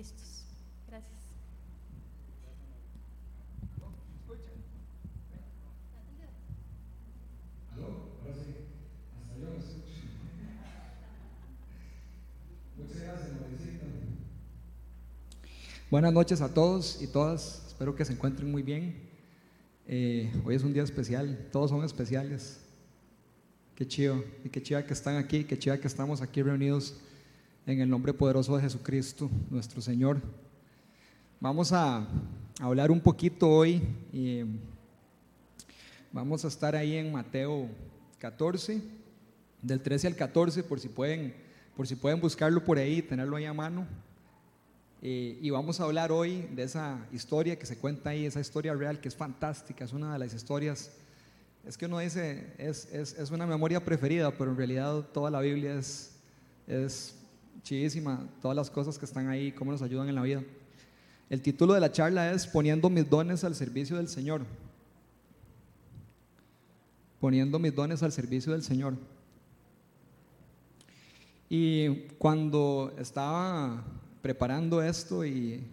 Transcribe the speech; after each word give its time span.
listos. 0.00 0.46
Gracias. 0.88 1.12
Buenas 15.90 16.12
noches 16.14 16.40
a 16.40 16.48
todos 16.54 17.02
y 17.02 17.06
todas, 17.06 17.64
espero 17.66 17.94
que 17.94 18.06
se 18.06 18.14
encuentren 18.14 18.50
muy 18.50 18.62
bien. 18.62 18.96
Eh, 19.86 20.32
hoy 20.46 20.54
es 20.54 20.62
un 20.62 20.72
día 20.72 20.84
especial, 20.84 21.48
todos 21.52 21.68
son 21.68 21.84
especiales. 21.84 22.60
Qué 23.74 23.86
chido, 23.86 24.24
y 24.44 24.48
qué 24.48 24.62
chido 24.62 24.82
que 24.86 24.94
están 24.94 25.16
aquí, 25.16 25.44
qué 25.44 25.58
chido 25.58 25.78
que 25.78 25.88
estamos 25.88 26.22
aquí 26.22 26.40
reunidos 26.40 26.94
en 27.70 27.80
el 27.80 27.88
nombre 27.88 28.12
poderoso 28.12 28.56
de 28.56 28.62
Jesucristo, 28.62 29.30
nuestro 29.48 29.80
Señor. 29.80 30.20
Vamos 31.38 31.72
a, 31.72 32.04
hablar 32.58 32.90
un 32.90 33.00
poquito 33.00 33.48
hoy 33.48 33.80
vamos 36.12 36.44
a 36.44 36.48
estar 36.48 36.74
ahí 36.74 36.96
en 36.96 37.12
Mateo 37.12 37.68
14, 38.18 38.82
del 39.62 39.80
13 39.80 40.08
al 40.08 40.16
14, 40.16 40.64
por 40.64 40.80
si 40.80 40.88
pueden, 40.88 41.32
por 41.76 41.86
si 41.86 41.94
pueden 41.94 42.20
buscarlo 42.20 42.64
por 42.64 42.76
ahí, 42.76 43.02
tenerlo 43.02 43.36
ahí 43.36 43.44
a 43.44 43.54
mano. 43.54 43.86
Eh, 45.00 45.38
y 45.40 45.48
vamos 45.50 45.80
a 45.80 45.84
hablar 45.84 46.10
hoy 46.10 46.48
de 46.52 46.64
esa 46.64 47.06
historia 47.12 47.56
que 47.56 47.66
se 47.66 47.78
cuenta 47.78 48.10
ahí, 48.10 48.26
esa 48.26 48.40
historia 48.40 48.74
real 48.74 49.00
que 49.00 49.08
es 49.08 49.14
fantástica, 49.14 49.84
es 49.84 49.92
una 49.92 50.12
de 50.12 50.18
las 50.18 50.34
historias, 50.34 50.90
es 51.64 51.78
que 51.78 51.86
uno 51.86 52.00
dice, 52.00 52.52
es, 52.58 52.92
es, 52.92 53.16
es 53.16 53.30
una 53.30 53.46
memoria 53.46 53.84
preferida, 53.84 54.32
pero 54.32 54.50
en 54.50 54.56
realidad 54.56 55.06
toda 55.14 55.30
la 55.30 55.40
Biblia 55.40 55.74
es, 55.78 56.16
es 56.66 57.19
chidísima, 57.62 58.28
todas 58.40 58.56
las 58.56 58.70
cosas 58.70 58.98
que 58.98 59.04
están 59.04 59.28
ahí, 59.28 59.52
cómo 59.52 59.72
nos 59.72 59.82
ayudan 59.82 60.08
en 60.08 60.14
la 60.14 60.22
vida. 60.22 60.42
El 61.28 61.42
título 61.42 61.74
de 61.74 61.80
la 61.80 61.92
charla 61.92 62.32
es 62.32 62.46
Poniendo 62.46 62.90
mis 62.90 63.08
dones 63.08 63.44
al 63.44 63.54
servicio 63.54 63.96
del 63.96 64.08
Señor. 64.08 64.42
Poniendo 67.20 67.58
mis 67.58 67.74
dones 67.74 68.02
al 68.02 68.12
servicio 68.12 68.52
del 68.52 68.62
Señor. 68.62 68.94
Y 71.48 72.08
cuando 72.18 72.94
estaba 72.98 73.84
preparando 74.22 74.82
esto 74.82 75.24
y 75.24 75.64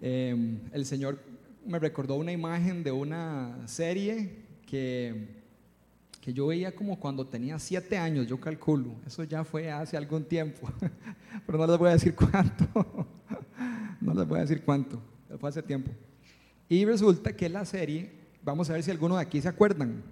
em, 0.00 0.60
el 0.72 0.84
Señor 0.84 1.18
me 1.66 1.78
recordó 1.78 2.16
una 2.16 2.32
imagen 2.32 2.82
de 2.82 2.92
una 2.92 3.66
serie 3.66 4.44
que, 4.66 5.28
que 6.28 6.34
yo 6.34 6.48
veía 6.48 6.74
como 6.74 7.00
cuando 7.00 7.26
tenía 7.26 7.58
siete 7.58 7.96
años, 7.96 8.26
yo 8.26 8.38
calculo, 8.38 8.90
eso 9.06 9.24
ya 9.24 9.44
fue 9.44 9.70
hace 9.70 9.96
algún 9.96 10.24
tiempo, 10.24 10.70
pero 11.46 11.56
no 11.56 11.66
les 11.66 11.78
voy 11.78 11.88
a 11.88 11.92
decir 11.92 12.14
cuánto, 12.14 12.66
no 14.02 14.12
les 14.12 14.28
voy 14.28 14.36
a 14.36 14.42
decir 14.42 14.62
cuánto, 14.62 15.00
fue 15.40 15.48
hace 15.48 15.62
tiempo. 15.62 15.90
Y 16.68 16.84
resulta 16.84 17.34
que 17.34 17.48
la 17.48 17.64
serie, 17.64 18.12
vamos 18.44 18.68
a 18.68 18.74
ver 18.74 18.82
si 18.82 18.90
alguno 18.90 19.16
de 19.16 19.22
aquí 19.22 19.40
se 19.40 19.48
acuerdan, 19.48 20.02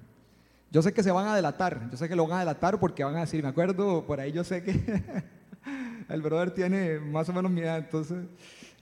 yo 0.70 0.80
sé 0.80 0.90
que 0.94 1.02
se 1.02 1.10
van 1.10 1.28
a 1.28 1.36
delatar, 1.36 1.86
yo 1.90 1.98
sé 1.98 2.08
que 2.08 2.16
lo 2.16 2.26
van 2.26 2.38
a 2.38 2.40
delatar 2.40 2.80
porque 2.80 3.04
van 3.04 3.16
a 3.16 3.20
decir, 3.20 3.42
me 3.42 3.50
acuerdo, 3.50 4.06
por 4.06 4.18
ahí 4.18 4.32
yo 4.32 4.42
sé 4.42 4.62
que 4.62 4.72
el 6.08 6.22
brother 6.22 6.50
tiene 6.50 6.98
más 6.98 7.28
o 7.28 7.34
menos 7.34 7.52
mi 7.52 7.60
edad, 7.60 7.76
entonces, 7.76 8.24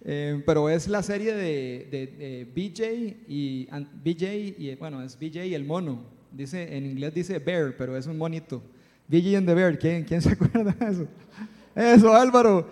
eh, 0.05 0.41
pero 0.47 0.71
es 0.71 0.87
la 0.87 1.03
serie 1.03 1.35
de, 1.35 1.89
de, 1.91 2.45
BJ 2.55 3.25
y 3.27 3.69
BJ 4.05 4.55
y 4.57 4.77
bueno, 4.77 5.03
es 5.03 5.19
BJ 5.19 5.47
y 5.47 5.55
el 5.57 5.65
mono. 5.65 6.14
Dice 6.35 6.77
en 6.77 6.87
inglés 6.87 7.15
dice 7.15 7.39
bear, 7.39 7.75
pero 7.77 7.97
es 7.97 8.07
un 8.07 8.19
monito. 8.19 8.63
BJ 9.09 9.37
and 9.37 9.47
the 9.47 9.55
bear, 9.55 9.79
¿quién, 9.79 10.05
quién 10.05 10.21
se 10.21 10.31
acuerda 10.33 10.65
de 10.65 10.91
eso? 10.91 11.07
Eso, 11.75 12.15
Álvaro. 12.15 12.69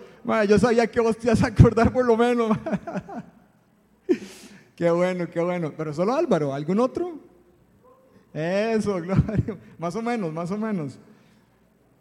yo 0.47 0.59
sabía 0.59 0.87
que 0.87 0.99
vos 0.99 1.17
te 1.17 1.27
ibas 1.27 1.43
a 1.43 1.47
acordar 1.47 1.91
por 1.91 2.05
lo 2.05 2.17
menos. 2.17 2.57
qué 4.75 4.89
bueno, 4.89 5.29
qué 5.29 5.39
bueno. 5.39 5.73
Pero 5.75 5.93
solo 5.93 6.13
Álvaro, 6.13 6.53
¿algún 6.53 6.79
otro? 6.79 7.19
Eso, 8.33 8.95
Gloria. 9.01 9.57
Más 9.77 9.95
o 9.95 10.01
menos, 10.01 10.33
más 10.33 10.51
o 10.51 10.57
menos. 10.57 10.97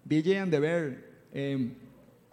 BJ 0.04 0.38
and 0.38 0.50
the 0.50 0.58
Bear. 0.58 0.98
Eh, 1.32 1.72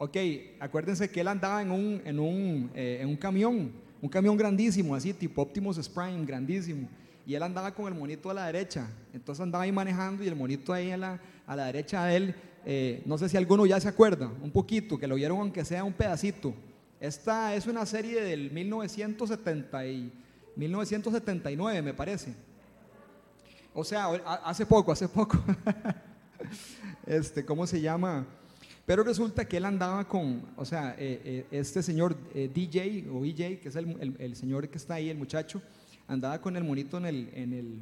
Ok, 0.02 0.16
acuérdense 0.62 1.10
que 1.10 1.20
él 1.20 1.28
andaba 1.28 1.62
en 1.62 1.72
un, 1.72 2.02
en 2.06 2.20
un, 2.22 2.72
eh, 2.74 3.00
en 3.02 3.10
un 3.10 3.18
camión, 3.18 3.70
un 4.02 4.08
camión 4.08 4.38
grandísimo, 4.38 4.96
así 4.96 5.12
tipo 5.12 5.42
Optimus 5.42 5.90
Prime, 5.90 6.26
grandísimo. 6.26 6.88
Y 7.30 7.36
él 7.36 7.44
andaba 7.44 7.76
con 7.76 7.86
el 7.86 7.94
monito 7.94 8.32
a 8.32 8.34
la 8.34 8.48
derecha. 8.48 8.90
Entonces 9.14 9.44
andaba 9.44 9.64
ahí 9.64 9.72
manejando 9.72 10.24
y 10.24 10.28
el 10.28 10.36
monito 10.36 10.74
ahí 10.74 10.90
a 10.90 10.98
la, 10.98 11.22
a 11.46 11.56
la 11.56 11.66
derecha 11.66 12.06
de 12.06 12.16
él. 12.16 12.36
Eh, 12.66 13.04
no 13.06 13.20
sé 13.20 13.30
si 13.30 13.38
alguno 13.38 13.68
ya 13.68 13.80
se 13.80 13.88
acuerda, 13.88 14.32
un 14.42 14.50
poquito, 14.50 14.98
que 14.98 15.06
lo 15.06 15.14
vieron 15.14 15.40
aunque 15.40 15.64
sea 15.64 15.84
un 15.84 15.94
pedacito. 15.94 16.56
Esta 17.00 17.54
es 17.54 17.68
una 17.68 17.86
serie 17.86 18.24
del 18.24 18.50
1970 18.50 19.86
y 19.86 20.12
1979, 20.56 21.84
me 21.84 21.94
parece. 21.94 22.34
O 23.76 23.84
sea, 23.84 24.08
hace 24.44 24.66
poco, 24.66 24.92
hace 24.92 25.08
poco. 25.08 25.38
este, 27.06 27.46
¿cómo 27.46 27.68
se 27.68 27.80
llama? 27.80 28.26
Pero 28.88 29.04
resulta 29.04 29.48
que 29.48 29.58
él 29.58 29.66
andaba 29.66 30.08
con, 30.08 30.42
o 30.58 30.66
sea, 30.66 30.96
eh, 30.98 31.22
eh, 31.24 31.46
este 31.52 31.84
señor 31.84 32.18
eh, 32.34 32.50
DJ 32.52 33.08
o 33.12 33.24
EJ, 33.24 33.60
que 33.60 33.70
es 33.70 33.76
el, 33.76 34.36
señor 34.36 34.68
que 34.68 34.80
está 34.80 34.96
ahí, 34.96 35.12
el 35.12 35.18
muchacho, 35.20 35.62
andaba 36.10 36.42
con 36.42 36.58
el 36.58 36.64
monito 36.64 36.98
en 36.98 37.06
el, 37.06 37.30
en 37.34 37.54
el, 37.54 37.80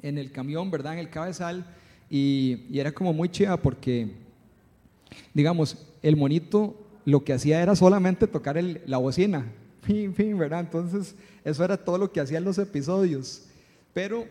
en 0.00 0.16
el 0.16 0.30
camión, 0.30 0.70
¿verdad? 0.70 0.94
En 0.94 1.00
el 1.00 1.10
cabezal, 1.10 1.66
y, 2.08 2.78
era 2.78 2.92
como 2.92 3.12
muy 3.12 3.28
chida 3.28 3.56
porque, 3.56 4.12
digamos, 5.34 5.86
el 6.02 6.16
monito 6.16 6.80
lo 7.04 7.24
que 7.24 7.32
hacía 7.32 7.60
era 7.60 7.74
solamente 7.74 8.26
tocar 8.28 8.56
la 8.62 8.98
bocina, 8.98 9.52
fin, 9.82 10.14
fin, 10.14 10.38
¿verdad? 10.38 10.60
Entonces, 10.60 11.16
eso 11.44 11.64
era 11.64 11.76
todo 11.76 11.98
lo 11.98 12.12
que 12.12 12.20
hacía 12.20 12.38
en 12.38 12.44
los 12.44 12.58
episodios. 12.58 13.46
Pero 13.92 14.24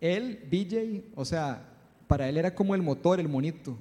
él, 0.00 0.40
DJ, 0.50 1.04
o 1.14 1.24
sea, 1.24 1.68
para 2.06 2.28
él 2.28 2.38
era 2.38 2.54
como 2.54 2.74
el 2.74 2.82
motor, 2.82 3.20
el 3.20 3.28
monito. 3.28 3.76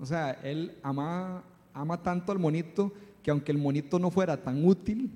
O 0.00 0.06
sea, 0.06 0.32
él 0.42 0.74
ama, 0.82 1.44
ama 1.74 2.02
tanto 2.02 2.32
al 2.32 2.38
monito 2.38 2.92
que 3.22 3.30
aunque 3.30 3.52
el 3.52 3.58
monito 3.58 3.98
no 3.98 4.10
fuera 4.10 4.42
tan 4.42 4.64
útil, 4.64 5.10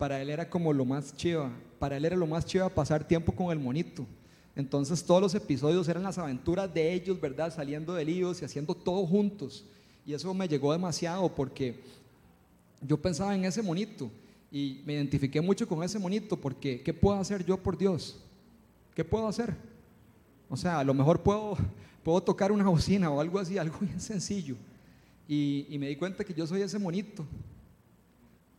para 0.00 0.22
él 0.22 0.30
era 0.30 0.48
como 0.48 0.72
lo 0.72 0.86
más 0.86 1.14
chiva. 1.14 1.52
Para 1.78 1.98
él 1.98 2.06
era 2.06 2.16
lo 2.16 2.26
más 2.26 2.46
chiva 2.46 2.70
pasar 2.70 3.06
tiempo 3.06 3.32
con 3.32 3.52
el 3.52 3.58
monito. 3.58 4.06
Entonces 4.56 5.04
todos 5.04 5.20
los 5.20 5.34
episodios 5.34 5.86
eran 5.88 6.02
las 6.02 6.16
aventuras 6.16 6.72
de 6.72 6.94
ellos, 6.94 7.20
¿verdad? 7.20 7.54
Saliendo 7.54 7.92
de 7.92 8.06
líos 8.06 8.40
y 8.40 8.46
haciendo 8.46 8.74
todo 8.74 9.06
juntos. 9.06 9.66
Y 10.06 10.14
eso 10.14 10.32
me 10.32 10.48
llegó 10.48 10.72
demasiado 10.72 11.28
porque 11.34 11.82
yo 12.80 12.96
pensaba 12.96 13.34
en 13.34 13.44
ese 13.44 13.60
monito 13.60 14.10
y 14.50 14.80
me 14.86 14.94
identifiqué 14.94 15.42
mucho 15.42 15.68
con 15.68 15.82
ese 15.82 15.98
monito 15.98 16.34
porque 16.34 16.80
¿qué 16.80 16.94
puedo 16.94 17.20
hacer 17.20 17.44
yo 17.44 17.58
por 17.58 17.76
Dios? 17.76 18.18
¿Qué 18.94 19.04
puedo 19.04 19.28
hacer? 19.28 19.54
O 20.48 20.56
sea, 20.56 20.78
a 20.78 20.84
lo 20.84 20.94
mejor 20.94 21.20
puedo 21.22 21.58
puedo 22.02 22.22
tocar 22.22 22.50
una 22.50 22.64
bocina 22.64 23.10
o 23.10 23.20
algo 23.20 23.38
así, 23.38 23.58
algo 23.58 23.78
bien 23.80 24.00
sencillo. 24.00 24.56
Y, 25.28 25.76
me 25.78 25.88
di 25.88 25.96
cuenta 25.96 26.24
que 26.24 26.32
yo 26.32 26.46
soy 26.46 26.62
ese 26.62 26.78
monito 26.78 27.24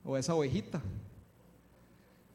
o 0.05 0.15
esa 0.17 0.35
ovejita. 0.35 0.81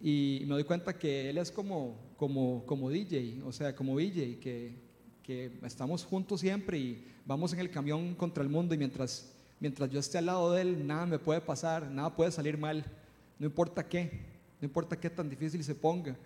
Y 0.01 0.43
me 0.47 0.55
doy 0.55 0.65
cuenta 0.65 0.99
que 0.99 1.31
él 1.31 1.39
es 1.39 1.51
como, 1.51 1.97
como, 2.17 2.65
como 2.67 2.91
DJ, 2.91 3.41
o 3.45 3.53
sea, 3.53 3.75
como 3.75 3.97
DJ, 3.99 4.39
que, 4.39 4.77
que 5.23 5.51
estamos 5.65 6.05
juntos 6.05 6.41
siempre 6.41 6.79
y 6.79 7.05
vamos 7.25 7.53
en 7.53 7.61
el 7.61 7.71
camión 7.71 8.15
contra 8.15 8.43
el 8.43 8.49
mundo 8.49 8.75
y 8.75 8.79
mientras, 8.79 9.33
mientras 9.59 9.91
yo 9.91 9.99
esté 9.99 10.19
al 10.19 10.27
lado 10.27 10.53
de 10.53 10.63
él, 10.63 10.87
nada 10.87 11.07
me 11.07 11.19
puede 11.19 11.41
pasar, 11.41 11.91
nada 11.91 12.15
puede 12.15 12.31
salir 12.31 12.59
mal, 12.59 12.85
no 13.39 13.47
importa 13.47 13.89
qué, 13.89 14.11
no 14.61 14.67
importa 14.67 14.99
qué 14.99 15.11
tan 15.11 15.29
difícil 15.29 15.63
se 15.65 15.75
ponga. 15.75 16.17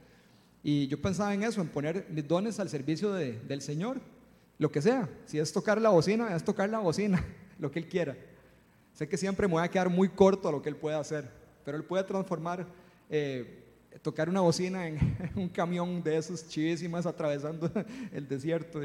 Y 0.63 0.87
yo 0.89 1.01
pensaba 1.01 1.33
en 1.33 1.43
eso, 1.43 1.61
en 1.61 1.69
poner 1.69 2.07
mis 2.11 2.27
dones 2.27 2.61
al 2.61 2.69
servicio 2.69 3.13
de, 3.13 3.39
del 3.41 3.63
Señor 3.63 4.01
lo 4.59 4.71
que 4.71 4.83
sea. 4.83 5.09
Si 5.25 5.39
es 5.39 5.53
tocar 5.53 5.81
la 5.81 5.89
bocina, 5.89 6.37
es 6.37 6.45
tocar 6.45 6.69
la 6.69 6.79
bocina, 6.79 7.25
lo 7.59 7.71
que 7.71 7.79
Él 7.79 7.89
quiera. 7.89 8.17
Sé 8.93 9.09
que 9.09 9.17
siempre 9.17 9.49
me 9.49 9.55
voy 9.55 9.65
a 9.65 9.71
quedar 9.71 9.89
muy 9.89 10.11
corto 10.11 10.49
a 10.49 10.53
lo 10.53 10.61
que 10.61 10.69
Él 10.69 10.77
puede 10.77 10.97
hacer, 10.97 11.31
pero 11.65 11.79
Él 11.79 11.85
puede 11.85 12.05
transformar, 12.05 12.67
eh, 13.11 13.65
tocar 14.03 14.31
una 14.31 14.41
bocina 14.41 14.89
en, 14.89 14.99
un 15.37 15.49
camión 15.49 16.03
de 16.03 16.17
esos 16.17 16.49
chivísimas 16.49 17.05
atravesando 17.05 17.71
el 18.13 18.27
desierto. 18.27 18.81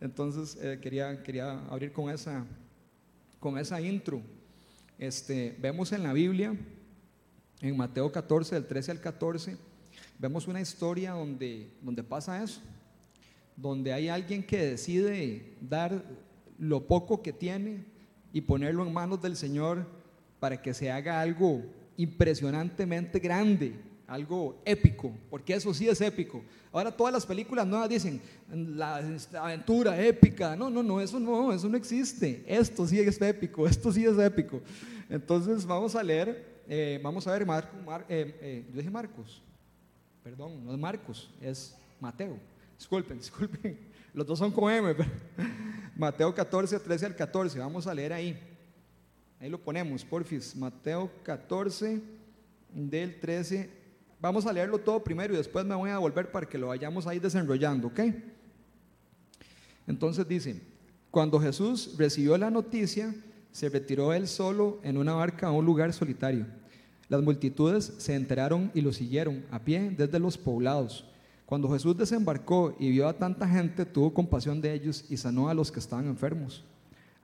Entonces 0.00 0.58
eh, 0.60 0.78
quería, 0.82 1.22
quería 1.22 1.60
abrir 1.68 1.92
con 1.92 2.10
esa, 2.10 2.44
con 3.40 3.56
esa 3.56 3.80
intro. 3.80 4.20
Este, 4.98 5.56
vemos 5.58 5.92
en 5.92 6.02
la 6.02 6.12
Biblia, 6.12 6.54
en 7.62 7.76
Mateo 7.76 8.12
14, 8.12 8.54
del 8.54 8.66
13 8.66 8.90
al 8.90 9.00
14, 9.00 9.56
vemos 10.18 10.46
una 10.46 10.60
historia 10.60 11.12
donde, 11.12 11.70
donde 11.80 12.02
pasa 12.02 12.42
eso 12.42 12.60
donde 13.56 13.92
hay 13.92 14.08
alguien 14.08 14.42
que 14.42 14.58
decide 14.58 15.56
dar 15.60 16.02
lo 16.58 16.86
poco 16.86 17.22
que 17.22 17.32
tiene 17.32 17.84
y 18.32 18.40
ponerlo 18.40 18.84
en 18.86 18.92
manos 18.92 19.22
del 19.22 19.36
Señor 19.36 19.86
para 20.40 20.60
que 20.60 20.74
se 20.74 20.90
haga 20.90 21.20
algo 21.20 21.62
impresionantemente 21.96 23.18
grande, 23.18 23.74
algo 24.06 24.60
épico, 24.64 25.12
porque 25.30 25.54
eso 25.54 25.72
sí 25.72 25.88
es 25.88 26.00
épico. 26.00 26.42
Ahora 26.72 26.90
todas 26.90 27.12
las 27.12 27.24
películas 27.24 27.66
nuevas 27.66 27.88
dicen 27.88 28.20
la 28.50 28.96
aventura 29.38 30.00
épica. 30.00 30.56
No, 30.56 30.68
no, 30.68 30.82
no, 30.82 31.00
eso 31.00 31.20
no, 31.20 31.52
eso 31.52 31.68
no 31.68 31.76
existe. 31.76 32.44
Esto 32.46 32.86
sí 32.86 32.98
es 32.98 33.20
épico, 33.20 33.66
esto 33.68 33.92
sí 33.92 34.04
es 34.04 34.18
épico. 34.18 34.60
Entonces 35.08 35.64
vamos 35.64 35.94
a 35.94 36.02
leer, 36.02 36.62
eh, 36.68 37.00
vamos 37.02 37.26
a 37.26 37.32
ver, 37.32 37.46
Marco, 37.46 37.76
eh, 38.08 38.38
eh, 38.40 38.64
yo 38.70 38.78
dije 38.78 38.90
Marcos, 38.90 39.42
perdón, 40.22 40.64
no 40.64 40.72
es 40.72 40.78
Marcos, 40.78 41.30
es 41.40 41.76
Mateo. 42.00 42.38
Disculpen, 42.76 43.18
disculpen, 43.20 43.78
los 44.12 44.26
dos 44.26 44.38
son 44.38 44.50
con 44.50 44.72
M. 44.72 44.94
Mateo 45.96 46.34
14, 46.34 46.80
13 46.80 47.06
al 47.06 47.14
14, 47.14 47.58
vamos 47.58 47.86
a 47.86 47.94
leer 47.94 48.12
ahí. 48.12 48.53
Ahí 49.44 49.50
lo 49.50 49.58
ponemos, 49.58 50.02
porfis. 50.06 50.56
Mateo 50.56 51.10
14, 51.22 52.00
del 52.72 53.20
13. 53.20 53.68
Vamos 54.18 54.46
a 54.46 54.52
leerlo 54.54 54.78
todo 54.78 55.04
primero 55.04 55.34
y 55.34 55.36
después 55.36 55.66
me 55.66 55.74
voy 55.74 55.90
a 55.90 55.98
volver 55.98 56.32
para 56.32 56.48
que 56.48 56.56
lo 56.56 56.68
vayamos 56.68 57.06
ahí 57.06 57.18
desenrollando, 57.18 57.88
¿ok? 57.88 58.00
Entonces 59.86 60.26
dice, 60.26 60.62
cuando 61.10 61.38
Jesús 61.38 61.94
recibió 61.98 62.38
la 62.38 62.50
noticia, 62.50 63.14
se 63.52 63.68
retiró 63.68 64.14
él 64.14 64.28
solo 64.28 64.80
en 64.82 64.96
una 64.96 65.12
barca 65.12 65.48
a 65.48 65.52
un 65.52 65.66
lugar 65.66 65.92
solitario. 65.92 66.46
Las 67.10 67.20
multitudes 67.20 67.92
se 67.98 68.14
enteraron 68.14 68.70
y 68.72 68.80
lo 68.80 68.94
siguieron 68.94 69.44
a 69.50 69.58
pie 69.58 69.90
desde 69.94 70.18
los 70.20 70.38
poblados. 70.38 71.04
Cuando 71.44 71.70
Jesús 71.70 71.94
desembarcó 71.98 72.74
y 72.78 72.88
vio 72.88 73.06
a 73.06 73.18
tanta 73.18 73.46
gente, 73.46 73.84
tuvo 73.84 74.14
compasión 74.14 74.62
de 74.62 74.72
ellos 74.72 75.04
y 75.10 75.18
sanó 75.18 75.50
a 75.50 75.54
los 75.54 75.70
que 75.70 75.80
estaban 75.80 76.06
enfermos. 76.06 76.64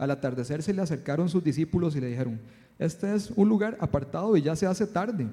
Al 0.01 0.11
atardecer 0.11 0.63
se 0.63 0.73
le 0.73 0.81
acercaron 0.81 1.29
sus 1.29 1.45
discípulos 1.45 1.95
y 1.95 2.01
le 2.01 2.07
dijeron, 2.07 2.41
este 2.79 3.15
es 3.15 3.31
un 3.37 3.51
lugar 3.51 3.77
apartado 3.81 4.35
y 4.35 4.41
ya 4.41 4.57
se 4.57 4.65
hace 4.65 4.87
tarde. 4.87 5.29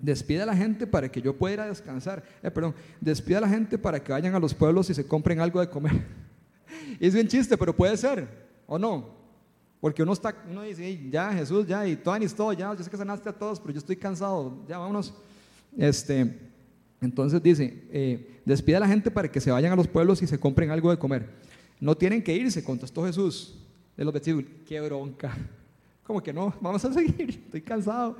Despide 0.00 0.42
a 0.42 0.46
la 0.46 0.56
gente 0.56 0.84
para 0.84 1.08
que 1.08 1.22
yo 1.22 1.38
pueda 1.38 1.54
ir 1.54 1.60
a 1.60 1.68
descansar. 1.68 2.24
Eh, 2.42 2.50
perdón, 2.50 2.74
despide 3.00 3.36
a 3.36 3.42
la 3.42 3.48
gente 3.48 3.78
para 3.78 4.02
que 4.02 4.10
vayan 4.10 4.34
a 4.34 4.40
los 4.40 4.52
pueblos 4.52 4.90
y 4.90 4.94
se 4.94 5.06
compren 5.06 5.38
algo 5.38 5.60
de 5.60 5.70
comer. 5.70 5.92
es 6.98 7.14
un 7.14 7.28
chiste, 7.28 7.56
pero 7.56 7.72
puede 7.72 7.96
ser, 7.96 8.26
¿o 8.66 8.80
no? 8.80 9.14
Porque 9.80 10.02
uno 10.02 10.12
está, 10.12 10.34
uno 10.50 10.62
dice, 10.62 11.08
ya 11.08 11.32
Jesús, 11.32 11.64
ya, 11.64 11.86
y 11.86 11.94
tú 11.94 12.10
todo, 12.36 12.52
ya, 12.52 12.74
yo 12.74 12.82
sé 12.82 12.90
que 12.90 12.96
sanaste 12.96 13.28
a 13.28 13.32
todos, 13.32 13.60
pero 13.60 13.74
yo 13.74 13.78
estoy 13.78 13.94
cansado, 13.94 14.64
ya 14.66 14.78
vámonos. 14.78 15.14
Este, 15.76 16.36
entonces 17.00 17.40
dice, 17.40 17.86
eh, 17.92 18.40
despide 18.44 18.74
a 18.74 18.80
la 18.80 18.88
gente 18.88 19.08
para 19.08 19.30
que 19.30 19.40
se 19.40 19.52
vayan 19.52 19.72
a 19.72 19.76
los 19.76 19.86
pueblos 19.86 20.20
y 20.20 20.26
se 20.26 20.36
compren 20.36 20.72
algo 20.72 20.90
de 20.90 20.98
comer. 20.98 21.30
No 21.78 21.96
tienen 21.96 22.24
que 22.24 22.34
irse, 22.34 22.64
contestó 22.64 23.04
Jesús 23.04 23.60
de 23.96 24.04
los 24.04 24.12
versículos. 24.12 24.50
Qué 24.66 24.80
bronca. 24.80 25.36
Como 26.04 26.22
que 26.22 26.32
no, 26.32 26.54
vamos 26.60 26.84
a 26.84 26.92
seguir, 26.92 27.30
estoy 27.46 27.62
cansado. 27.62 28.16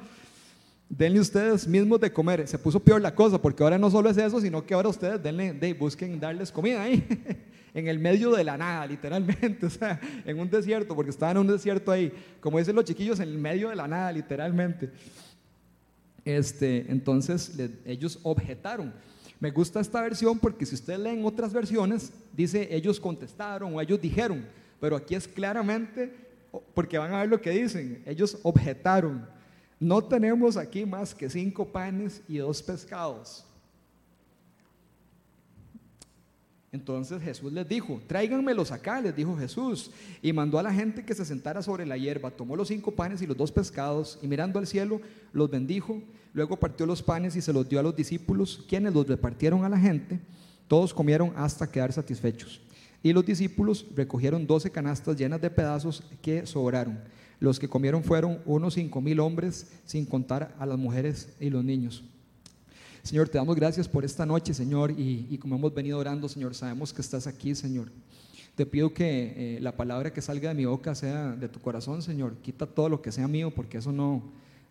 Denle 0.88 1.20
ustedes 1.20 1.66
mismos 1.66 2.00
de 2.00 2.12
comer. 2.12 2.46
Se 2.46 2.58
puso 2.58 2.80
peor 2.80 3.00
la 3.00 3.14
cosa, 3.14 3.40
porque 3.40 3.62
ahora 3.62 3.78
no 3.78 3.90
solo 3.90 4.10
es 4.10 4.16
eso, 4.16 4.40
sino 4.40 4.64
que 4.64 4.74
ahora 4.74 4.88
ustedes 4.88 5.22
denle, 5.22 5.52
de, 5.52 5.74
busquen 5.74 6.20
darles 6.20 6.52
comida 6.52 6.82
ahí. 6.82 7.06
en 7.74 7.88
el 7.88 7.98
medio 7.98 8.30
de 8.30 8.44
la 8.44 8.56
nada, 8.56 8.86
literalmente, 8.86 9.66
o 9.66 9.70
sea, 9.70 10.00
en 10.24 10.38
un 10.38 10.48
desierto, 10.48 10.94
porque 10.94 11.10
estaban 11.10 11.36
en 11.36 11.40
un 11.40 11.48
desierto 11.48 11.90
ahí, 11.90 12.12
como 12.40 12.58
dicen 12.58 12.76
los 12.76 12.84
chiquillos, 12.84 13.18
en 13.18 13.28
el 13.28 13.38
medio 13.38 13.68
de 13.68 13.74
la 13.74 13.88
nada, 13.88 14.12
literalmente. 14.12 14.90
Este, 16.24 16.90
entonces 16.90 17.52
ellos 17.84 18.18
objetaron. 18.22 18.94
Me 19.40 19.50
gusta 19.50 19.80
esta 19.80 20.00
versión 20.00 20.38
porque 20.38 20.64
si 20.64 20.74
ustedes 20.76 21.00
leen 21.00 21.24
otras 21.24 21.52
versiones, 21.52 22.12
dice 22.32 22.68
ellos 22.70 22.98
contestaron 22.98 23.74
o 23.74 23.80
ellos 23.80 24.00
dijeron, 24.00 24.46
pero 24.84 24.96
aquí 24.96 25.14
es 25.14 25.26
claramente, 25.26 26.12
porque 26.74 26.98
van 26.98 27.14
a 27.14 27.20
ver 27.20 27.30
lo 27.30 27.40
que 27.40 27.48
dicen, 27.48 28.02
ellos 28.04 28.36
objetaron. 28.42 29.26
No 29.80 30.04
tenemos 30.04 30.58
aquí 30.58 30.84
más 30.84 31.14
que 31.14 31.30
cinco 31.30 31.64
panes 31.64 32.20
y 32.28 32.36
dos 32.36 32.62
pescados. 32.62 33.46
Entonces 36.70 37.22
Jesús 37.22 37.50
les 37.50 37.66
dijo, 37.66 37.98
tráiganmelos 38.06 38.72
acá, 38.72 39.00
les 39.00 39.16
dijo 39.16 39.34
Jesús, 39.38 39.90
y 40.20 40.34
mandó 40.34 40.58
a 40.58 40.62
la 40.62 40.74
gente 40.74 41.02
que 41.02 41.14
se 41.14 41.24
sentara 41.24 41.62
sobre 41.62 41.86
la 41.86 41.96
hierba, 41.96 42.30
tomó 42.30 42.54
los 42.54 42.68
cinco 42.68 42.90
panes 42.90 43.22
y 43.22 43.26
los 43.26 43.38
dos 43.38 43.50
pescados, 43.50 44.18
y 44.20 44.28
mirando 44.28 44.58
al 44.58 44.66
cielo, 44.66 45.00
los 45.32 45.50
bendijo, 45.50 46.02
luego 46.34 46.58
partió 46.58 46.84
los 46.84 47.02
panes 47.02 47.36
y 47.36 47.40
se 47.40 47.54
los 47.54 47.66
dio 47.66 47.80
a 47.80 47.82
los 47.82 47.96
discípulos, 47.96 48.62
quienes 48.68 48.92
los 48.92 49.08
repartieron 49.08 49.64
a 49.64 49.70
la 49.70 49.78
gente, 49.78 50.20
todos 50.68 50.92
comieron 50.92 51.32
hasta 51.36 51.72
quedar 51.72 51.90
satisfechos. 51.90 52.60
Y 53.04 53.12
los 53.12 53.26
discípulos 53.26 53.84
recogieron 53.94 54.46
doce 54.46 54.70
canastas 54.70 55.14
llenas 55.14 55.38
de 55.38 55.50
pedazos 55.50 56.02
que 56.22 56.46
sobraron. 56.46 56.98
Los 57.38 57.60
que 57.60 57.68
comieron 57.68 58.02
fueron 58.02 58.40
unos 58.46 58.72
cinco 58.72 59.02
mil 59.02 59.20
hombres, 59.20 59.70
sin 59.84 60.06
contar 60.06 60.54
a 60.58 60.64
las 60.64 60.78
mujeres 60.78 61.28
y 61.38 61.50
los 61.50 61.62
niños. 61.62 62.02
Señor, 63.02 63.28
te 63.28 63.36
damos 63.36 63.56
gracias 63.56 63.86
por 63.86 64.06
esta 64.06 64.24
noche, 64.24 64.54
Señor, 64.54 64.90
y, 64.96 65.36
como 65.36 65.56
hemos 65.56 65.74
venido 65.74 65.98
orando, 65.98 66.30
Señor, 66.30 66.54
sabemos 66.54 66.94
que 66.94 67.02
estás 67.02 67.26
aquí, 67.26 67.54
Señor. 67.54 67.92
Te 68.54 68.64
pido 68.64 68.94
que 68.94 69.34
eh, 69.36 69.58
la 69.60 69.76
palabra 69.76 70.10
que 70.10 70.22
salga 70.22 70.48
de 70.48 70.54
mi 70.54 70.64
boca 70.64 70.94
sea 70.94 71.32
de 71.32 71.50
tu 71.50 71.60
corazón, 71.60 72.00
Señor. 72.00 72.36
Quita 72.36 72.64
todo 72.64 72.88
lo 72.88 73.02
que 73.02 73.12
sea 73.12 73.28
mío, 73.28 73.50
porque 73.54 73.76
eso 73.76 73.92
no, 73.92 74.22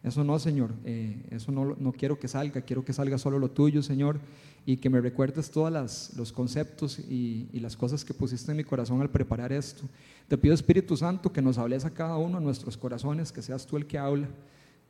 eso 0.02 0.24
no, 0.24 0.40
Señor. 0.40 0.72
Eh, 0.86 1.24
eso 1.30 1.52
no, 1.52 1.76
no 1.80 1.92
quiero 1.92 2.18
que 2.18 2.28
salga. 2.28 2.62
Quiero 2.62 2.84
que 2.84 2.94
salga 2.94 3.20
solo 3.20 3.38
lo 3.38 3.52
tuyo, 3.52 3.84
Señor. 3.84 4.20
Y 4.66 4.78
que 4.78 4.90
me 4.90 5.02
recuerdes 5.02 5.52
todos 5.52 6.12
los 6.16 6.32
conceptos 6.32 7.00
y, 7.00 7.50
y, 7.52 7.60
las 7.60 7.76
cosas 7.76 8.06
que 8.06 8.14
pusiste 8.14 8.52
en 8.52 8.58
mi 8.58 8.64
corazón 8.64 9.02
al 9.02 9.10
preparar 9.10 9.52
esto. 9.52 9.84
Te 10.28 10.38
pido, 10.38 10.54
Espíritu 10.54 10.96
Santo, 10.96 11.34
que 11.34 11.42
nos 11.42 11.58
hables 11.58 11.84
a 11.84 11.94
cada 11.94 12.18
uno 12.18 12.40
de 12.40 12.46
nuestros 12.46 12.78
corazones, 12.78 13.32
que 13.32 13.42
seas 13.42 13.66
tú 13.66 13.76
el 13.76 13.86
que 13.86 13.98
habla. 13.98 14.30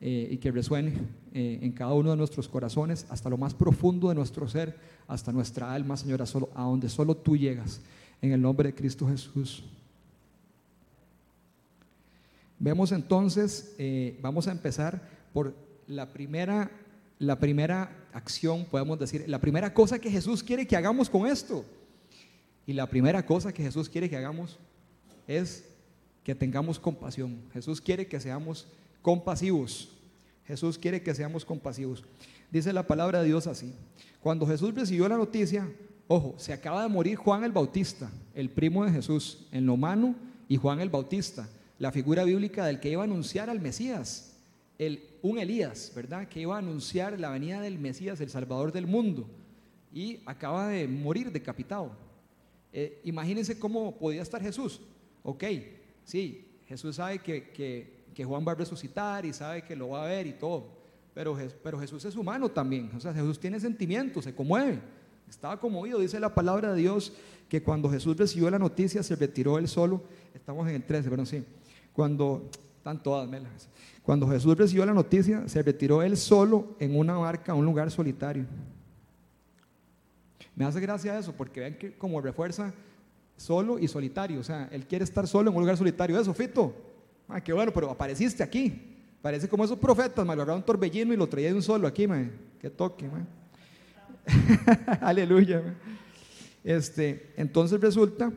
Eh, 0.06 0.28
y 0.32 0.38
que 0.38 0.52
resuene 0.52 0.92
eh, 1.34 1.60
en 1.62 1.72
cada 1.72 1.94
uno 1.94 2.12
de 2.12 2.18
nuestros 2.18 2.50
corazones, 2.50 3.06
hasta 3.10 3.30
lo 3.30 3.38
más 3.38 3.54
profundo 3.54 4.10
de 4.10 4.16
nuestro 4.16 4.50
ser, 4.50 4.78
hasta 5.08 5.32
nuestra 5.32 5.74
alma, 5.74 5.96
Señora, 5.96 6.26
solo, 6.26 6.50
a 6.56 6.64
donde 6.64 6.90
solo 6.90 7.16
tú 7.16 7.38
llegas, 7.38 7.80
en 8.22 8.34
el 8.34 8.42
nombre 8.42 8.68
de 8.68 8.76
Cristo 8.76 9.08
Jesús. 9.08 9.64
Vemos 12.60 12.92
entonces, 12.92 13.76
eh, 13.78 14.20
vamos 14.22 14.50
a 14.50 14.52
empezar 14.52 15.02
por 15.32 15.56
la 15.88 16.12
primera, 16.12 16.70
la 17.20 17.40
primera 17.40 18.03
acción, 18.14 18.66
podemos 18.66 19.00
decir, 19.00 19.26
la 19.28 19.40
primera 19.40 19.74
cosa 19.74 20.00
que 20.00 20.10
Jesús 20.10 20.44
quiere 20.44 20.68
que 20.68 20.76
hagamos 20.76 21.10
con 21.10 21.28
esto. 21.28 21.66
Y 22.66 22.74
la 22.74 22.88
primera 22.88 23.26
cosa 23.26 23.52
que 23.52 23.64
Jesús 23.64 23.90
quiere 23.90 24.10
que 24.10 24.18
hagamos 24.18 24.58
es 25.28 25.66
que 26.24 26.34
tengamos 26.34 26.80
compasión. 26.80 27.42
Jesús 27.52 27.82
quiere 27.82 28.08
que 28.08 28.20
seamos 28.20 28.68
compasivos. 29.02 29.90
Jesús 30.46 30.78
quiere 30.78 31.02
que 31.02 31.14
seamos 31.14 31.44
compasivos. 31.44 32.04
Dice 32.52 32.72
la 32.72 32.88
palabra 32.88 33.22
de 33.22 33.28
Dios 33.28 33.48
así. 33.48 33.74
Cuando 34.22 34.48
Jesús 34.48 34.74
recibió 34.74 35.08
la 35.10 35.18
noticia, 35.18 35.70
ojo, 36.08 36.36
se 36.38 36.54
acaba 36.54 36.84
de 36.84 36.90
morir 36.90 37.18
Juan 37.18 37.44
el 37.44 37.52
Bautista, 37.52 38.10
el 38.34 38.50
primo 38.50 38.86
de 38.86 38.92
Jesús, 38.92 39.48
en 39.52 39.66
lo 39.66 39.74
humano, 39.74 40.16
y 40.48 40.58
Juan 40.58 40.80
el 40.80 40.90
Bautista, 40.90 41.50
la 41.80 41.92
figura 41.92 42.24
bíblica 42.24 42.66
del 42.66 42.80
que 42.80 42.90
iba 42.90 43.02
a 43.02 43.06
anunciar 43.06 43.50
al 43.50 43.60
Mesías, 43.60 44.33
el, 44.78 45.04
un 45.22 45.40
Elías, 45.40 45.92
¿verdad? 45.96 46.28
Que 46.28 46.42
iba 46.42 46.56
a 46.56 46.60
anunciar 46.60 47.20
la 47.20 47.30
venida 47.30 47.62
del 47.62 47.80
Mesías, 47.80 48.20
el 48.22 48.30
Salvador 48.30 48.72
del 48.72 48.88
mundo, 48.88 49.28
y 49.94 50.20
acaba 50.26 50.68
de 50.70 50.88
morir 50.88 51.32
decapitado. 51.32 51.92
Eh, 52.72 53.00
imagínense 53.04 53.60
cómo 53.60 53.98
podía 53.98 54.22
estar 54.22 54.42
Jesús. 54.42 54.82
Ok, 55.24 55.44
sí, 56.04 56.48
Jesús 56.68 56.96
sabe 56.96 57.20
que, 57.20 57.50
que 57.52 58.04
que 58.14 58.24
Juan 58.24 58.46
va 58.48 58.54
a 58.54 58.56
resucitar 58.56 59.26
y 59.26 59.34
sabe 59.34 59.64
que 59.64 59.76
lo 59.76 59.90
va 59.90 60.04
a 60.04 60.08
ver 60.08 60.28
y 60.28 60.34
todo. 60.34 60.68
Pero, 61.14 61.38
pero 61.62 61.80
Jesús 61.80 62.06
es 62.06 62.16
humano 62.16 62.50
también. 62.50 62.92
O 62.96 63.00
sea, 63.00 63.14
Jesús 63.14 63.40
tiene 63.40 63.60
sentimientos, 63.60 64.24
se 64.24 64.34
conmueve. 64.34 64.80
Estaba 65.30 65.60
conmovido. 65.60 66.00
Dice 66.00 66.20
la 66.20 66.34
palabra 66.34 66.74
de 66.74 66.82
Dios 66.82 67.14
que 67.50 67.62
cuando 67.62 67.90
Jesús 67.90 68.16
recibió 68.18 68.50
la 68.50 68.60
noticia 68.60 69.04
se 69.04 69.16
retiró 69.16 69.58
él 69.58 69.68
solo. 69.68 70.04
Estamos 70.34 70.68
en 70.70 70.76
el 70.76 70.84
13, 70.84 71.10
pero 71.10 71.26
sí. 71.26 71.44
Cuando, 71.92 72.50
están 72.84 73.02
todas, 73.02 73.30
melas. 73.30 73.70
Cuando 74.02 74.28
Jesús 74.28 74.58
recibió 74.58 74.86
la 74.86 74.94
noticia, 74.94 75.48
se 75.48 75.64
retiró 75.64 76.04
él 76.04 76.18
solo 76.18 76.76
en 76.82 77.00
una 77.00 77.14
barca 77.14 77.54
a 77.54 77.56
un 77.56 77.64
lugar 77.64 77.90
solitario. 77.90 78.46
Me 80.54 80.66
hace 80.66 80.82
gracia 80.82 81.18
eso, 81.18 81.32
porque 81.32 81.62
ven 81.62 81.78
que 81.78 81.94
como 81.94 82.20
refuerza 82.20 82.74
solo 83.38 83.80
y 83.80 83.88
solitario. 83.88 84.42
O 84.42 84.44
sea, 84.44 84.68
él 84.70 84.86
quiere 84.86 85.06
estar 85.06 85.26
solo 85.30 85.50
en 85.50 85.56
un 85.56 85.62
lugar 85.62 85.78
solitario. 85.78 86.20
Eso, 86.20 86.34
Fito. 86.34 86.76
Ah, 87.30 87.40
qué 87.40 87.54
bueno, 87.54 87.72
pero 87.74 87.90
apareciste 87.90 88.44
aquí. 88.44 88.98
Parece 89.22 89.48
como 89.48 89.64
esos 89.64 89.80
profetas, 89.80 90.26
me 90.26 90.34
un 90.34 90.64
torbellino 90.64 91.14
y 91.14 91.16
lo 91.16 91.30
traía 91.30 91.56
un 91.56 91.64
solo 91.64 91.88
aquí, 91.88 92.06
man. 92.06 92.34
Qué 92.60 92.70
toque, 92.70 93.08
man. 93.08 93.26
Aleluya. 95.00 95.64
Este, 96.66 97.32
entonces 97.38 97.80
resulta 97.80 98.30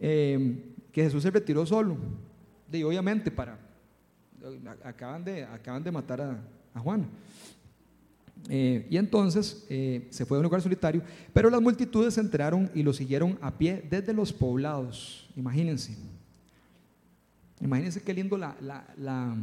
eh, 0.00 0.64
que 0.90 1.02
Jesús 1.02 1.22
se 1.22 1.30
retiró 1.30 1.66
solo. 1.66 1.98
Y 2.72 2.82
obviamente 2.84 3.30
para 3.30 3.70
acaban 4.84 5.24
de, 5.24 5.44
acaban 5.44 5.82
de 5.82 5.90
matar 5.90 6.20
a, 6.20 6.80
Juan. 6.80 7.06
Eh, 8.48 8.86
y 8.90 8.96
entonces 8.96 9.66
eh, 9.68 10.08
se 10.10 10.26
fue 10.26 10.36
a 10.36 10.40
un 10.40 10.44
lugar 10.44 10.60
solitario, 10.60 11.02
pero 11.32 11.48
las 11.48 11.60
multitudes 11.60 12.14
se 12.14 12.20
enteraron 12.20 12.70
y 12.74 12.82
lo 12.82 12.92
siguieron 12.92 13.38
a 13.40 13.50
pie 13.52 13.86
desde 13.88 14.12
los 14.12 14.32
poblados. 14.32 15.28
Imagínense. 15.36 15.96
Imagínense 17.60 18.02
qué 18.02 18.12
lindo 18.12 18.36
la, 18.36 18.56
la, 18.60 19.36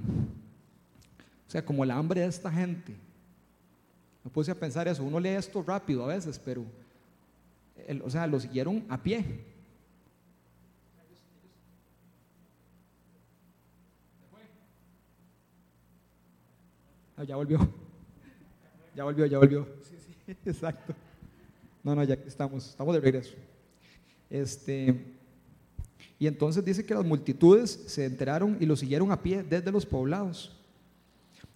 o 1.47 1.51
sea, 1.51 1.63
como 1.63 1.85
la 1.85 1.95
hambre 1.95 2.21
de 2.21 2.27
esta 2.27 2.51
gente. 2.51 2.93
Me 4.23 4.29
puse 4.29 4.51
a 4.51 4.55
pensar 4.55 4.87
eso, 4.87 5.03
uno 5.03 5.19
lee 5.19 5.29
esto 5.29 5.63
rápido 5.65 6.03
a 6.03 6.07
veces, 6.07 6.37
pero, 6.37 6.65
o 8.03 8.09
sea, 8.09 8.27
lo 8.27 8.39
siguieron 8.39 8.83
a 8.89 9.01
pie. 9.01 9.23
Ya 17.23 17.35
volvió. 17.35 17.59
Ya 18.95 19.03
volvió, 19.03 19.25
ya 19.27 19.37
volvió. 19.37 19.67
Sí, 19.83 19.95
sí, 19.99 20.35
exacto. 20.45 20.93
No, 21.83 21.95
no, 21.95 22.03
ya 22.03 22.15
estamos, 22.15 22.67
estamos 22.67 22.93
de 22.95 22.99
regreso. 22.99 23.35
Este, 24.29 25.15
y 26.17 26.27
entonces 26.27 26.65
dice 26.65 26.85
que 26.85 26.93
las 26.93 27.05
multitudes 27.05 27.71
se 27.87 28.03
enteraron 28.03 28.57
y 28.59 28.65
lo 28.65 28.75
siguieron 28.75 29.11
a 29.11 29.21
pie 29.21 29.43
desde 29.43 29.71
los 29.71 29.85
poblados. 29.85 30.59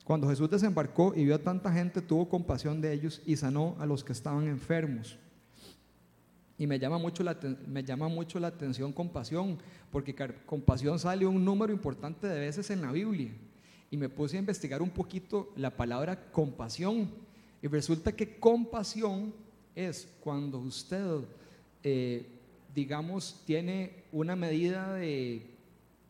Cuando 0.06 0.30
Jesús 0.30 0.50
desembarcó 0.50 1.14
y 1.16 1.26
vio 1.26 1.36
a 1.36 1.40
tanta 1.40 1.72
gente, 1.72 2.02
tuvo 2.02 2.30
compasión 2.30 2.80
de 2.80 2.94
ellos 2.94 3.22
y 3.26 3.36
sanó 3.36 3.76
a 3.80 3.86
los 3.86 4.04
que 4.04 4.14
estaban 4.14 4.48
enfermos. 4.48 5.18
Y 6.58 6.68
me 6.68 6.78
llama 6.80 6.98
mucho 6.98 7.24
la, 7.24 7.38
me 7.68 7.84
llama 7.84 8.08
mucho 8.08 8.40
la 8.40 8.48
atención 8.48 8.94
compasión, 8.94 9.58
porque 9.92 10.16
compasión 10.46 11.00
sale 11.00 11.26
un 11.26 11.44
número 11.44 11.74
importante 11.74 12.28
de 12.28 12.40
veces 12.40 12.70
en 12.70 12.82
la 12.82 12.92
Biblia. 12.92 13.32
Y 13.94 13.98
me 13.98 14.10
puse 14.10 14.38
a 14.38 14.40
investigar 14.40 14.82
un 14.82 14.90
poquito 14.90 15.54
la 15.56 15.70
palabra 15.70 16.20
compasión. 16.32 17.12
Y 17.62 17.68
resulta 17.68 18.12
que 18.12 18.40
compasión 18.40 19.32
es 19.76 20.10
cuando 20.20 20.58
usted, 20.58 21.20
eh, 21.84 22.26
digamos, 22.74 23.44
tiene 23.46 24.04
una 24.12 24.36
medida 24.36 24.96
de 24.96 25.46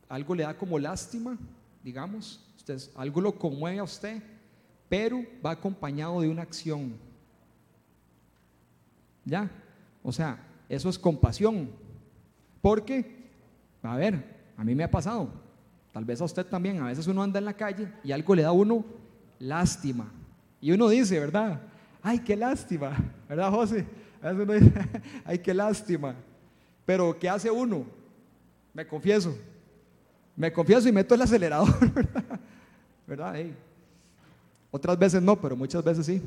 algo 0.08 0.34
le 0.34 0.44
da 0.44 0.58
como 0.58 0.80
lástima, 0.80 1.38
digamos, 1.84 2.50
usted, 2.56 2.80
algo 2.96 3.20
lo 3.20 3.38
conmueve 3.38 3.80
a 3.80 3.84
usted, 3.84 4.24
pero 4.88 5.22
va 5.46 5.52
acompañado 5.52 6.22
de 6.22 6.30
una 6.30 6.44
acción. 6.44 6.94
¿Ya? 9.26 9.52
O 10.02 10.14
sea, 10.14 10.42
eso 10.70 10.88
es 10.88 10.98
compasión. 10.98 11.70
Porque, 12.62 13.28
a 13.82 13.98
ver, 13.98 14.24
a 14.56 14.64
mí 14.64 14.74
me 14.74 14.86
ha 14.86 14.90
pasado, 14.90 15.43
tal 15.94 16.04
vez 16.04 16.20
a 16.20 16.26
usted 16.26 16.46
también, 16.46 16.82
a 16.82 16.88
veces 16.88 17.08
uno 17.08 17.24
anda 17.24 17.40
en 17.40 17.46
la 17.46 17.54
calle 17.54 17.88
y 18.04 18.12
algo 18.12 18.36
le 18.36 18.42
da 18.42 18.50
a 18.50 18.52
uno 18.52 18.84
lástima. 19.40 20.12
Y 20.60 20.72
uno 20.72 20.90
dice, 20.90 21.20
¿verdad? 21.20 21.62
Ay, 22.02 22.20
qué 22.20 22.36
lástima, 22.36 22.98
¿verdad, 23.30 23.50
José? 23.52 23.86
A 24.22 24.32
veces 24.32 24.44
uno 24.44 24.54
dice, 24.54 24.74
ay, 25.26 25.40
qué 25.40 25.54
lástima. 25.54 26.16
Pero, 26.86 27.18
¿qué 27.18 27.30
hace 27.30 27.50
uno? 27.50 27.86
Me 28.74 28.86
confieso. 28.86 29.38
Me 30.36 30.52
confieso 30.52 30.90
y 30.90 30.92
meto 30.92 31.16
el 31.16 31.22
acelerador, 31.22 31.74
¿verdad? 33.08 33.36
Otras 34.72 34.98
veces 34.98 35.22
no, 35.22 35.40
pero 35.40 35.56
muchas 35.56 35.84
veces 35.84 36.06
sí. 36.06 36.22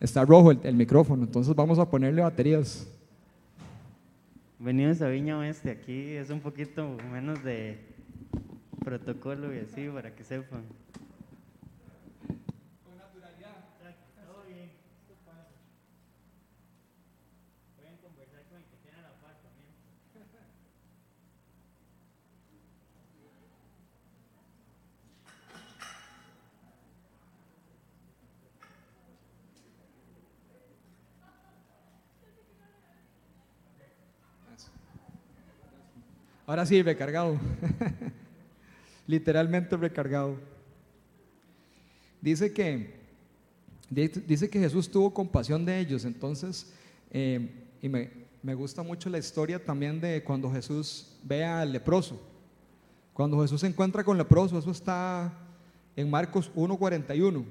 Está 0.00 0.24
rojo 0.24 0.50
el, 0.50 0.74
micrófono, 0.74 1.24
entonces 1.24 1.54
vamos 1.54 1.78
a 1.78 1.88
ponerle 1.88 2.22
baterías. 2.22 2.86
Venidos 4.62 5.00
a 5.00 5.08
Viña 5.08 5.38
Oeste, 5.38 5.70
aquí 5.70 6.16
es 6.16 6.28
un 6.28 6.40
poquito 6.40 6.86
menos 7.10 7.42
de 7.42 7.78
protocolo 8.84 9.54
y 9.54 9.60
así 9.60 9.88
para 9.88 10.14
que 10.14 10.22
sepan. 10.22 10.64
Ahora 36.50 36.66
sí, 36.66 36.82
recargado. 36.82 37.38
Literalmente 39.06 39.76
recargado. 39.76 40.34
Dice 42.20 42.52
que, 42.52 42.92
dice 43.88 44.50
que 44.50 44.58
Jesús 44.58 44.90
tuvo 44.90 45.14
compasión 45.14 45.64
de 45.64 45.78
ellos. 45.78 46.04
Entonces, 46.04 46.72
eh, 47.12 47.48
y 47.80 47.88
me, 47.88 48.10
me 48.42 48.54
gusta 48.54 48.82
mucho 48.82 49.08
la 49.08 49.18
historia 49.18 49.64
también 49.64 50.00
de 50.00 50.24
cuando 50.24 50.50
Jesús 50.50 51.16
ve 51.22 51.44
al 51.44 51.70
leproso. 51.70 52.20
Cuando 53.12 53.40
Jesús 53.42 53.60
se 53.60 53.68
encuentra 53.68 54.02
con 54.02 54.18
leproso, 54.18 54.58
eso 54.58 54.72
está 54.72 55.32
en 55.94 56.10
Marcos 56.10 56.50
1.41. 56.56 57.44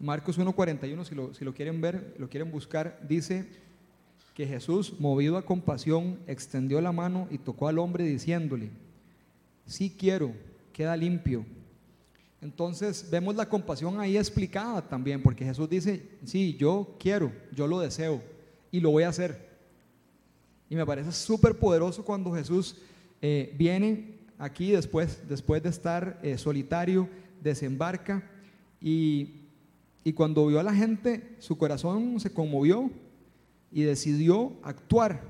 Marcos 0.00 0.40
1.41, 0.40 1.04
si 1.04 1.14
lo, 1.14 1.34
si 1.34 1.44
lo 1.44 1.54
quieren 1.54 1.80
ver, 1.80 2.16
lo 2.18 2.28
quieren 2.28 2.50
buscar, 2.50 2.98
dice, 3.08 3.46
que 4.34 4.46
Jesús, 4.46 4.98
movido 4.98 5.36
a 5.36 5.46
compasión, 5.46 6.18
extendió 6.26 6.80
la 6.80 6.90
mano 6.90 7.28
y 7.30 7.38
tocó 7.38 7.68
al 7.68 7.78
hombre 7.78 8.04
diciéndole, 8.04 8.70
sí 9.64 9.94
quiero, 9.96 10.32
queda 10.72 10.96
limpio. 10.96 11.46
Entonces 12.40 13.08
vemos 13.10 13.36
la 13.36 13.48
compasión 13.48 14.00
ahí 14.00 14.18
explicada 14.18 14.86
también, 14.86 15.22
porque 15.22 15.44
Jesús 15.44 15.70
dice, 15.70 16.10
sí, 16.24 16.56
yo 16.58 16.96
quiero, 16.98 17.32
yo 17.52 17.68
lo 17.68 17.78
deseo 17.78 18.20
y 18.72 18.80
lo 18.80 18.90
voy 18.90 19.04
a 19.04 19.08
hacer. 19.08 19.54
Y 20.68 20.74
me 20.74 20.84
parece 20.84 21.12
súper 21.12 21.56
poderoso 21.56 22.04
cuando 22.04 22.34
Jesús 22.34 22.76
eh, 23.22 23.54
viene 23.56 24.18
aquí 24.36 24.72
después, 24.72 25.28
después 25.28 25.62
de 25.62 25.68
estar 25.68 26.18
eh, 26.22 26.36
solitario, 26.38 27.08
desembarca 27.40 28.28
y, 28.80 29.44
y 30.02 30.12
cuando 30.12 30.46
vio 30.48 30.58
a 30.58 30.64
la 30.64 30.74
gente, 30.74 31.36
su 31.38 31.56
corazón 31.56 32.18
se 32.18 32.32
conmovió 32.32 32.90
y 33.74 33.82
decidió 33.82 34.52
actuar, 34.62 35.20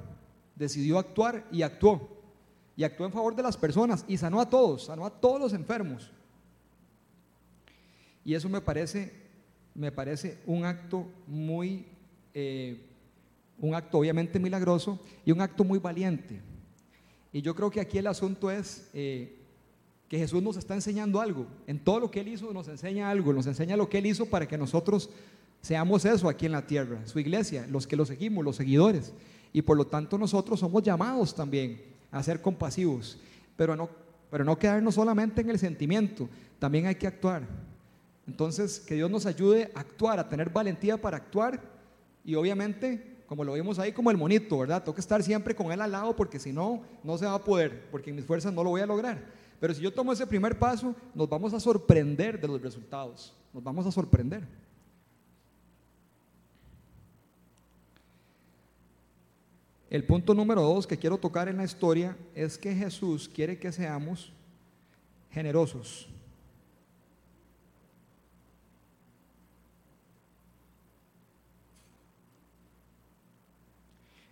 decidió 0.54 0.98
actuar 0.98 1.48
y 1.50 1.62
actuó. 1.62 2.10
Y 2.76 2.84
actuó 2.84 3.06
en 3.06 3.12
favor 3.12 3.34
de 3.34 3.42
las 3.42 3.56
personas 3.56 4.04
y 4.06 4.18
sanó 4.18 4.38
a 4.38 4.50
todos, 4.50 4.84
sanó 4.84 5.06
a 5.06 5.10
todos 5.10 5.40
los 5.40 5.54
enfermos. 5.54 6.10
Y 8.22 8.34
eso 8.34 8.50
me 8.50 8.60
parece, 8.60 9.14
me 9.74 9.90
parece 9.90 10.38
un 10.44 10.66
acto 10.66 11.06
muy, 11.26 11.86
eh, 12.34 12.84
un 13.60 13.74
acto 13.74 13.98
obviamente 13.98 14.38
milagroso 14.38 15.00
y 15.24 15.32
un 15.32 15.40
acto 15.40 15.64
muy 15.64 15.78
valiente. 15.78 16.42
Y 17.32 17.40
yo 17.40 17.54
creo 17.54 17.70
que 17.70 17.80
aquí 17.80 17.96
el 17.96 18.06
asunto 18.06 18.50
es 18.50 18.90
eh, 18.92 19.38
que 20.06 20.18
Jesús 20.18 20.42
nos 20.42 20.58
está 20.58 20.74
enseñando 20.74 21.18
algo. 21.18 21.46
En 21.66 21.78
todo 21.78 21.98
lo 21.98 22.10
que 22.10 22.20
Él 22.20 22.28
hizo 22.28 22.52
nos 22.52 22.68
enseña 22.68 23.08
algo, 23.08 23.32
nos 23.32 23.46
enseña 23.46 23.74
lo 23.74 23.88
que 23.88 23.98
Él 23.98 24.06
hizo 24.06 24.26
para 24.26 24.46
que 24.46 24.58
nosotros 24.58 25.08
Seamos 25.64 26.04
eso 26.04 26.28
aquí 26.28 26.44
en 26.44 26.52
la 26.52 26.66
tierra, 26.66 26.98
su 27.06 27.18
iglesia, 27.18 27.66
los 27.70 27.86
que 27.86 27.96
lo 27.96 28.04
seguimos, 28.04 28.44
los 28.44 28.56
seguidores. 28.56 29.14
Y 29.50 29.62
por 29.62 29.78
lo 29.78 29.86
tanto 29.86 30.18
nosotros 30.18 30.60
somos 30.60 30.82
llamados 30.82 31.34
también 31.34 31.80
a 32.10 32.22
ser 32.22 32.42
compasivos, 32.42 33.18
pero 33.56 33.74
no, 33.74 33.88
pero 34.30 34.44
no 34.44 34.58
quedarnos 34.58 34.96
solamente 34.96 35.40
en 35.40 35.48
el 35.48 35.58
sentimiento, 35.58 36.28
también 36.58 36.84
hay 36.84 36.96
que 36.96 37.06
actuar. 37.06 37.48
Entonces, 38.26 38.78
que 38.78 38.94
Dios 38.94 39.10
nos 39.10 39.24
ayude 39.24 39.72
a 39.74 39.80
actuar, 39.80 40.18
a 40.18 40.28
tener 40.28 40.50
valentía 40.50 41.00
para 41.00 41.16
actuar 41.16 41.62
y 42.26 42.34
obviamente, 42.34 43.22
como 43.26 43.42
lo 43.42 43.54
vimos 43.54 43.78
ahí, 43.78 43.92
como 43.92 44.10
el 44.10 44.18
monito, 44.18 44.58
¿verdad? 44.58 44.82
Tengo 44.82 44.94
que 44.94 45.00
estar 45.00 45.22
siempre 45.22 45.54
con 45.54 45.72
Él 45.72 45.80
al 45.80 45.92
lado 45.92 46.14
porque 46.14 46.38
si 46.38 46.52
no, 46.52 46.82
no 47.02 47.16
se 47.16 47.24
va 47.24 47.36
a 47.36 47.42
poder, 47.42 47.88
porque 47.90 48.10
en 48.10 48.16
mis 48.16 48.26
fuerzas 48.26 48.52
no 48.52 48.62
lo 48.62 48.68
voy 48.68 48.82
a 48.82 48.86
lograr. 48.86 49.24
Pero 49.58 49.72
si 49.72 49.80
yo 49.80 49.94
tomo 49.94 50.12
ese 50.12 50.26
primer 50.26 50.58
paso, 50.58 50.94
nos 51.14 51.26
vamos 51.26 51.54
a 51.54 51.60
sorprender 51.60 52.38
de 52.38 52.48
los 52.48 52.60
resultados, 52.60 53.32
nos 53.54 53.64
vamos 53.64 53.86
a 53.86 53.90
sorprender. 53.90 54.46
El 59.94 60.02
punto 60.02 60.34
número 60.34 60.60
dos 60.60 60.88
que 60.88 60.98
quiero 60.98 61.18
tocar 61.18 61.48
en 61.48 61.56
la 61.56 61.62
historia 61.62 62.16
es 62.34 62.58
que 62.58 62.74
Jesús 62.74 63.30
quiere 63.32 63.60
que 63.60 63.70
seamos 63.70 64.32
generosos. 65.30 66.08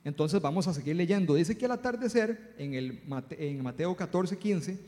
Entonces 0.02 0.42
vamos 0.42 0.66
a 0.66 0.74
seguir 0.74 0.96
leyendo. 0.96 1.36
Dice 1.36 1.56
que 1.56 1.66
al 1.66 1.70
atardecer, 1.70 2.56
en, 2.58 2.74
el, 2.74 3.00
en 3.30 3.62
Mateo 3.62 3.94
14, 3.94 4.36
15, 4.36 4.80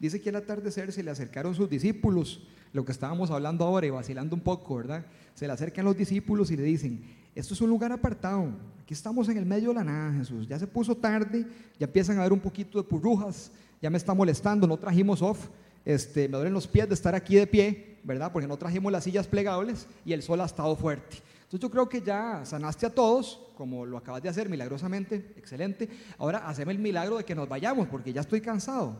dice 0.00 0.20
que 0.20 0.30
al 0.30 0.34
atardecer 0.34 0.90
se 0.90 1.04
le 1.04 1.12
acercaron 1.12 1.54
sus 1.54 1.70
discípulos, 1.70 2.42
lo 2.72 2.84
que 2.84 2.90
estábamos 2.90 3.30
hablando 3.30 3.64
ahora 3.64 3.86
y 3.86 3.90
vacilando 3.90 4.34
un 4.34 4.42
poco, 4.42 4.78
¿verdad? 4.78 5.06
Se 5.36 5.46
le 5.46 5.52
acercan 5.52 5.84
los 5.84 5.96
discípulos 5.96 6.50
y 6.50 6.56
le 6.56 6.64
dicen, 6.64 7.04
esto 7.34 7.54
es 7.54 7.60
un 7.60 7.70
lugar 7.70 7.92
apartado, 7.92 8.52
Aquí 8.88 8.94
estamos 8.94 9.28
en 9.28 9.36
el 9.36 9.44
medio 9.44 9.68
de 9.68 9.74
la 9.74 9.84
nada, 9.84 10.14
Jesús. 10.14 10.48
Ya 10.48 10.58
se 10.58 10.66
puso 10.66 10.96
tarde, 10.96 11.44
ya 11.78 11.84
empiezan 11.84 12.16
a 12.16 12.20
haber 12.20 12.32
un 12.32 12.40
poquito 12.40 12.78
de 12.78 12.84
purrujas, 12.88 13.52
ya 13.82 13.90
me 13.90 13.98
está 13.98 14.14
molestando, 14.14 14.66
no 14.66 14.78
trajimos 14.78 15.20
off, 15.20 15.48
este, 15.84 16.26
me 16.26 16.38
duelen 16.38 16.54
los 16.54 16.66
pies 16.66 16.88
de 16.88 16.94
estar 16.94 17.14
aquí 17.14 17.36
de 17.36 17.46
pie, 17.46 17.98
¿verdad? 18.02 18.32
Porque 18.32 18.48
no 18.48 18.56
trajimos 18.56 18.90
las 18.90 19.04
sillas 19.04 19.26
plegables 19.26 19.86
y 20.06 20.14
el 20.14 20.22
sol 20.22 20.40
ha 20.40 20.46
estado 20.46 20.74
fuerte. 20.74 21.18
Entonces 21.42 21.60
yo 21.60 21.70
creo 21.70 21.86
que 21.86 22.00
ya 22.00 22.46
sanaste 22.46 22.86
a 22.86 22.94
todos, 22.94 23.42
como 23.58 23.84
lo 23.84 23.98
acabas 23.98 24.22
de 24.22 24.30
hacer 24.30 24.48
milagrosamente, 24.48 25.34
excelente. 25.36 25.86
Ahora 26.16 26.48
haceme 26.48 26.72
el 26.72 26.78
milagro 26.78 27.18
de 27.18 27.24
que 27.24 27.34
nos 27.34 27.46
vayamos, 27.46 27.88
porque 27.88 28.14
ya 28.14 28.22
estoy 28.22 28.40
cansado. 28.40 28.96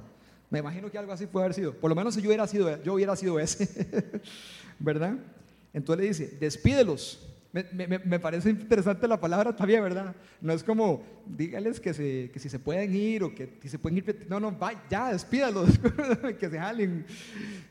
Me 0.50 0.58
imagino 0.58 0.90
que 0.90 0.98
algo 0.98 1.12
así 1.14 1.24
puede 1.24 1.46
haber 1.46 1.54
sido. 1.54 1.72
Por 1.72 1.88
lo 1.88 1.94
menos 1.94 2.12
si 2.12 2.20
yo 2.20 2.28
hubiera 2.28 2.46
sido, 2.46 2.82
yo 2.82 2.92
hubiera 2.92 3.16
sido 3.16 3.40
ese, 3.40 4.20
¿verdad? 4.78 5.14
Entonces 5.72 6.02
le 6.02 6.08
dice, 6.08 6.36
despídelos 6.38 7.27
Me, 7.50 7.64
me, 7.72 7.98
me, 7.98 8.20
parece 8.20 8.50
interesante 8.50 9.08
la 9.08 9.18
palabra 9.18 9.56
también, 9.56 9.82
¿verdad? 9.82 10.14
No 10.40 10.52
es 10.52 10.62
como, 10.62 11.02
dígales 11.26 11.80
que, 11.80 11.94
se, 11.94 12.30
que 12.30 12.38
si 12.38 12.50
se 12.50 12.58
pueden 12.58 12.94
ir 12.94 13.24
o 13.24 13.34
que 13.34 13.58
si 13.62 13.70
se 13.70 13.78
pueden 13.78 13.98
ir. 13.98 14.26
No, 14.28 14.38
no, 14.38 14.52
vaya, 14.52 14.82
ya, 14.90 15.12
despídalos, 15.12 15.78
que 16.38 16.50
se 16.50 16.58
jalen, 16.58 17.06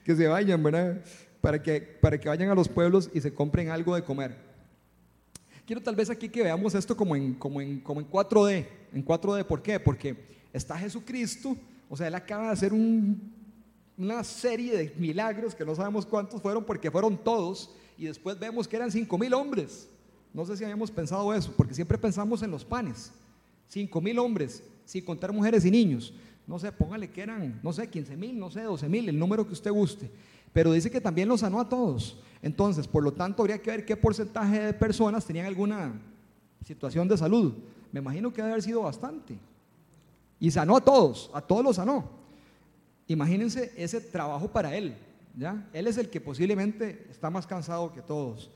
que 0.04 0.16
se 0.16 0.28
vayan, 0.28 0.64
¿verdad? 0.64 1.04
Para 1.42 1.62
que, 1.62 1.80
para 1.80 2.20
que 2.20 2.28
vayan 2.28 2.50
a 2.50 2.56
los 2.56 2.68
pueblos 2.68 3.12
y 3.14 3.22
se 3.22 3.32
compren 3.32 3.70
algo 3.70 3.94
de 3.94 4.04
comer. 4.04 4.36
Quiero 5.68 5.82
tal 5.82 5.96
vez 5.96 6.10
aquí 6.10 6.28
que 6.28 6.42
veamos 6.42 6.74
esto 6.74 6.98
como 6.98 7.16
en, 7.16 7.36
como 7.36 7.62
en, 7.62 7.80
como 7.82 8.00
en 8.00 8.10
4D. 8.10 8.66
En 8.94 9.06
4D, 9.06 9.46
¿por 9.46 9.62
qué? 9.62 9.80
Porque 9.80 10.16
está 10.54 10.76
Jesucristo, 10.78 11.56
o 11.88 11.96
sea, 11.96 12.08
Él 12.08 12.16
acaba 12.16 12.48
de 12.48 12.52
hacer 12.54 12.74
un, 12.74 13.32
una 13.98 14.24
serie 14.24 14.76
de 14.76 14.94
milagros 14.98 15.54
que 15.54 15.66
no 15.66 15.76
sabemos 15.76 16.06
cuántos 16.06 16.42
fueron 16.42 16.64
porque 16.64 16.90
fueron 16.90 17.16
todos 17.18 17.76
y 17.98 18.06
después 18.06 18.38
vemos 18.38 18.68
que 18.68 18.76
eran 18.76 18.92
cinco 18.92 19.18
mil 19.18 19.34
hombres. 19.34 19.90
No 20.34 20.46
sé 20.46 20.56
si 20.56 20.64
habíamos 20.64 20.92
pensado 20.92 21.34
eso, 21.34 21.52
porque 21.56 21.74
siempre 21.74 21.98
pensamos 21.98 22.44
en 22.44 22.52
los 22.52 22.64
panes. 22.64 23.12
Cinco 23.68 24.00
mil 24.02 24.20
hombres, 24.20 24.64
sin 24.86 25.04
contar 25.04 25.34
mujeres 25.34 25.66
y 25.66 25.72
niños. 25.72 26.14
No 26.46 26.60
sé, 26.60 26.72
póngale 26.72 27.10
que 27.10 27.22
eran, 27.22 27.60
no 27.62 27.74
sé, 27.74 27.90
15 27.90 28.16
mil, 28.16 28.40
no 28.40 28.50
sé, 28.50 28.62
12 28.62 28.88
mil, 28.88 29.10
el 29.10 29.20
número 29.20 29.46
que 29.46 29.52
usted 29.52 29.70
guste. 29.70 30.10
Pero 30.54 30.72
dice 30.72 30.90
que 30.90 31.02
también 31.02 31.28
los 31.28 31.42
sanó 31.42 31.60
a 31.60 31.68
todos. 31.68 32.18
Entonces, 32.42 32.88
por 32.88 33.04
lo 33.04 33.12
tanto, 33.12 33.44
habría 33.44 33.62
que 33.62 33.70
ver 33.70 33.86
qué 33.86 33.98
porcentaje 33.98 34.60
de 34.60 34.74
personas 34.74 35.26
tenían 35.26 35.46
alguna 35.46 35.92
situación 36.66 37.08
de 37.08 37.18
salud. 37.18 37.54
Me 37.92 38.00
imagino 38.00 38.32
que 38.32 38.42
debe 38.42 38.54
haber 38.54 38.64
sido 38.64 38.84
bastante. 38.84 39.38
Y 40.40 40.50
sanó 40.52 40.78
a 40.78 40.82
todos, 40.82 41.30
a 41.34 41.42
todos 41.42 41.64
los 41.64 41.76
sanó. 41.76 42.10
Imagínense 43.08 43.74
ese 43.76 44.00
trabajo 44.00 44.48
para 44.48 44.76
él. 44.76 44.96
Él 45.74 45.88
es 45.88 45.98
el 45.98 46.10
que 46.10 46.20
posiblemente 46.20 47.08
está 47.10 47.30
más 47.30 47.46
cansado 47.46 47.94
que 47.94 48.02
todos. 48.02 48.50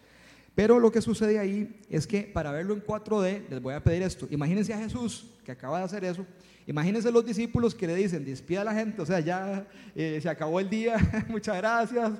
Pero 0.56 0.80
lo 0.80 0.92
que 0.92 1.02
sucede 1.02 1.40
ahí 1.40 1.80
es 1.90 2.06
que 2.06 2.24
para 2.24 2.52
verlo 2.52 2.74
en 2.74 2.84
4D, 2.84 3.48
les 3.50 3.62
voy 3.62 3.74
a 3.74 3.84
pedir 3.84 4.02
esto. 4.02 4.28
Imagínense 4.32 4.74
a 4.74 4.80
Jesús, 4.80 5.26
que 5.46 5.52
acaba 5.52 5.80
de 5.80 5.86
hacer 5.86 6.04
eso. 6.04 6.26
Imagínense 6.68 7.12
los 7.12 7.26
discípulos 7.26 7.74
que 7.74 7.88
le 7.88 7.96
dicen, 7.96 8.26
despida 8.26 8.62
a 8.62 8.64
la 8.66 8.74
gente, 8.74 9.02
o 9.02 9.06
sea, 9.06 9.20
ya 9.20 9.66
eh, 9.96 10.20
se 10.22 10.30
acabó 10.30 10.60
el 10.60 10.70
día, 10.70 10.98
muchas 11.30 11.58
gracias, 11.58 12.12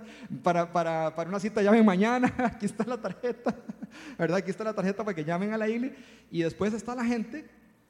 para, 0.42 0.72
para, 0.72 1.14
para, 1.14 1.30
una 1.30 1.40
cita 1.40 1.62
llamen 1.62 1.86
mañana, 1.86 2.34
aquí 2.38 2.66
está 2.66 2.84
la 2.86 3.00
tarjeta, 3.00 3.56
¿verdad? 4.18 4.38
Aquí 4.38 4.50
está 4.50 4.64
la 4.64 4.74
tarjeta 4.74 5.04
para 5.04 5.16
que 5.16 5.24
llamen 5.24 5.54
a 5.54 5.58
la 5.58 5.70
iglesia. 5.70 5.96
Y 6.32 6.42
después 6.42 6.74
está 6.74 6.96
la 6.96 7.06
gente, 7.06 7.46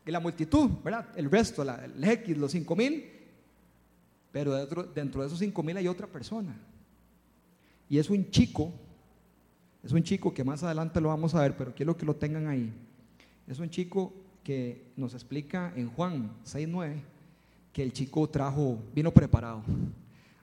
la 0.05 0.19
multitud, 0.19 0.69
¿verdad? 0.83 1.07
El 1.15 1.31
resto, 1.31 1.63
la, 1.63 1.85
el 1.85 2.03
X, 2.03 2.37
los 2.37 2.51
5 2.51 2.75
mil, 2.75 3.05
pero 4.31 4.53
dentro, 4.53 4.83
dentro 4.83 5.21
de 5.21 5.27
esos 5.27 5.39
5 5.39 5.63
mil 5.63 5.77
hay 5.77 5.87
otra 5.87 6.07
persona. 6.07 6.55
Y 7.89 7.97
es 7.97 8.09
un 8.09 8.29
chico, 8.29 8.71
es 9.83 9.91
un 9.91 10.03
chico 10.03 10.33
que 10.33 10.43
más 10.43 10.63
adelante 10.63 11.01
lo 11.01 11.09
vamos 11.09 11.35
a 11.35 11.41
ver, 11.41 11.57
pero 11.57 11.73
quiero 11.75 11.97
que 11.97 12.05
lo 12.05 12.15
tengan 12.15 12.47
ahí. 12.47 12.71
Es 13.47 13.59
un 13.59 13.69
chico 13.69 14.13
que 14.43 14.91
nos 14.95 15.13
explica 15.13 15.73
en 15.75 15.89
Juan 15.89 16.31
6.9 16.45 17.01
que 17.73 17.83
el 17.83 17.93
chico 17.93 18.29
trajo, 18.29 18.79
vino 18.93 19.11
preparado. 19.11 19.63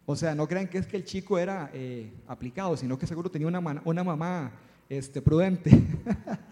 O 0.06 0.16
sea, 0.16 0.34
no 0.34 0.48
crean 0.48 0.68
que 0.68 0.78
es 0.78 0.86
que 0.86 0.96
el 0.96 1.04
chico 1.04 1.38
era 1.38 1.70
eh, 1.74 2.10
aplicado, 2.26 2.76
sino 2.76 2.98
que 2.98 3.06
seguro 3.06 3.30
tenía 3.30 3.48
una, 3.48 3.82
una 3.84 4.04
mamá 4.04 4.52
este, 4.88 5.20
prudente. 5.20 5.70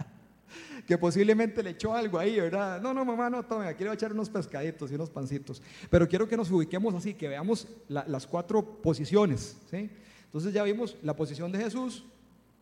que 0.87 0.97
posiblemente 0.97 1.63
le 1.63 1.71
echó 1.71 1.95
algo 1.95 2.19
ahí, 2.19 2.39
¿verdad? 2.39 2.81
No, 2.81 2.95
no, 2.95 3.05
mamá, 3.05 3.29
no, 3.29 3.45
tome, 3.45 3.75
quiero 3.75 3.93
echar 3.93 4.13
unos 4.13 4.31
pescaditos 4.31 4.91
y 4.93 4.95
unos 4.95 5.11
pancitos. 5.11 5.61
Pero 5.91 6.09
quiero 6.09 6.29
que 6.29 6.37
nos 6.37 6.51
ubiquemos 6.51 6.95
así, 6.95 7.15
que 7.15 7.29
veamos 7.29 7.67
las 7.89 8.27
cuatro 8.27 8.65
posiciones, 8.81 9.57
¿sí? 9.69 9.91
Entonces 10.25 10.53
ya 10.53 10.63
vimos 10.63 10.97
la 11.03 11.17
posición 11.17 11.51
de 11.51 11.59
Jesús, 11.59 12.05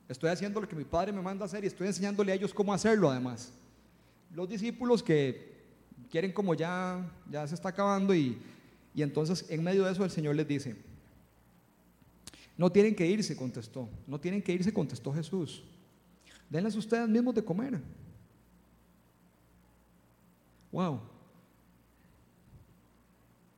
estoy 0.08 0.30
haciendo 0.30 0.60
lo 0.60 0.68
que 0.68 0.76
mi 0.76 0.84
padre 0.84 1.12
me 1.12 1.20
manda 1.20 1.44
a 1.44 1.46
hacer 1.46 1.64
y 1.64 1.66
estoy 1.66 1.86
enseñándole 1.86 2.32
a 2.32 2.34
ellos 2.34 2.54
cómo 2.54 2.72
hacerlo 2.72 3.10
además. 3.10 3.52
Los 4.34 4.48
discípulos 4.48 5.02
que 5.02 5.52
quieren 6.10 6.32
como 6.32 6.54
ya, 6.54 7.06
ya 7.30 7.46
se 7.46 7.54
está 7.54 7.68
acabando 7.70 8.14
y, 8.14 8.38
y 8.94 9.02
entonces 9.02 9.44
en 9.50 9.62
medio 9.62 9.84
de 9.84 9.92
eso 9.92 10.04
el 10.04 10.10
Señor 10.10 10.34
les 10.34 10.48
dice, 10.48 10.76
no 12.56 12.70
tienen 12.70 12.94
que 12.94 13.06
irse, 13.06 13.36
contestó, 13.36 13.88
no 14.06 14.18
tienen 14.18 14.40
que 14.40 14.52
irse, 14.52 14.72
contestó 14.72 15.12
Jesús. 15.12 15.62
Denles 16.48 16.76
ustedes 16.76 17.08
mismos 17.08 17.34
de 17.34 17.44
comer. 17.44 17.80
Wow. 20.74 21.00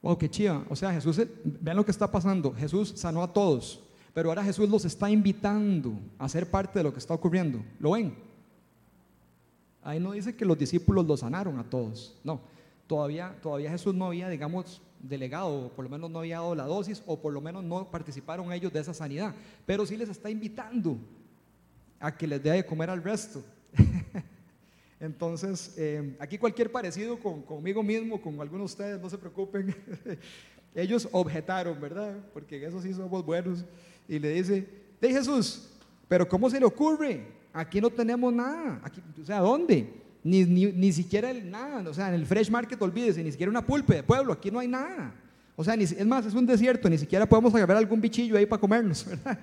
Wow, 0.02 0.18
qué 0.18 0.28
chiva. 0.28 0.66
O 0.68 0.76
sea, 0.76 0.92
Jesús, 0.92 1.18
vean 1.44 1.78
lo 1.78 1.84
que 1.84 1.90
está 1.90 2.10
pasando. 2.10 2.52
Jesús 2.52 2.92
sanó 2.94 3.22
a 3.22 3.32
todos, 3.32 3.80
pero 4.12 4.28
ahora 4.28 4.44
Jesús 4.44 4.68
los 4.68 4.84
está 4.84 5.08
invitando 5.08 5.98
a 6.18 6.28
ser 6.28 6.50
parte 6.50 6.78
de 6.78 6.82
lo 6.82 6.92
que 6.92 6.98
está 6.98 7.14
ocurriendo. 7.14 7.64
¿Lo 7.80 7.92
ven? 7.92 8.14
Ahí 9.82 9.98
no 9.98 10.12
dice 10.12 10.36
que 10.36 10.44
los 10.44 10.58
discípulos 10.58 11.06
los 11.06 11.20
sanaron 11.20 11.58
a 11.58 11.64
todos. 11.64 12.14
No, 12.22 12.42
todavía, 12.86 13.34
todavía 13.40 13.70
Jesús 13.70 13.94
no 13.94 14.04
había, 14.04 14.28
digamos, 14.28 14.82
delegado, 15.00 15.66
o 15.66 15.68
por 15.70 15.84
lo 15.86 15.90
menos 15.90 16.10
no 16.10 16.18
había 16.18 16.36
dado 16.36 16.54
la 16.54 16.64
dosis, 16.64 17.02
o 17.06 17.18
por 17.18 17.32
lo 17.32 17.40
menos 17.40 17.64
no 17.64 17.90
participaron 17.90 18.52
ellos 18.52 18.74
de 18.74 18.80
esa 18.80 18.92
sanidad. 18.92 19.34
Pero 19.64 19.86
sí 19.86 19.96
les 19.96 20.10
está 20.10 20.28
invitando 20.28 20.98
a 21.98 22.14
que 22.14 22.26
les 22.26 22.42
dé 22.42 22.50
de 22.50 22.66
comer 22.66 22.90
al 22.90 23.02
resto. 23.02 23.42
Entonces, 24.98 25.74
eh, 25.76 26.16
aquí 26.18 26.38
cualquier 26.38 26.72
parecido 26.72 27.18
con, 27.18 27.42
conmigo 27.42 27.82
mismo, 27.82 28.20
con 28.20 28.40
algunos 28.40 28.70
de 28.70 28.74
ustedes, 28.74 29.00
no 29.00 29.10
se 29.10 29.18
preocupen. 29.18 29.74
Ellos 30.74 31.08
objetaron, 31.12 31.80
¿verdad? 31.80 32.16
Porque 32.32 32.64
eso 32.64 32.80
sí 32.80 32.92
somos 32.94 33.24
buenos. 33.24 33.64
Y 34.08 34.18
le 34.18 34.30
dice, 34.30 34.66
de 35.00 35.10
Jesús, 35.10 35.70
pero 36.08 36.28
¿cómo 36.28 36.48
se 36.48 36.60
le 36.60 36.66
ocurre? 36.66 37.26
Aquí 37.52 37.80
no 37.80 37.90
tenemos 37.90 38.32
nada. 38.32 38.80
Aquí, 38.82 39.02
o 39.20 39.24
sea, 39.24 39.40
¿dónde? 39.40 39.92
Ni, 40.22 40.44
ni, 40.44 40.66
ni 40.66 40.92
siquiera 40.92 41.30
el, 41.30 41.50
nada. 41.50 41.88
O 41.88 41.94
sea, 41.94 42.08
en 42.08 42.14
el 42.14 42.26
Fresh 42.26 42.50
Market, 42.50 42.80
olvídese, 42.80 43.22
ni 43.22 43.30
siquiera 43.30 43.50
una 43.50 43.64
pulpe 43.64 43.96
de 43.96 44.02
pueblo. 44.02 44.32
Aquí 44.32 44.50
no 44.50 44.58
hay 44.58 44.68
nada. 44.68 45.14
O 45.56 45.64
sea, 45.64 45.76
ni, 45.76 45.84
es 45.84 46.06
más, 46.06 46.26
es 46.26 46.34
un 46.34 46.46
desierto. 46.46 46.88
Ni 46.88 46.98
siquiera 46.98 47.26
podemos 47.26 47.54
agarrar 47.54 47.78
algún 47.78 48.00
bichillo 48.00 48.36
ahí 48.36 48.46
para 48.46 48.60
comernos, 48.60 49.04
¿verdad? 49.08 49.38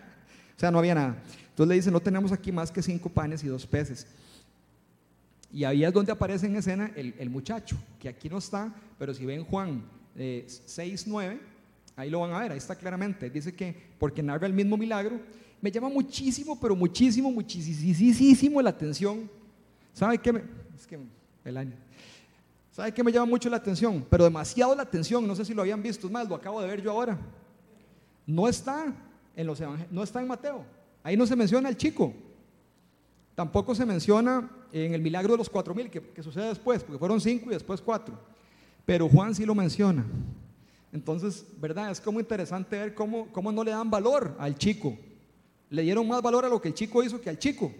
O 0.55 0.59
sea, 0.59 0.71
no 0.71 0.79
había 0.79 0.95
nada. 0.95 1.17
Entonces 1.49 1.69
le 1.69 1.75
dice, 1.75 1.91
no 1.91 1.99
tenemos 1.99 2.31
aquí 2.31 2.51
más 2.51 2.71
que 2.71 2.81
cinco 2.81 3.09
panes 3.09 3.43
y 3.43 3.47
dos 3.47 3.65
peces. 3.65 4.07
Y 5.53 5.65
ahí 5.65 5.85
es 5.85 5.93
donde 5.93 6.11
aparece 6.11 6.47
en 6.47 6.55
escena 6.55 6.91
el, 6.95 7.29
muchacho, 7.29 7.77
que 7.99 8.09
aquí 8.09 8.27
no 8.27 8.39
está, 8.39 8.73
pero 8.97 9.13
si 9.13 9.23
ven 9.23 9.45
Juan 9.45 9.83
eh, 10.15 10.45
6, 10.47 11.05
9, 11.05 11.39
ahí 11.95 12.09
lo 12.09 12.21
van 12.21 12.33
a 12.33 12.39
ver, 12.39 12.51
ahí 12.53 12.57
está 12.57 12.75
claramente. 12.75 13.29
Dice 13.29 13.53
que 13.53 13.75
porque 13.99 14.23
narra 14.23 14.47
el 14.47 14.53
mismo 14.53 14.75
milagro, 14.75 15.21
me 15.61 15.69
llama 15.69 15.89
muchísimo, 15.89 16.59
pero 16.59 16.75
muchísimo, 16.75 17.31
muchísimo 17.31 18.61
la 18.63 18.71
atención. 18.71 19.29
¿Sabe 19.93 20.17
qué? 20.17 20.33
Me, 20.33 20.41
es 20.75 20.87
que 20.87 20.97
el 21.45 21.57
año. 21.57 21.75
¿Sabe 22.71 22.91
qué 22.91 23.03
me 23.03 23.11
llama 23.11 23.27
mucho 23.27 23.47
la 23.47 23.57
atención? 23.57 24.03
Pero 24.09 24.23
demasiado 24.23 24.75
la 24.75 24.81
atención, 24.81 25.27
no 25.27 25.35
sé 25.35 25.45
si 25.45 25.53
lo 25.53 25.61
habían 25.61 25.83
visto, 25.83 26.09
más, 26.09 26.27
lo 26.27 26.33
acabo 26.33 26.59
de 26.63 26.67
ver 26.67 26.81
yo 26.81 26.89
ahora. 26.89 27.19
No 28.25 28.47
está 28.47 28.91
en 29.35 29.45
los 29.45 29.61
no 29.91 30.01
está 30.01 30.19
en 30.19 30.27
Mateo. 30.27 30.65
Ahí 31.03 31.15
no 31.15 31.27
se 31.27 31.35
menciona 31.35 31.69
el 31.69 31.77
chico. 31.77 32.11
Tampoco 33.35 33.75
se 33.75 33.85
menciona 33.85 34.49
en 34.73 34.93
el 34.95 35.01
milagro 35.01 35.33
de 35.33 35.37
los 35.37 35.49
cuatro 35.49 35.75
mil, 35.75 35.89
que, 35.89 36.23
sucede 36.23 36.47
después, 36.47 36.83
porque 36.83 36.97
fueron 36.97 37.21
cinco 37.21 37.51
y 37.51 37.53
después 37.53 37.79
cuatro. 37.79 38.17
Pero 38.85 39.07
Juan 39.07 39.35
sí 39.35 39.45
lo 39.45 39.53
menciona. 39.53 40.03
Entonces, 40.91 41.45
¿verdad? 41.61 41.91
Es 41.91 42.01
como 42.01 42.19
interesante 42.19 42.77
ver 42.77 42.95
cómo, 42.95 43.27
cómo 43.31 43.51
no 43.51 43.63
le 43.63 43.71
dan 43.71 43.89
valor 43.89 44.35
al 44.39 44.55
chico. 44.55 44.97
Le 45.69 45.83
dieron 45.83 46.07
más 46.07 46.21
valor 46.21 46.45
a 46.45 46.49
lo 46.49 46.59
que 46.59 46.69
el 46.69 46.73
chico 46.73 47.03
hizo 47.03 47.21
que 47.21 47.29
al 47.29 47.37
chico. 47.37 47.71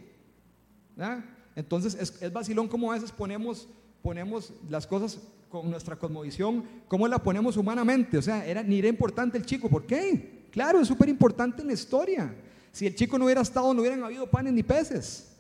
Entonces, 1.55 1.95
es, 1.95 2.21
es 2.21 2.31
vacilón 2.31 2.67
como 2.67 2.91
a 2.91 2.95
veces 2.95 3.11
ponemos, 3.11 3.67
ponemos 4.03 4.53
las 4.69 4.85
cosas 4.85 5.19
con 5.49 5.69
nuestra 5.69 5.95
cosmovisión, 5.95 6.63
cómo 6.87 7.07
la 7.07 7.17
ponemos 7.17 7.57
humanamente. 7.57 8.17
O 8.17 8.21
sea, 8.21 8.45
era, 8.45 8.61
ni 8.61 8.79
era 8.79 8.87
importante 8.87 9.37
el 9.37 9.45
chico. 9.45 9.67
¿Por 9.67 9.85
qué? 9.85 10.47
Claro, 10.51 10.79
es 10.79 10.87
súper 10.87 11.09
importante 11.09 11.61
en 11.61 11.67
la 11.67 11.73
historia. 11.73 12.35
Si 12.71 12.85
el 12.85 12.95
chico 12.95 13.17
no 13.17 13.25
hubiera 13.25 13.41
estado, 13.41 13.73
no 13.73 13.81
hubieran 13.81 14.03
habido 14.03 14.29
panes 14.29 14.53
ni 14.53 14.61
peces. 14.61 15.31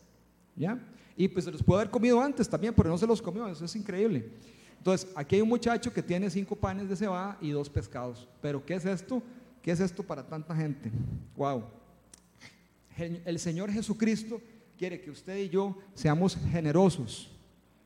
¿Ya? 0.55 0.79
Y 1.15 1.27
pues 1.27 1.45
se 1.45 1.51
los 1.51 1.63
puede 1.63 1.81
haber 1.81 1.91
comido 1.91 2.21
antes 2.21 2.49
también, 2.49 2.73
pero 2.73 2.89
no 2.89 2.97
se 2.97 3.07
los 3.07 3.21
comió, 3.21 3.47
eso 3.47 3.65
es 3.65 3.75
increíble. 3.75 4.29
Entonces, 4.77 5.07
aquí 5.15 5.35
hay 5.35 5.41
un 5.41 5.49
muchacho 5.49 5.93
que 5.93 6.03
tiene 6.03 6.29
cinco 6.29 6.55
panes 6.55 6.89
de 6.89 6.95
cebada 6.95 7.37
y 7.39 7.51
dos 7.51 7.69
pescados. 7.69 8.27
Pero, 8.41 8.65
¿qué 8.65 8.73
es 8.73 8.85
esto? 8.85 9.23
¿Qué 9.61 9.71
es 9.71 9.79
esto 9.79 10.03
para 10.03 10.27
tanta 10.27 10.53
gente? 10.55 10.91
Wow. 11.37 11.63
El 12.97 13.39
Señor 13.39 13.71
Jesucristo 13.71 14.41
quiere 14.77 14.99
que 14.99 15.09
usted 15.09 15.37
y 15.37 15.49
yo 15.49 15.77
seamos 15.93 16.37
generosos, 16.51 17.31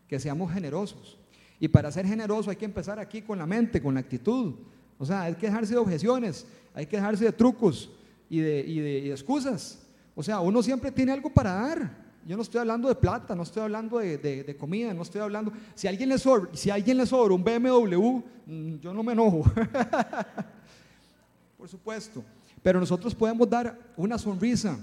que 0.07 0.19
seamos 0.19 0.51
generosos. 0.51 1.19
Y 1.59 1.67
para 1.67 1.91
ser 1.91 2.07
generoso 2.07 2.49
hay 2.49 2.55
que 2.55 2.65
empezar 2.65 2.99
aquí 2.99 3.21
con 3.21 3.37
la 3.37 3.45
mente, 3.45 3.81
con 3.81 3.93
la 3.93 3.99
actitud. 3.99 4.55
O 4.97 5.05
sea, 5.05 5.21
hay 5.23 5.35
que 5.35 5.45
dejarse 5.45 5.73
de 5.73 5.79
objeciones, 5.79 6.47
hay 6.73 6.87
que 6.87 6.97
dejarse 6.97 7.25
de 7.25 7.31
trucos 7.31 7.91
y 8.27 8.39
de, 8.39 8.59
y 8.67 8.79
de 8.79 9.11
excusas. 9.11 9.85
O 10.15 10.23
sea, 10.23 10.39
uno 10.39 10.63
siempre 10.63 10.91
tiene 10.91 11.11
algo 11.11 11.29
para 11.29 11.53
dar. 11.53 12.06
Yo 12.27 12.35
no 12.35 12.41
estoy 12.41 12.59
hablando 12.59 12.89
de 12.89 12.95
plata, 12.95 13.33
no 13.33 13.43
estoy 13.43 13.63
hablando 13.63 13.99
de, 13.99 14.55
comida, 14.59 14.93
no 14.93 15.03
estoy 15.03 15.21
hablando... 15.21 15.53
Si 15.73 15.87
alguien 15.87 16.09
le 16.09 16.17
sobra, 16.17 16.49
si 16.53 16.69
alguien 16.69 16.97
le 16.97 17.05
sobra 17.05 17.33
un 17.33 17.41
BMW, 17.41 18.21
mm, 18.45 18.79
yo 18.81 18.93
no 18.93 19.01
me 19.01 19.13
enojo. 19.13 19.49
Por 21.57 21.69
supuesto. 21.69 22.21
Pero 22.61 22.81
nosotros 22.81 23.15
podemos 23.15 23.49
dar 23.49 23.79
una 23.95 24.17
sonrisa, 24.17 24.77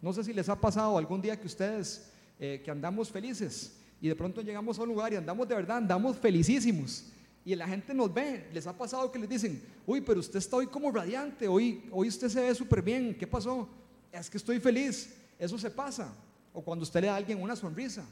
No 0.00 0.10
sé 0.14 0.24
si 0.24 0.32
les 0.32 0.48
ha 0.48 0.58
pasado 0.58 0.96
algún 0.96 1.20
día 1.20 1.38
que 1.38 1.46
ustedes, 1.46 2.10
eh, 2.38 2.62
que 2.64 2.70
andamos 2.70 3.10
felices 3.10 3.76
y 4.00 4.08
de 4.08 4.16
pronto 4.16 4.40
llegamos 4.40 4.78
a 4.78 4.82
un 4.82 4.88
lugar 4.88 5.12
y 5.12 5.16
andamos 5.16 5.46
de 5.46 5.56
verdad, 5.56 5.76
andamos 5.76 6.16
felicísimos. 6.16 7.04
Y 7.44 7.54
la 7.56 7.68
gente 7.68 7.92
nos 7.92 8.12
ve, 8.12 8.48
les 8.54 8.66
ha 8.66 8.72
pasado 8.72 9.12
que 9.12 9.18
les 9.18 9.28
dicen, 9.28 9.62
uy, 9.86 10.00
pero 10.00 10.20
usted 10.20 10.38
está 10.38 10.56
hoy 10.56 10.66
como 10.66 10.90
radiante, 10.90 11.46
hoy, 11.46 11.82
hoy 11.90 12.08
usted 12.08 12.30
se 12.30 12.40
ve 12.40 12.54
súper 12.54 12.80
bien, 12.80 13.14
¿qué 13.18 13.26
pasó? 13.26 13.68
Es 14.10 14.30
que 14.30 14.38
estoy 14.38 14.58
feliz, 14.60 15.14
eso 15.38 15.58
se 15.58 15.70
pasa. 15.70 16.10
O 16.52 16.62
cuando 16.62 16.82
usted 16.82 17.00
le 17.00 17.06
da 17.08 17.14
a 17.14 17.16
alguien 17.16 17.40
una 17.40 17.56
sonrisa, 17.56 18.04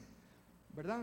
¿verdad? 0.74 1.00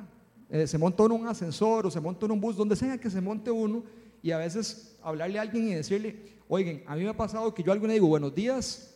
Eh, 0.50 0.67
se 0.67 0.78
monta 0.78 1.04
uno 1.04 1.15
en 1.15 1.21
un 1.21 1.28
ascensor 1.28 1.86
o 1.86 1.91
se 1.91 2.00
monta 2.00 2.26
en 2.26 2.32
un 2.32 2.41
bus, 2.41 2.56
donde 2.56 2.76
sea 2.76 2.98
que 2.98 3.10
se 3.10 3.21
monte 3.21 3.52
uno, 3.52 3.84
y 4.21 4.32
a 4.32 4.38
veces 4.38 4.98
hablarle 5.04 5.39
a 5.39 5.43
alguien 5.43 5.67
y 5.67 5.74
decirle, 5.74 6.15
oigan, 6.48 6.82
a 6.88 6.95
mí 6.95 7.04
me 7.04 7.10
ha 7.10 7.17
pasado 7.17 7.54
que 7.54 7.63
yo 7.63 7.71
a 7.71 7.74
alguien 7.74 7.89
le 7.89 7.93
digo 7.95 8.08
buenos 8.08 8.34
días 8.34 8.95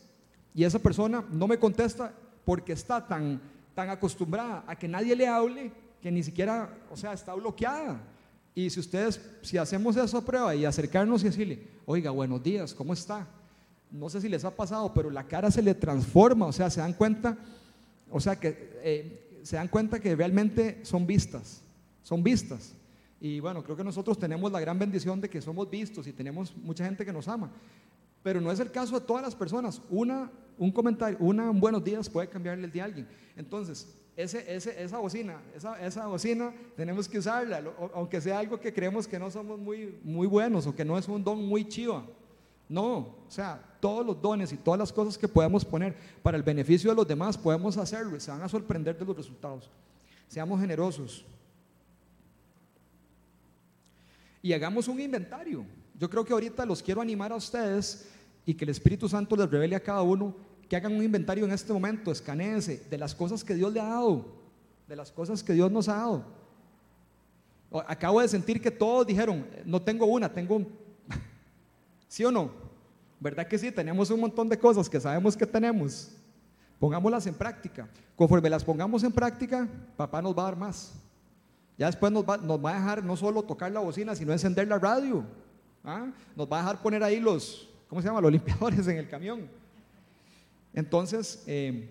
y 0.54 0.64
esa 0.64 0.80
persona 0.80 1.24
no 1.32 1.48
me 1.48 1.60
contesta 1.60 2.14
porque 2.46 2.74
está 2.74 3.06
tan, 3.06 3.40
tan 3.76 3.90
acostumbrada 3.90 4.64
a 4.66 4.76
que 4.76 4.88
nadie 4.88 5.16
le 5.16 5.28
hable 5.28 5.72
que 6.02 6.12
ni 6.12 6.24
siquiera, 6.24 6.70
o 6.90 6.98
sea, 6.98 7.14
está 7.14 7.34
bloqueada. 7.34 8.02
Y 8.56 8.70
si 8.70 8.80
ustedes, 8.80 9.22
si 9.42 9.58
hacemos 9.58 9.96
esa 9.96 10.22
prueba 10.22 10.56
y 10.56 10.66
acercarnos 10.66 11.22
y 11.22 11.26
decirle, 11.26 11.68
oiga, 11.86 12.12
buenos 12.12 12.42
días, 12.42 12.74
¿cómo 12.74 12.94
está? 12.94 13.28
No 13.92 14.10
sé 14.10 14.22
si 14.22 14.30
les 14.30 14.46
ha 14.46 14.56
pasado, 14.56 14.94
pero 14.94 15.10
la 15.10 15.28
cara 15.28 15.52
se 15.52 15.62
le 15.62 15.74
transforma, 15.76 16.46
o 16.46 16.52
sea, 16.52 16.70
se 16.70 16.80
dan 16.80 16.94
cuenta, 16.94 17.38
o 18.12 18.20
sea, 18.20 18.40
que 18.40 18.80
eh, 18.84 19.40
se 19.44 19.56
dan 19.56 19.68
cuenta 19.68 20.00
que 20.00 20.16
realmente 20.16 20.84
son 20.84 21.06
vistas, 21.06 21.64
son 22.04 22.24
vistas. 22.24 22.76
Y 23.22 23.40
bueno, 23.40 23.64
creo 23.64 23.76
que 23.76 23.84
nosotros 23.84 24.18
tenemos 24.18 24.52
la 24.52 24.60
gran 24.60 24.80
bendición 24.80 25.20
de 25.20 25.30
que 25.30 25.42
somos 25.42 25.70
vistos 25.70 26.08
y 26.08 26.14
tenemos 26.14 26.56
mucha 26.56 26.86
gente 26.86 27.06
que 27.06 27.12
nos 27.12 27.28
ama. 27.28 27.52
Pero 28.24 28.42
no 28.42 28.52
es 28.52 28.60
el 28.60 28.72
caso 28.72 29.00
de 29.00 29.06
todas 29.06 29.24
las 29.24 29.36
personas. 29.36 29.82
Una, 29.90 30.32
un 30.58 30.72
comentario, 30.72 31.18
una 31.20 31.50
un 31.50 31.60
buenos 31.60 31.84
días 31.84 32.10
puede 32.10 32.30
cambiarle 32.30 32.66
el 32.66 32.72
día 32.72 32.84
a 32.84 32.86
alguien. 32.86 33.08
Entonces, 33.36 33.88
ese, 34.16 34.54
ese, 34.54 34.82
esa 34.84 34.98
bocina, 34.98 35.42
esa, 35.56 35.86
esa, 35.86 36.08
bocina 36.08 36.54
tenemos 36.76 37.08
que 37.08 37.20
usarla, 37.20 37.64
aunque 37.94 38.20
sea 38.20 38.40
algo 38.40 38.60
que 38.60 38.74
creemos 38.74 39.08
que 39.08 39.18
no 39.18 39.32
somos 39.32 39.58
muy, 39.58 39.98
muy 40.04 40.28
buenos 40.28 40.68
o 40.68 40.76
que 40.76 40.84
no 40.84 40.98
es 40.98 41.08
un 41.08 41.24
don 41.24 41.46
muy 41.46 41.66
chiva. 41.66 42.06
No, 42.68 42.98
o 42.98 43.26
sea, 43.30 43.62
todos 43.80 44.06
los 44.06 44.22
dones 44.22 44.52
y 44.52 44.58
todas 44.58 44.80
las 44.80 44.92
cosas 44.92 45.18
que 45.18 45.28
podemos 45.28 45.64
poner 45.64 45.96
para 46.22 46.38
el 46.38 46.44
beneficio 46.44 46.90
de 46.90 46.96
los 46.96 47.08
demás, 47.08 47.38
podemos 47.38 47.78
hacerlo 47.78 48.16
y 48.16 48.20
se 48.20 48.32
van 48.32 48.42
a 48.42 48.50
sorprender 48.50 48.98
de 48.98 49.06
los 49.06 49.16
resultados. 49.16 49.70
Seamos 50.28 50.60
generosos. 50.60 51.26
Y 54.42 54.54
hagamos 54.54 54.88
un 54.88 55.00
inventario. 55.00 55.66
Yo 55.98 56.10
creo 56.10 56.24
que 56.24 56.34
ahorita 56.34 56.66
los 56.66 56.82
quiero 56.82 57.02
animar 57.02 57.32
a 57.32 57.36
ustedes 57.36 58.10
y 58.46 58.54
que 58.54 58.66
el 58.66 58.70
Espíritu 58.70 59.10
Santo 59.10 59.36
les 59.36 59.50
revele 59.50 59.76
a 59.76 59.80
cada 59.84 60.02
uno 60.02 60.36
que 60.70 60.76
hagan 60.76 60.94
un 60.94 61.04
inventario 61.04 61.46
en 61.46 61.52
este 61.52 61.74
momento, 61.74 62.12
escaneense 62.12 62.86
de 62.90 62.98
las 62.98 63.16
cosas 63.16 63.44
que 63.44 63.56
Dios 63.56 63.74
le 63.74 63.80
ha 63.80 63.86
dado, 63.86 64.26
de 64.88 64.96
las 64.96 65.12
cosas 65.12 65.44
que 65.44 65.54
Dios 65.54 65.72
nos 65.72 65.90
ha 65.90 65.96
dado. 65.96 66.26
Acabo 67.88 68.22
de 68.22 68.28
sentir 68.28 68.62
que 68.62 68.72
todos 68.72 69.06
dijeron, 69.06 69.46
no 69.66 69.82
tengo 69.82 70.06
una, 70.06 70.32
tengo 70.32 70.56
un... 70.58 70.68
¿Sí 72.08 72.24
o 72.24 72.32
no? 72.32 72.69
¿Verdad 73.20 73.48
que 73.48 73.58
sí? 73.58 73.72
Tenemos 73.72 74.10
un 74.10 74.20
montón 74.20 74.48
de 74.48 74.58
cosas 74.58 74.90
que 74.90 75.00
sabemos 75.00 75.36
que 75.36 75.46
tenemos. 75.46 76.12
Pongámoslas 76.80 77.28
en 77.28 77.34
práctica. 77.34 77.90
Conforme 78.16 78.50
las 78.50 78.64
pongamos 78.64 79.04
en 79.04 79.12
práctica, 79.12 79.68
papá 79.98 80.22
nos 80.22 80.38
va 80.38 80.44
a 80.44 80.46
dar 80.46 80.56
más. 80.56 80.94
Ya 81.78 81.88
después 81.88 82.12
nos 82.12 82.24
va, 82.24 82.38
nos 82.38 82.64
va 82.64 82.72
a 82.72 82.74
dejar 82.76 83.04
no 83.04 83.16
solo 83.18 83.44
tocar 83.44 83.72
la 83.72 83.82
bocina, 83.82 84.16
sino 84.16 84.32
encender 84.32 84.68
la 84.68 84.80
radio. 84.80 85.24
¿ah? 85.84 86.12
Nos 86.36 86.50
va 86.50 86.58
a 86.58 86.62
dejar 86.62 86.82
poner 86.82 87.04
ahí 87.04 87.20
los, 87.20 87.70
¿cómo 87.88 88.02
se 88.02 88.08
llama? 88.08 88.22
Los 88.22 88.32
limpiadores 88.34 88.88
en 88.88 88.98
el 88.98 89.10
camión. 89.10 89.48
Entonces, 90.74 91.44
eh, 91.48 91.90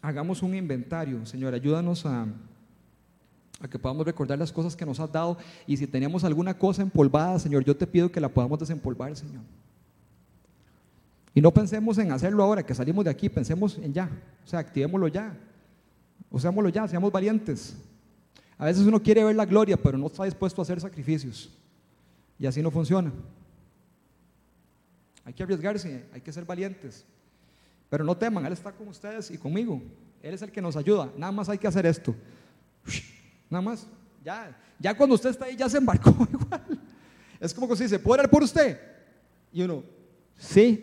hagamos 0.00 0.42
un 0.42 0.54
inventario, 0.54 1.26
Señor, 1.26 1.52
ayúdanos 1.52 2.06
a, 2.06 2.26
a 3.60 3.68
que 3.68 3.78
podamos 3.78 4.06
recordar 4.06 4.38
las 4.38 4.52
cosas 4.52 4.76
que 4.76 4.86
nos 4.86 5.00
has 5.00 5.10
dado 5.12 5.36
y 5.66 5.76
si 5.76 5.86
tenemos 5.86 6.24
alguna 6.24 6.56
cosa 6.56 6.82
empolvada, 6.82 7.38
Señor, 7.38 7.64
yo 7.64 7.76
te 7.76 7.86
pido 7.86 8.10
que 8.10 8.20
la 8.20 8.28
podamos 8.28 8.58
desempolvar, 8.58 9.14
Señor. 9.16 9.42
Y 11.34 11.40
no 11.40 11.52
pensemos 11.52 11.96
en 11.98 12.10
hacerlo 12.12 12.42
ahora 12.42 12.64
que 12.64 12.74
salimos 12.74 13.04
de 13.04 13.10
aquí, 13.10 13.28
pensemos 13.28 13.78
en 13.78 13.92
ya, 13.92 14.10
o 14.44 14.48
sea, 14.48 14.58
activémoslo 14.58 15.08
ya, 15.08 15.36
usémoslo 16.30 16.68
ya, 16.70 16.88
seamos 16.88 17.12
valientes. 17.12 17.76
A 18.58 18.64
veces 18.64 18.84
uno 18.84 19.02
quiere 19.02 19.24
ver 19.24 19.36
la 19.36 19.46
gloria, 19.46 19.76
pero 19.76 19.96
no 19.96 20.06
está 20.08 20.24
dispuesto 20.24 20.60
a 20.60 20.64
hacer 20.64 20.80
sacrificios. 20.80 21.50
Y 22.38 22.46
así 22.46 22.62
no 22.62 22.70
funciona. 22.70 23.12
Hay 25.24 25.32
que 25.32 25.42
arriesgarse, 25.42 26.04
hay 26.12 26.20
que 26.20 26.32
ser 26.32 26.44
valientes. 26.44 27.04
Pero 27.88 28.04
no 28.04 28.16
teman, 28.16 28.44
Él 28.46 28.52
está 28.52 28.72
con 28.72 28.88
ustedes 28.88 29.30
y 29.30 29.38
conmigo. 29.38 29.80
Él 30.22 30.34
es 30.34 30.42
el 30.42 30.50
que 30.50 30.60
nos 30.60 30.76
ayuda. 30.76 31.10
Nada 31.16 31.32
más 31.32 31.48
hay 31.48 31.58
que 31.58 31.68
hacer 31.68 31.86
esto. 31.86 32.14
Nada 33.48 33.62
más. 33.62 33.86
Ya, 34.24 34.56
ya 34.78 34.96
cuando 34.96 35.14
usted 35.14 35.30
está 35.30 35.46
ahí, 35.46 35.56
ya 35.56 35.68
se 35.68 35.78
embarcó. 35.78 36.14
Es 37.40 37.54
como 37.54 37.66
que 37.66 37.76
se 37.76 37.84
dice, 37.84 37.98
¿puedo 37.98 38.20
orar 38.20 38.30
por 38.30 38.42
usted? 38.42 38.78
Y 39.50 39.62
uno, 39.62 39.82
sí. 40.36 40.82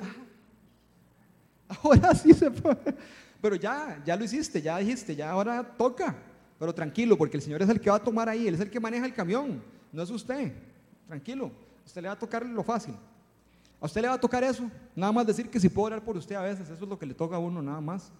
Ahora 1.84 2.16
sí 2.16 2.34
se 2.34 2.50
puede. 2.52 2.96
Pero 3.42 3.56
ya, 3.56 4.02
ya 4.06 4.16
lo 4.16 4.24
hiciste, 4.24 4.62
ya 4.62 4.78
dijiste, 4.78 5.16
ya 5.16 5.32
ahora 5.32 5.64
toca. 5.78 6.16
Pero 6.60 6.74
tranquilo, 6.74 7.18
porque 7.18 7.38
el 7.38 7.44
Señor 7.44 7.62
es 7.62 7.70
el 7.70 7.80
que 7.80 7.90
va 7.90 7.98
a 7.98 8.04
tomar 8.04 8.28
ahí, 8.30 8.48
Él 8.48 8.56
es 8.56 8.62
el 8.62 8.70
que 8.70 8.80
maneja 8.80 9.06
el 9.06 9.14
camión, 9.14 9.62
no 9.92 10.02
es 10.02 10.10
usted. 10.10 10.52
Tranquilo, 11.08 11.52
usted 11.86 12.02
le 12.02 12.08
va 12.08 12.16
a 12.16 12.20
tocar 12.20 12.46
lo 12.46 12.64
fácil. 12.64 12.96
A 13.80 13.86
usted 13.86 14.02
le 14.02 14.08
va 14.08 14.16
a 14.16 14.20
tocar 14.20 14.44
eso, 14.44 14.70
nada 14.96 15.12
más 15.12 15.28
decir 15.28 15.50
que 15.50 15.60
si 15.60 15.70
puedo 15.70 15.88
orar 15.88 16.04
por 16.04 16.18
usted 16.18 16.36
a 16.36 16.42
veces, 16.42 16.68
eso 16.68 16.84
es 16.84 16.90
lo 16.90 16.98
que 16.98 17.06
le 17.06 17.14
toca 17.14 17.36
a 17.36 17.40
uno, 17.40 17.62
nada 17.62 17.80
más. 17.80 18.12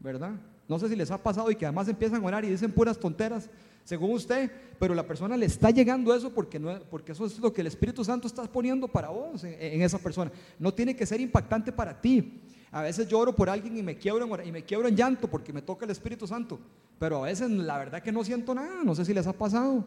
¿Verdad? 0.00 0.32
No 0.66 0.78
sé 0.78 0.88
si 0.88 0.96
les 0.96 1.10
ha 1.10 1.18
pasado 1.18 1.50
y 1.50 1.56
que 1.56 1.66
además 1.66 1.88
empiezan 1.88 2.22
a 2.22 2.26
orar 2.26 2.44
y 2.44 2.48
dicen 2.48 2.72
puras 2.72 2.98
tonteras, 2.98 3.50
según 3.84 4.12
usted, 4.12 4.50
pero 4.78 4.94
la 4.94 5.06
persona 5.06 5.36
le 5.36 5.46
está 5.46 5.70
llegando 5.70 6.14
eso 6.14 6.30
porque, 6.30 6.58
no, 6.58 6.80
porque 6.90 7.12
eso 7.12 7.26
es 7.26 7.38
lo 7.38 7.52
que 7.52 7.60
el 7.60 7.66
Espíritu 7.66 8.04
Santo 8.04 8.26
está 8.26 8.44
poniendo 8.44 8.88
para 8.88 9.08
vos 9.08 9.44
en, 9.44 9.82
esa 9.82 9.98
persona. 9.98 10.30
No 10.58 10.72
tiene 10.72 10.96
que 10.96 11.04
ser 11.04 11.20
impactante 11.20 11.72
para 11.72 12.00
ti. 12.00 12.40
A 12.72 12.80
veces 12.80 13.06
lloro 13.06 13.36
por 13.36 13.50
alguien 13.50 13.76
y 13.76 13.82
me 13.82 13.98
quiebro 13.98 14.24
en, 14.24 14.48
y 14.48 14.50
me 14.50 14.64
quiebro 14.64 14.88
en 14.88 14.96
llanto 14.96 15.28
porque 15.28 15.52
me 15.52 15.60
toca 15.60 15.84
el 15.84 15.90
Espíritu 15.90 16.26
Santo, 16.26 16.58
pero 16.98 17.22
a 17.22 17.26
veces 17.26 17.50
la 17.50 17.76
verdad 17.76 18.02
que 18.02 18.10
no 18.10 18.24
siento 18.24 18.54
nada, 18.54 18.82
no 18.82 18.94
sé 18.94 19.04
si 19.04 19.12
les 19.12 19.26
ha 19.26 19.34
pasado, 19.34 19.84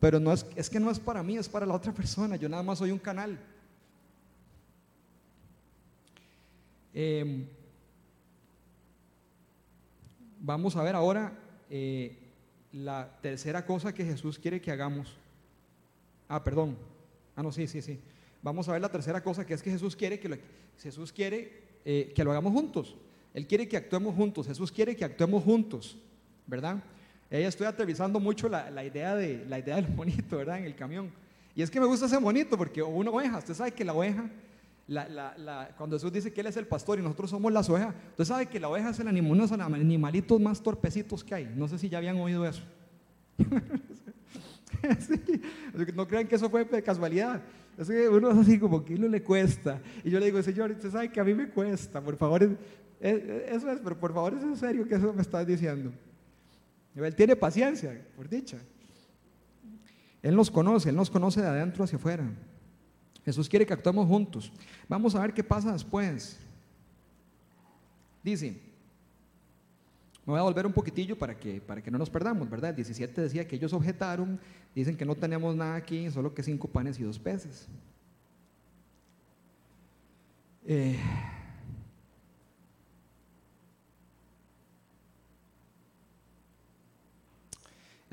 pero 0.00 0.18
no 0.18 0.32
es, 0.32 0.46
es 0.56 0.70
que 0.70 0.80
no 0.80 0.90
es 0.90 0.98
para 0.98 1.22
mí, 1.22 1.36
es 1.36 1.48
para 1.48 1.66
la 1.66 1.74
otra 1.74 1.92
persona, 1.92 2.36
yo 2.36 2.48
nada 2.48 2.62
más 2.62 2.78
soy 2.78 2.90
un 2.90 2.98
canal. 2.98 3.38
Em, 6.94 7.46
vamos 10.40 10.74
a 10.74 10.82
ver 10.82 10.94
ahora 10.94 11.38
eh, 11.68 12.18
la 12.72 13.18
tercera 13.20 13.64
cosa 13.66 13.92
que 13.92 14.04
Jesús 14.04 14.38
quiere 14.38 14.60
que 14.60 14.70
hagamos. 14.70 15.18
Ah, 16.28 16.42
perdón. 16.42 16.78
Ah, 17.36 17.42
no, 17.42 17.52
sí, 17.52 17.66
sí, 17.66 17.82
sí. 17.82 18.00
Vamos 18.42 18.68
a 18.68 18.72
ver 18.72 18.80
la 18.80 18.90
tercera 18.90 19.22
cosa 19.22 19.46
que 19.46 19.54
es 19.54 19.62
que 19.62 19.70
Jesús 19.70 19.94
quiere 19.94 20.18
que 20.18 20.28
lo, 20.28 20.36
Jesús 20.78 21.12
quiere 21.12 21.61
eh, 21.84 22.12
que 22.14 22.24
lo 22.24 22.30
hagamos 22.30 22.52
juntos. 22.52 22.96
Él 23.34 23.46
quiere 23.46 23.68
que 23.68 23.76
actuemos 23.76 24.14
juntos. 24.14 24.46
Jesús 24.46 24.70
quiere 24.70 24.94
que 24.94 25.04
actuemos 25.04 25.42
juntos, 25.42 25.98
¿verdad? 26.46 26.82
Ella 27.30 27.48
estoy 27.48 27.66
aterrizando 27.66 28.20
mucho 28.20 28.48
la, 28.48 28.70
la, 28.70 28.84
idea 28.84 29.14
de, 29.14 29.44
la 29.48 29.58
idea 29.58 29.76
del 29.76 29.88
monito, 29.88 30.36
¿verdad? 30.36 30.58
En 30.58 30.64
el 30.64 30.74
camión. 30.74 31.10
Y 31.54 31.62
es 31.62 31.70
que 31.70 31.80
me 31.80 31.86
gusta 31.86 32.06
ese 32.06 32.18
monito 32.18 32.56
porque 32.56 32.82
una 32.82 33.10
oveja, 33.10 33.38
usted 33.38 33.54
sabe 33.54 33.72
que 33.72 33.84
la 33.84 33.94
oveja 33.94 34.30
cuando 35.76 35.96
Jesús 35.96 36.12
dice 36.12 36.32
que 36.32 36.40
Él 36.40 36.48
es 36.48 36.56
el 36.56 36.66
pastor 36.66 36.98
y 36.98 37.02
nosotros 37.02 37.30
somos 37.30 37.52
las 37.52 37.68
ovejas, 37.70 37.94
usted 38.10 38.24
sabe 38.24 38.46
que 38.46 38.60
la 38.60 38.68
oveja 38.68 38.90
es 38.90 38.98
el 38.98 39.08
animal, 39.08 39.32
uno 39.32 39.46
de 39.46 39.56
los 39.56 39.66
animalitos 39.66 40.40
más 40.40 40.62
torpecitos 40.62 41.24
que 41.24 41.34
hay. 41.34 41.52
No 41.56 41.68
sé 41.68 41.78
si 41.78 41.88
ya 41.88 41.98
habían 41.98 42.18
oído 42.18 42.46
eso. 42.46 42.62
no 45.94 46.06
crean 46.06 46.26
que 46.26 46.34
eso 46.34 46.50
fue 46.50 46.64
de 46.64 46.82
casualidad. 46.82 47.40
Es 47.78 47.88
que 47.88 48.08
uno 48.08 48.30
es 48.30 48.38
así 48.38 48.58
como 48.58 48.84
no 48.88 49.08
le 49.08 49.22
cuesta. 49.22 49.80
Y 50.04 50.10
yo 50.10 50.18
le 50.18 50.26
digo, 50.26 50.42
Señor, 50.42 50.70
usted 50.70 50.90
sabe 50.90 51.10
que 51.10 51.20
a 51.20 51.24
mí 51.24 51.34
me 51.34 51.48
cuesta, 51.48 52.00
por 52.00 52.16
favor. 52.16 52.42
eso 53.00 53.70
es, 53.70 53.80
pero 53.82 53.98
por 53.98 54.12
favor, 54.12 54.34
es 54.34 54.42
en 54.42 54.56
serio 54.56 54.86
que 54.86 54.94
eso 54.94 55.12
me 55.12 55.22
estás 55.22 55.46
diciendo. 55.46 55.90
Él 56.94 57.14
tiene 57.14 57.34
paciencia, 57.36 58.04
por 58.14 58.28
dicha. 58.28 58.58
Él 60.22 60.36
nos 60.36 60.50
conoce, 60.50 60.90
Él 60.90 60.96
nos 60.96 61.10
conoce 61.10 61.40
de 61.40 61.48
adentro 61.48 61.84
hacia 61.84 61.96
afuera. 61.96 62.30
Jesús 63.24 63.48
quiere 63.48 63.64
que 63.64 63.72
actuemos 63.72 64.06
juntos. 64.06 64.52
Vamos 64.88 65.14
a 65.14 65.20
ver 65.20 65.32
qué 65.32 65.42
pasa 65.42 65.72
después. 65.72 66.38
Dice, 68.22 68.60
me 70.24 70.32
voy 70.32 70.38
a 70.38 70.42
volver 70.42 70.66
un 70.66 70.72
poquitillo 70.72 71.18
para 71.18 71.38
que, 71.38 71.60
para 71.60 71.82
que 71.82 71.90
no 71.90 71.98
nos 71.98 72.08
perdamos, 72.08 72.48
¿verdad? 72.48 72.70
El 72.70 72.76
17 72.76 73.20
decía 73.20 73.46
que 73.46 73.56
ellos 73.56 73.72
objetaron, 73.72 74.38
dicen 74.74 74.96
que 74.96 75.04
no 75.04 75.16
tenemos 75.16 75.56
nada 75.56 75.74
aquí, 75.74 76.10
solo 76.10 76.32
que 76.32 76.42
cinco 76.42 76.68
panes 76.68 76.98
y 77.00 77.02
dos 77.02 77.18
peces. 77.18 77.68
Eh, 80.64 80.96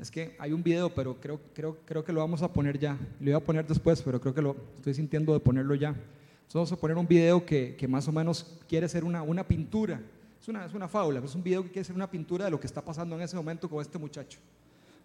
Es 0.00 0.10
que 0.10 0.34
hay 0.38 0.54
un 0.54 0.62
video, 0.62 0.88
pero 0.88 1.20
creo, 1.20 1.38
creo, 1.52 1.76
creo 1.84 2.02
que 2.02 2.12
lo 2.12 2.20
vamos 2.20 2.40
a 2.40 2.50
poner 2.50 2.78
ya. 2.78 2.96
Lo 3.20 3.28
iba 3.28 3.38
a 3.38 3.42
poner 3.42 3.66
después, 3.66 4.00
pero 4.00 4.18
creo 4.18 4.32
que 4.32 4.40
lo 4.40 4.56
estoy 4.76 4.94
sintiendo 4.94 5.34
de 5.34 5.40
ponerlo 5.40 5.74
ya. 5.74 5.88
Entonces 5.88 6.54
vamos 6.54 6.72
a 6.72 6.76
poner 6.76 6.96
un 6.96 7.06
video 7.06 7.44
que, 7.44 7.76
que 7.76 7.86
más 7.86 8.08
o 8.08 8.12
menos 8.12 8.58
quiere 8.66 8.88
ser 8.88 9.04
una, 9.04 9.22
una 9.22 9.46
pintura 9.46 10.00
Es 10.40 10.48
una, 10.48 10.64
es 10.64 10.72
una 10.74 10.88
fábula, 10.88 11.20
es 11.22 11.34
un 11.34 11.42
video 11.42 11.62
que 11.62 11.70
quiere 11.70 11.84
ser 11.84 11.94
una 11.94 12.10
pintura 12.10 12.46
de 12.46 12.50
lo 12.50 12.58
que 12.58 12.66
está 12.66 12.82
pasando 12.82 13.14
en 13.16 13.22
ese 13.22 13.36
momento 13.36 13.68
con 13.68 13.82
este 13.82 13.98
muchacho, 13.98 14.38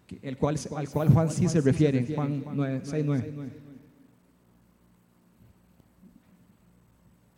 que- 0.06 0.18
el 0.22 0.38
cual, 0.38 0.58
al 0.76 0.88
cual 0.88 1.08
Juan 1.10 1.30
sí 1.30 1.46
se 1.48 1.60
refiere, 1.60 1.98
en 1.98 2.14
Juan 2.14 2.42
9, 2.54 2.80
6, 2.84 3.04
9. 3.04 3.34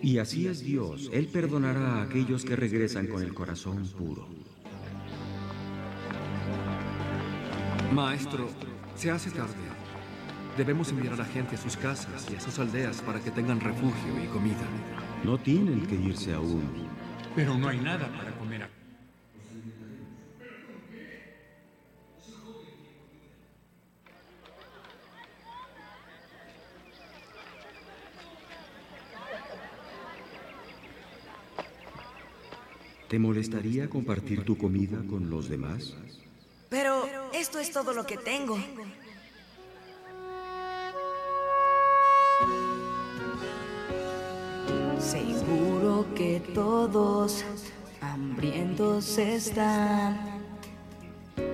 Y 0.01 0.19
así 0.19 0.47
es 0.47 0.61
Dios, 0.61 1.11
Él 1.13 1.27
perdonará 1.27 1.97
a 1.97 2.03
aquellos 2.03 2.45
que 2.45 2.55
regresan 2.55 3.09
con 3.09 3.21
el 3.21 3.35
corazón 3.35 3.85
puro. 3.89 4.29
Maestro, 7.93 8.49
se 8.95 9.11
hace 9.11 9.31
tarde. 9.31 9.55
Debemos 10.57 10.91
enviar 10.91 11.15
a 11.15 11.17
la 11.17 11.25
gente 11.25 11.57
a 11.57 11.59
sus 11.59 11.77
casas 11.77 12.29
y 12.31 12.37
a 12.37 12.41
sus 12.41 12.59
aldeas 12.61 13.01
para 13.03 13.19
que 13.21 13.31
tengan 13.33 13.59
refugio 13.61 14.23
y 14.23 14.27
comida. 14.29 14.67
No 15.25 15.37
tienen 15.39 15.85
que 15.87 15.95
irse 15.97 16.33
aún. 16.33 16.88
Pero 17.39 17.57
no 17.57 17.69
hay 17.69 17.79
nada 17.79 18.09
para 18.17 18.33
comer 18.33 18.65
aquí. 18.65 18.73
¿Te 33.09 33.21
molestaría 33.21 33.89
compartir 33.89 34.45
tu 34.45 34.59
comida 34.59 34.99
con 35.09 35.31
los 35.31 35.49
demás? 35.49 35.95
Pero 36.69 37.07
esto 37.33 37.61
es 37.61 37.71
todo 37.71 37.93
lo 37.93 38.05
que 38.05 38.17
tengo. 38.17 38.59
Seguro 44.99 45.78
que 46.15 46.41
todos 46.55 47.45
hambrientos 48.01 49.19
están. 49.19 50.17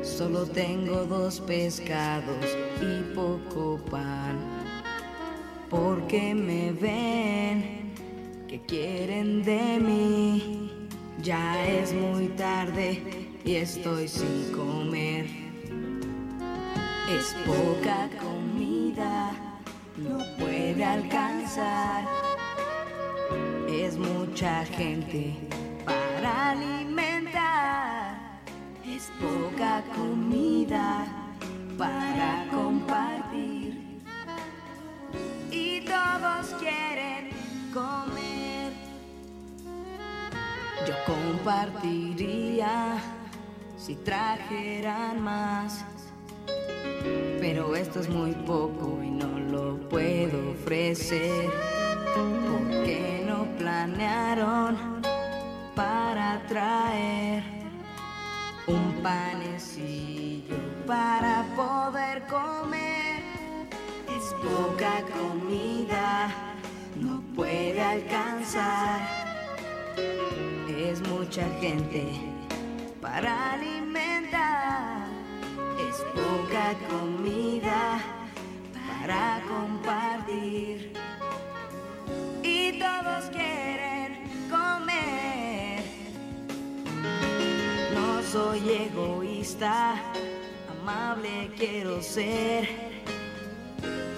Solo 0.03 0.45
tengo 0.47 1.05
dos 1.07 1.41
pescados 1.41 2.45
y 2.81 3.15
poco 3.15 3.79
pan. 3.91 4.39
Porque 5.71 6.35
me 6.35 6.73
ven 6.73 7.93
que 8.49 8.61
quieren 8.63 9.43
de 9.43 9.79
mí. 9.81 10.89
Ya 11.23 11.67
es 11.67 11.93
muy 11.93 12.29
tarde 12.29 13.03
y 13.45 13.55
estoy 13.55 14.09
sin 14.09 14.53
comer. 14.53 15.27
Es 17.11 17.35
poca 17.47 18.11
comida, 18.21 19.33
no 19.97 20.19
puede 20.39 20.85
alcanzar. 20.85 22.14
Mucha 24.35 24.65
gente 24.65 25.33
para 25.85 26.51
alimentar. 26.51 28.41
Es 28.85 29.09
poca 29.21 29.85
comida 29.95 31.07
para 31.79 32.45
compartir. 32.51 34.03
Y 35.53 35.83
todos 35.83 36.53
quieren 36.59 37.31
comer. 37.73 38.73
Yo 40.85 40.95
compartiría 41.07 42.97
si 43.77 43.95
trajeran 43.95 45.23
más. 45.23 45.85
Pero 47.39 47.77
esto 47.77 48.01
es 48.01 48.09
muy 48.09 48.33
poco 48.33 49.01
y 49.01 49.11
no 49.11 49.39
lo 49.39 49.89
puedo 49.89 50.51
ofrecer. 50.51 51.49
Porque 52.17 53.14
planearon 53.59 55.03
para 55.75 56.41
traer 56.47 57.43
un 58.67 58.93
panecillo 59.03 60.57
para 60.87 61.45
poder 61.57 62.23
comer. 62.27 63.23
Es 64.17 64.33
poca 64.35 65.03
comida, 65.13 66.29
no 66.97 67.21
puede 67.35 67.81
alcanzar. 67.81 69.01
Es 70.69 71.01
mucha 71.09 71.47
gente 71.61 72.07
para 73.01 73.53
alimentar. 73.53 75.07
Es 75.89 75.97
poca 76.15 76.75
comida 76.89 78.01
soy 88.35 88.69
egoísta, 88.69 89.95
amable 90.69 91.53
quiero 91.57 92.03
ser. 92.03 92.69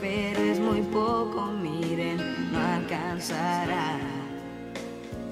Pero 0.01 0.41
es 0.41 0.59
muy 0.59 0.81
poco, 0.81 1.49
miren, 1.53 2.17
no 2.51 2.59
alcanzará. 2.59 3.99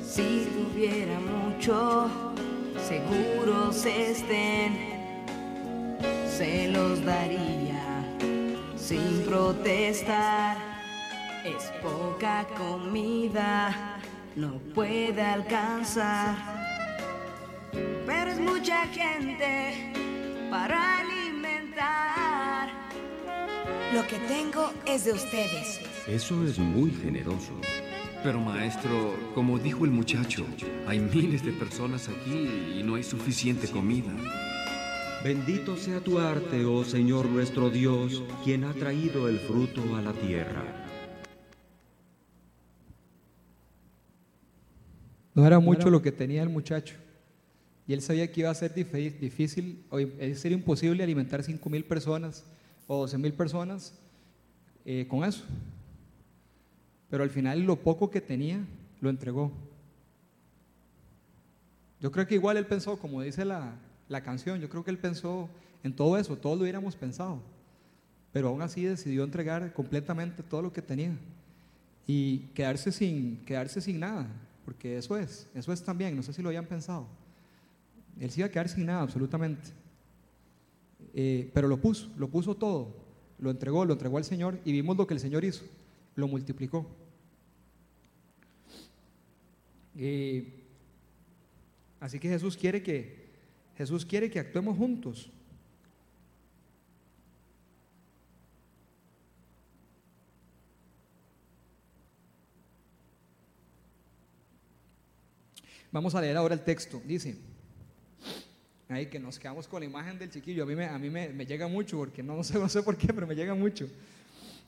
Si 0.03 0.47
tuviera 0.55 1.19
mucho, 1.19 2.11
seguros 2.87 3.87
estén, 3.87 4.77
se 6.29 6.69
los 6.69 7.03
daría 7.07 8.05
sin 8.77 9.25
protestar. 9.25 10.59
Es 11.43 11.73
poca 11.83 12.47
comida, 12.55 13.99
no 14.37 14.59
puede 14.75 15.23
alcanzar, 15.23 16.64
mucha 18.65 18.87
gente 18.87 19.93
para 20.51 21.01
alimentar. 21.01 22.71
Lo 23.93 24.07
que 24.07 24.17
tengo 24.27 24.73
es 24.87 25.05
de 25.05 25.13
ustedes. 25.13 25.81
Eso 26.09 26.43
es 26.47 26.59
muy 26.59 26.91
generoso. 26.91 27.53
Pero 28.23 28.41
maestro, 28.41 29.19
como 29.35 29.59
dijo 29.59 29.85
el 29.85 29.91
muchacho, 29.91 30.47
hay 30.87 30.99
miles 30.99 31.45
de 31.45 31.53
personas 31.53 32.09
aquí 32.09 32.79
y 32.79 32.83
no 32.83 32.95
hay 32.95 33.03
suficiente 33.03 33.69
comida. 33.69 34.15
Bendito 35.23 35.77
sea 35.77 36.01
tu 36.01 36.19
arte, 36.19 36.65
oh 36.65 36.85
Señor 36.85 37.27
nuestro 37.27 37.69
Dios, 37.69 38.23
quien 38.45 38.65
ha 38.65 38.73
traído 38.73 39.29
el 39.29 39.41
fruto 39.41 39.95
a 39.95 40.01
la 40.01 40.15
tierra. 40.15 40.65
No 45.35 45.47
era 45.47 45.59
mucho 45.59 45.91
lo 45.91 46.01
que 46.01 46.13
tenía 46.13 46.43
el 46.43 46.49
muchacho. 46.49 47.04
Y 47.87 47.93
él 47.93 48.01
sabía 48.03 48.31
que 48.33 48.41
iba 48.41 48.51
a 48.51 48.55
ser 48.55 48.75
dif- 48.75 49.19
difícil, 49.19 49.85
o 49.91 49.99
a 49.99 50.35
ser 50.35 50.53
imposible 50.53 51.03
alimentar 51.05 51.43
5 51.43 51.69
mil 51.69 51.85
personas 51.85 52.45
o 52.87 52.99
12 53.01 53.19
mil 53.19 53.33
personas 53.35 53.95
eh, 54.85 55.07
con 55.09 55.25
eso. 55.25 55.45
Pero 57.11 57.23
al 57.23 57.31
final 57.31 57.61
lo 57.63 57.77
poco 57.77 58.11
que 58.11 58.21
tenía 58.21 58.65
lo 59.01 59.11
entregó. 59.11 59.53
Yo 62.01 62.11
creo 62.11 62.27
que 62.27 62.35
igual 62.35 62.57
él 62.57 62.67
pensó, 62.67 62.99
como 62.99 63.23
dice 63.23 63.45
la, 63.45 63.75
la 64.09 64.23
canción, 64.23 64.61
yo 64.61 64.69
creo 64.69 64.85
que 64.85 64.91
él 64.91 64.99
pensó 64.99 65.49
en 65.83 65.95
todo 65.95 66.19
eso, 66.19 66.37
todos 66.37 66.57
lo 66.57 66.63
hubiéramos 66.63 66.97
pensado. 66.97 67.41
Pero 68.33 68.49
aún 68.49 68.63
así 68.63 68.83
decidió 68.85 69.25
entregar 69.25 69.73
completamente 69.73 70.43
todo 70.43 70.63
lo 70.63 70.73
que 70.73 70.83
tenía 70.83 71.13
y 72.07 72.39
quedarse 72.55 72.91
sin, 72.93 73.39
quedarse 73.47 73.81
sin 73.81 74.01
nada, 74.01 74.27
porque 74.65 74.99
eso 74.99 75.17
es, 75.17 75.47
eso 75.55 75.73
es 75.73 75.83
también, 75.83 76.17
no 76.17 76.23
sé 76.23 76.33
si 76.33 76.43
lo 76.43 76.49
habían 76.49 76.67
pensado. 76.67 77.07
Él 78.21 78.31
se 78.31 78.41
iba 78.41 78.47
a 78.47 78.51
quedar 78.51 78.69
sin 78.69 78.87
nada, 78.87 79.03
absolutamente. 79.03 79.71
Eh, 81.13 81.51
pero 81.53 81.69
lo 81.69 81.81
puso, 81.81 82.11
lo 82.17 82.29
puso 82.29 82.57
todo, 82.57 82.95
lo 83.39 83.51
entregó, 83.51 83.85
lo 83.85 83.93
entregó 83.93 84.19
al 84.19 84.25
Señor 84.25 84.59
y 84.65 84.73
vimos 84.73 84.97
lo 84.97 85.07
que 85.07 85.15
el 85.15 85.21
Señor 85.21 85.45
hizo, 85.45 85.65
lo 86.17 86.27
multiplicó. 86.27 86.87
Eh, 89.97 90.63
así 92.01 92.19
que 92.19 92.29
Jesús 92.29 92.57
quiere 92.57 92.83
que 92.83 93.25
Jesús 93.77 94.05
quiere 94.05 94.31
que 94.31 94.39
actuemos 94.39 94.77
juntos. 94.77 95.31
Vamos 105.91 106.15
a 106.17 106.21
leer 106.21 106.37
ahora 106.37 106.55
el 106.55 106.65
texto. 106.65 107.01
Dice, 107.05 107.37
ahí 108.89 109.07
que 109.07 109.19
nos 109.19 109.39
quedamos 109.39 109.67
con 109.67 109.81
la 109.81 109.87
imagen 109.87 110.19
del 110.19 110.31
chiquillo. 110.31 110.65
A 110.65 110.67
mí 110.67 110.75
me, 110.75 110.87
a 110.87 110.99
mí 110.99 111.11
me, 111.11 111.29
me 111.31 111.47
llega 111.47 111.69
mucho, 111.69 111.99
porque 111.99 112.23
no, 112.23 112.43
sé, 112.45 112.59
no 112.59 112.69
sé 112.69 112.83
por 112.83 112.97
qué, 112.97 113.13
pero 113.13 113.27
me 113.27 113.35
llega 113.35 113.55
mucho. 113.55 113.89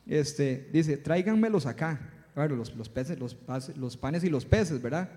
Este, 0.06 0.68
dice, 0.72 0.96
tráiganmelos 0.96 1.66
acá. 1.66 2.00
Claro, 2.34 2.54
los, 2.54 2.74
los 2.76 2.88
peces, 2.88 3.18
los, 3.18 3.96
panes 3.96 4.22
y 4.22 4.28
los 4.28 4.44
peces, 4.44 4.80
¿verdad? 4.82 5.10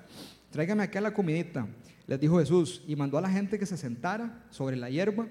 Tráiganme 0.52 0.84
acá 0.84 1.02
la 1.02 1.14
comidita. 1.14 1.68
Les 2.08 2.20
dijo 2.20 2.40
Jesús 2.40 2.82
y 2.88 2.96
mandó 2.96 3.18
a 3.18 3.22
la 3.22 3.30
gente 3.30 3.60
que 3.60 3.66
se 3.66 3.78
sentara 3.78 4.46
sobre 4.50 4.78
la 4.78 4.90
hierba. 4.90 5.28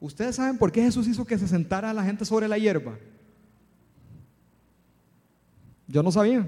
¿Ustedes 0.00 0.36
saben 0.36 0.58
por 0.58 0.72
qué 0.72 0.82
Jesús 0.82 1.06
hizo 1.06 1.24
que 1.24 1.38
se 1.38 1.46
sentara 1.46 1.90
a 1.90 1.94
la 1.94 2.02
gente 2.02 2.24
sobre 2.24 2.48
la 2.48 2.58
hierba? 2.58 2.98
Yo 5.86 6.02
no 6.02 6.10
sabía. 6.10 6.46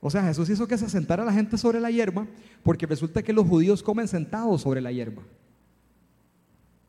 O 0.00 0.10
sea, 0.10 0.22
Jesús 0.22 0.48
hizo 0.48 0.66
que 0.68 0.78
se 0.78 0.88
sentara 0.88 1.24
la 1.24 1.32
gente 1.32 1.58
sobre 1.58 1.80
la 1.80 1.90
hierba 1.90 2.26
porque 2.62 2.86
resulta 2.86 3.22
que 3.22 3.32
los 3.32 3.46
judíos 3.46 3.82
comen 3.82 4.06
sentados 4.06 4.62
sobre 4.62 4.80
la 4.80 4.92
hierba. 4.92 5.22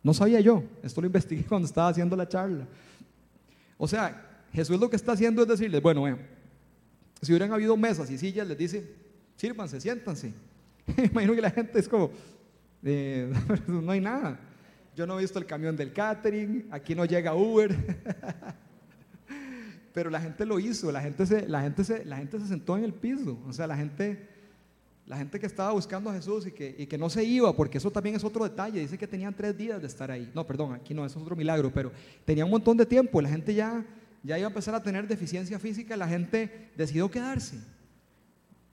No 0.03 0.13
sabía 0.13 0.39
yo, 0.39 0.63
esto 0.83 1.01
lo 1.01 1.07
investigué 1.07 1.43
cuando 1.47 1.67
estaba 1.67 1.89
haciendo 1.89 2.15
la 2.15 2.27
charla. 2.27 2.67
O 3.77 3.87
sea, 3.87 4.45
Jesús 4.53 4.79
lo 4.79 4.89
que 4.89 4.95
está 4.95 5.13
haciendo 5.13 5.41
es 5.41 5.47
decirles, 5.47 5.81
bueno, 5.81 6.03
vean, 6.03 6.19
si 7.21 7.31
hubieran 7.31 7.51
habido 7.51 7.75
mesas 7.75 8.09
y 8.09 8.17
sillas, 8.17 8.47
les 8.47 8.57
dice, 8.57 8.95
sírvanse, 9.35 9.81
siéntanse. 9.81 10.33
Imagino 11.11 11.33
que 11.33 11.41
la 11.41 11.51
gente 11.51 11.79
es 11.79 11.87
como, 11.87 12.11
eh, 12.83 13.31
no 13.67 13.91
hay 13.91 14.01
nada. 14.01 14.39
Yo 14.95 15.07
no 15.07 15.17
he 15.17 15.21
visto 15.21 15.39
el 15.39 15.45
camión 15.45 15.75
del 15.75 15.93
catering, 15.93 16.67
aquí 16.71 16.93
no 16.93 17.05
llega 17.05 17.33
Uber. 17.33 17.75
Pero 19.93 20.09
la 20.09 20.21
gente 20.21 20.45
lo 20.45 20.59
hizo, 20.59 20.91
la 20.91 21.01
gente 21.01 21.25
se, 21.25 21.47
la 21.47 21.61
gente 21.61 21.83
se, 21.83 22.05
la 22.05 22.17
gente 22.17 22.39
se 22.39 22.47
sentó 22.47 22.77
en 22.77 22.83
el 22.83 22.93
piso. 22.93 23.37
O 23.47 23.53
sea, 23.53 23.67
la 23.67 23.75
gente, 23.75 24.27
la 25.05 25.17
gente 25.17 25.39
que 25.39 25.45
estaba 25.45 25.71
buscando 25.71 26.09
a 26.09 26.13
Jesús 26.13 26.45
y 26.47 26.51
que, 26.51 26.75
y 26.77 26.85
que 26.85 26.97
no 26.97 27.09
se 27.09 27.23
iba, 27.23 27.55
porque 27.55 27.77
eso 27.77 27.91
también 27.91 28.15
es 28.15 28.23
otro 28.23 28.43
detalle. 28.43 28.79
Dice 28.79 28.97
que 28.97 29.07
tenían 29.07 29.35
tres 29.35 29.57
días 29.57 29.81
de 29.81 29.87
estar 29.87 30.11
ahí. 30.11 30.31
No, 30.35 30.45
perdón, 30.45 30.73
aquí 30.73 30.93
no, 30.93 31.05
eso 31.05 31.17
es 31.17 31.23
otro 31.23 31.35
milagro, 31.35 31.71
pero 31.73 31.91
tenía 32.25 32.45
un 32.45 32.51
montón 32.51 32.77
de 32.77 32.85
tiempo. 32.85 33.21
La 33.21 33.29
gente 33.29 33.53
ya, 33.53 33.83
ya 34.23 34.37
iba 34.37 34.47
a 34.47 34.51
empezar 34.51 34.75
a 34.75 34.83
tener 34.83 35.07
deficiencia 35.07 35.57
física, 35.59 35.97
la 35.97 36.07
gente 36.07 36.71
decidió 36.75 37.09
quedarse. 37.09 37.57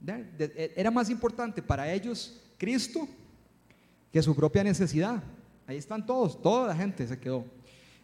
E, 0.06 0.72
era 0.76 0.90
más 0.90 1.10
importante 1.10 1.62
para 1.62 1.90
ellos 1.92 2.42
Cristo 2.58 3.08
que 4.12 4.22
su 4.22 4.34
propia 4.34 4.62
necesidad. 4.62 5.22
Ahí 5.66 5.76
están 5.76 6.04
todos, 6.06 6.40
toda 6.40 6.68
la 6.68 6.76
gente 6.76 7.06
se 7.06 7.18
quedó. 7.18 7.44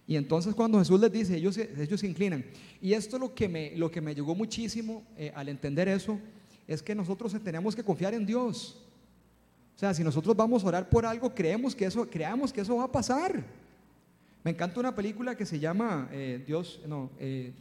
Y 0.06 0.16
entonces 0.16 0.54
cuando 0.54 0.78
Jesús 0.78 1.00
les 1.00 1.12
dice, 1.12 1.36
ellos, 1.36 1.56
ellos 1.56 2.00
se 2.00 2.06
inclinan. 2.06 2.44
Y 2.80 2.92
esto 2.92 3.18
lo 3.18 3.34
que 3.34 3.48
me, 3.48 3.76
lo 3.76 3.90
que 3.90 4.00
me 4.00 4.14
llegó 4.14 4.34
muchísimo 4.34 5.04
eh, 5.16 5.32
al 5.34 5.48
entender 5.48 5.88
eso, 5.88 6.18
es 6.66 6.82
que 6.82 6.94
nosotros 6.94 7.34
tenemos 7.42 7.76
que 7.76 7.84
confiar 7.84 8.14
en 8.14 8.26
Dios. 8.26 8.80
O 9.76 9.78
sea, 9.78 9.94
si 9.94 10.02
nosotros 10.04 10.36
vamos 10.36 10.64
a 10.64 10.68
orar 10.68 10.88
por 10.88 11.06
algo, 11.06 11.34
creemos 11.34 11.74
que 11.74 11.84
eso, 11.84 12.08
creamos 12.08 12.52
que 12.52 12.60
eso 12.60 12.76
va 12.76 12.84
a 12.84 12.92
pasar. 12.92 13.44
Me 14.44 14.50
encanta 14.50 14.80
una 14.80 14.94
película 14.94 15.36
que 15.36 15.46
se 15.46 15.60
llama 15.60 16.08
eh, 16.10 16.42
Dios, 16.44 16.80
no, 16.86 17.10
eh, 17.18 17.52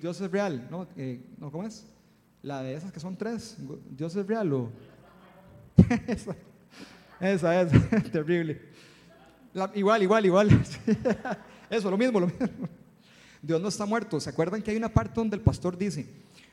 Dios 0.00 0.20
es 0.20 0.30
real, 0.30 0.68
¿no? 0.70 0.86
¿no? 1.38 1.50
¿Cómo 1.50 1.66
es? 1.66 1.86
La 2.42 2.62
de 2.62 2.74
esas 2.74 2.92
que 2.92 3.00
son 3.00 3.16
tres, 3.16 3.56
Dios 3.90 4.14
es 4.14 4.26
real 4.26 4.52
o... 4.52 4.70
esa, 6.06 6.36
esa 7.20 7.62
es 7.62 7.72
terrible. 8.12 8.60
igual, 9.74 10.02
igual, 10.02 10.26
igual. 10.26 10.48
Eso, 11.74 11.90
lo 11.90 11.98
mismo, 11.98 12.20
lo 12.20 12.26
mismo. 12.28 12.68
Dios 13.42 13.60
no 13.60 13.68
está 13.68 13.84
muerto. 13.84 14.20
¿Se 14.20 14.30
acuerdan 14.30 14.62
que 14.62 14.70
hay 14.70 14.76
una 14.76 14.88
parte 14.88 15.14
donde 15.16 15.36
el 15.36 15.42
pastor 15.42 15.76
dice, 15.76 16.06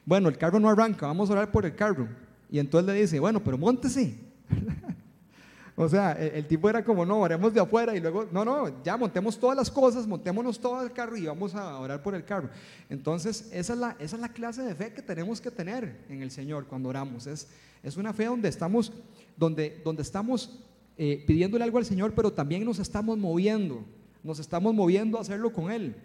bueno, 0.04 0.30
el 0.30 0.38
carro 0.38 0.60
no 0.60 0.68
arranca, 0.68 1.06
vamos 1.06 1.30
a 1.30 1.34
orar 1.34 1.52
por 1.52 1.64
el 1.64 1.76
carro? 1.76 2.08
Y 2.50 2.58
entonces 2.58 2.94
le 2.94 3.02
dice, 3.02 3.20
bueno, 3.20 3.42
pero 3.44 3.56
montese. 3.56 4.16
o 5.76 5.88
sea, 5.88 6.14
el, 6.14 6.48
tipo 6.48 6.70
era 6.70 6.84
como, 6.84 7.06
no, 7.06 7.20
oremos 7.20 7.54
de 7.54 7.62
afuera 7.62 7.96
y 7.96 8.00
luego, 8.00 8.28
no, 8.32 8.44
no, 8.44 8.84
ya 8.84 8.98
montemos 8.98 9.40
todas 9.40 9.56
las 9.56 9.70
cosas, 9.70 10.08
montémonos 10.08 10.60
todo 10.60 10.82
el 10.82 10.92
carro 10.92 11.16
y 11.16 11.28
vamos 11.28 11.54
a 11.54 11.78
orar 11.78 12.02
por 12.02 12.16
el 12.16 12.26
carro. 12.26 12.50
Entonces, 12.90 13.48
esa 13.54 13.74
es 13.74 13.80
la, 13.80 13.96
esa 14.00 14.16
es 14.16 14.22
la 14.22 14.30
clase 14.30 14.64
de 14.64 14.74
fe 14.74 14.92
que 14.92 15.04
tenemos 15.04 15.40
que 15.40 15.52
tener 15.52 16.04
en 16.10 16.24
el 16.24 16.32
Señor 16.32 16.66
cuando 16.66 16.90
oramos. 16.90 17.28
Es, 17.28 17.48
es 17.84 17.96
una 17.96 18.12
fe 18.12 18.26
donde 18.26 18.50
estamos, 18.50 18.92
donde, 19.38 19.82
donde 19.86 20.02
estamos 20.02 20.60
eh, 20.98 21.24
pidiéndole 21.28 21.64
algo 21.64 21.78
al 21.78 21.86
Señor, 21.86 22.14
pero 22.16 22.34
también 22.34 22.66
nos 22.66 22.80
estamos 22.80 23.20
moviendo 23.20 23.86
nos 24.24 24.40
estamos 24.40 24.74
moviendo 24.74 25.18
a 25.18 25.22
hacerlo 25.22 25.52
con 25.52 25.72
Él. 25.72 25.96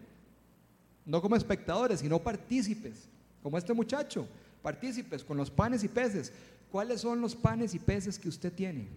No 1.05 1.23
como 1.23 1.37
espectadores, 1.37 2.01
sino 2.01 2.19
partícipes, 2.19 3.09
como 3.43 3.59
este 3.59 3.73
muchacho, 3.73 4.27
partícipes 4.63 5.23
con 5.23 5.37
los 5.37 5.51
panes 5.51 5.85
y 5.85 5.89
peces. 5.89 6.33
¿Cuáles 6.71 7.01
son 7.01 7.21
los 7.21 7.35
panes 7.35 7.75
y 7.75 7.79
peces 7.79 8.19
que 8.19 8.29
usted 8.29 8.53
tiene? 8.53 8.89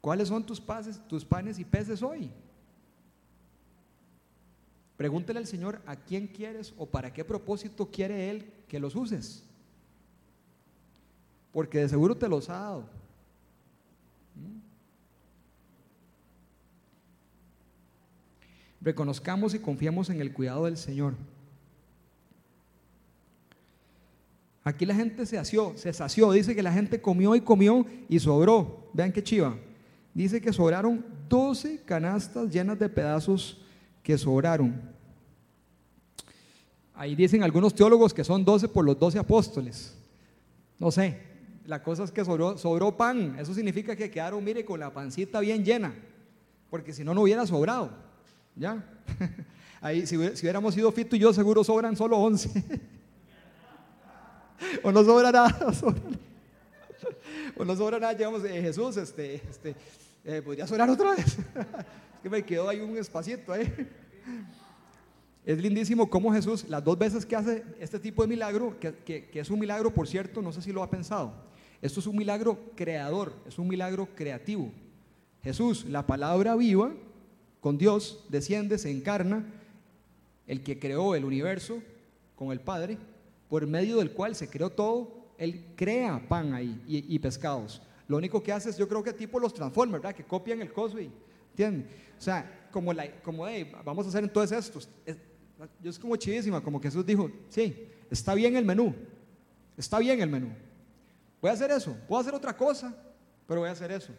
¿Cuáles 0.00 0.28
son 0.28 0.44
tus, 0.44 0.60
panes, 0.60 1.00
tus 1.08 1.24
panes 1.24 1.58
y 1.58 1.64
peces 1.64 2.02
hoy? 2.02 2.30
Pregúntele 4.96 5.38
al 5.38 5.46
Señor 5.46 5.80
a 5.86 5.96
quién 5.96 6.26
quieres 6.26 6.74
o 6.76 6.84
para 6.84 7.12
qué 7.12 7.24
propósito 7.24 7.86
quiere 7.90 8.30
Él 8.30 8.52
que 8.68 8.80
los 8.80 8.96
uses. 8.96 9.44
Porque 11.52 11.78
de 11.78 11.88
seguro 11.88 12.16
te 12.16 12.28
los 12.28 12.50
ha 12.50 12.54
dado. 12.54 12.97
Reconozcamos 18.80 19.54
y 19.54 19.58
confiemos 19.58 20.10
en 20.10 20.20
el 20.20 20.32
cuidado 20.32 20.66
del 20.66 20.76
Señor. 20.76 21.14
Aquí 24.64 24.84
la 24.84 24.94
gente 24.94 25.24
se 25.24 25.36
sació, 25.36 25.72
se 25.76 25.92
sació, 25.92 26.30
dice 26.32 26.54
que 26.54 26.62
la 26.62 26.72
gente 26.72 27.00
comió 27.00 27.34
y 27.34 27.40
comió 27.40 27.86
y 28.08 28.18
sobró. 28.20 28.90
Vean 28.92 29.12
qué 29.12 29.22
chiva. 29.22 29.56
Dice 30.12 30.40
que 30.40 30.52
sobraron 30.52 31.04
12 31.28 31.82
canastas 31.84 32.50
llenas 32.50 32.78
de 32.78 32.88
pedazos 32.88 33.62
que 34.02 34.18
sobraron. 34.18 34.80
Ahí 36.94 37.14
dicen 37.14 37.42
algunos 37.42 37.74
teólogos 37.74 38.12
que 38.12 38.24
son 38.24 38.44
12 38.44 38.68
por 38.68 38.84
los 38.84 38.98
12 38.98 39.18
apóstoles. 39.18 39.96
No 40.78 40.90
sé, 40.90 41.18
la 41.64 41.82
cosa 41.82 42.04
es 42.04 42.10
que 42.10 42.24
sobró 42.24 42.96
pan. 42.96 43.36
Eso 43.38 43.54
significa 43.54 43.94
que 43.94 44.10
quedaron, 44.10 44.42
mire, 44.42 44.64
con 44.64 44.80
la 44.80 44.92
pancita 44.92 45.40
bien 45.40 45.64
llena. 45.64 45.94
Porque 46.70 46.92
si 46.92 47.04
no, 47.04 47.14
no 47.14 47.22
hubiera 47.22 47.46
sobrado. 47.46 48.07
¿Ya? 48.58 48.84
Ahí, 49.80 50.06
si, 50.06 50.16
hubiéramos 50.16 50.74
sido 50.74 50.90
Fito 50.90 51.14
y 51.14 51.20
yo, 51.20 51.32
seguro 51.32 51.62
sobran 51.62 51.96
solo 51.96 52.18
11. 52.18 52.64
o 54.82 54.90
no 54.90 55.04
sobra 55.04 55.32
nada. 55.32 55.72
O 57.56 57.64
no 57.64 57.74
sobra 57.74 57.98
nada, 57.98 58.12
llegamos, 58.12 58.44
eh, 58.44 58.62
Jesús, 58.62 58.96
este, 58.96 59.34
este, 59.34 59.74
eh, 60.24 60.40
podría 60.42 60.64
sobrar 60.64 60.88
otra 60.88 61.16
vez. 61.16 61.26
es 61.26 61.36
que 62.22 62.30
me 62.30 62.44
quedó 62.44 62.68
ahí 62.68 62.78
un 62.78 62.96
espacito 62.96 63.52
ahí. 63.52 63.88
Es 65.44 65.58
lindísimo 65.58 66.08
cómo 66.08 66.32
Jesús, 66.32 66.68
las 66.68 66.84
dos 66.84 66.96
veces 66.96 67.26
que 67.26 67.34
hace 67.34 67.64
este 67.80 67.98
tipo 67.98 68.22
de 68.22 68.28
milagro, 68.28 68.78
que, 68.78 68.94
que, 69.02 69.40
es 69.40 69.50
un 69.50 69.58
milagro, 69.58 69.92
por 69.92 70.06
cierto, 70.06 70.40
no 70.40 70.52
sé 70.52 70.62
si 70.62 70.72
lo 70.72 70.84
ha 70.84 70.90
pensado, 70.90 71.34
esto 71.82 71.98
es 71.98 72.06
un 72.06 72.16
milagro 72.16 72.60
creador, 72.76 73.32
es 73.46 73.58
un 73.58 73.66
milagro 73.66 74.08
creativo. 74.14 74.70
Jesús, 75.42 75.84
la 75.84 76.06
palabra 76.06 76.54
viva, 76.54 76.92
con 77.60 77.78
Dios, 77.78 78.24
desciende, 78.28 78.78
se 78.78 78.90
encarna, 78.90 79.44
el 80.46 80.62
que 80.62 80.78
creó 80.78 81.14
el 81.14 81.24
universo 81.24 81.82
con 82.34 82.52
el 82.52 82.60
Padre, 82.60 82.98
por 83.48 83.66
medio 83.66 83.98
del 83.98 84.12
cual 84.12 84.34
se 84.34 84.48
creó 84.48 84.70
todo, 84.70 85.32
Él 85.38 85.72
crea 85.76 86.26
pan 86.28 86.54
ahí 86.54 86.82
y, 86.86 87.18
pescados. 87.18 87.82
Lo 88.06 88.16
único 88.16 88.42
que 88.42 88.52
hace 88.52 88.70
es, 88.70 88.78
yo 88.78 88.88
creo 88.88 89.02
que 89.02 89.12
tipo 89.12 89.38
los 89.38 89.52
Transformers, 89.52 90.02
¿verdad? 90.02 90.16
Que 90.16 90.24
copian 90.24 90.60
el 90.62 90.72
coso 90.72 91.00
y, 91.00 91.10
¿entienden? 91.50 91.88
O 92.16 92.20
sea, 92.20 92.68
como, 92.70 92.92
como 93.22 93.44
vamos 93.84 94.06
a 94.06 94.08
hacer 94.08 94.24
entonces 94.24 94.58
estos. 94.58 94.88
Es, 95.04 95.16
yo 95.82 95.90
es 95.90 95.98
como 95.98 96.16
chidísima, 96.16 96.62
como 96.62 96.80
Jesús 96.80 97.04
dijo, 97.04 97.30
sí, 97.48 97.88
está 98.10 98.34
bien 98.34 98.56
el 98.56 98.64
menú, 98.64 98.94
está 99.76 99.98
bien 99.98 100.20
el 100.20 100.30
menú. 100.30 100.48
Voy 101.40 101.50
a 101.50 101.54
hacer 101.54 101.70
eso, 101.70 101.96
puedo 102.06 102.20
hacer 102.20 102.34
otra 102.34 102.56
cosa, 102.56 102.94
pero 103.46 103.60
voy 103.60 103.68
a 103.68 103.72
hacer 103.72 103.90
eso. 103.90 104.12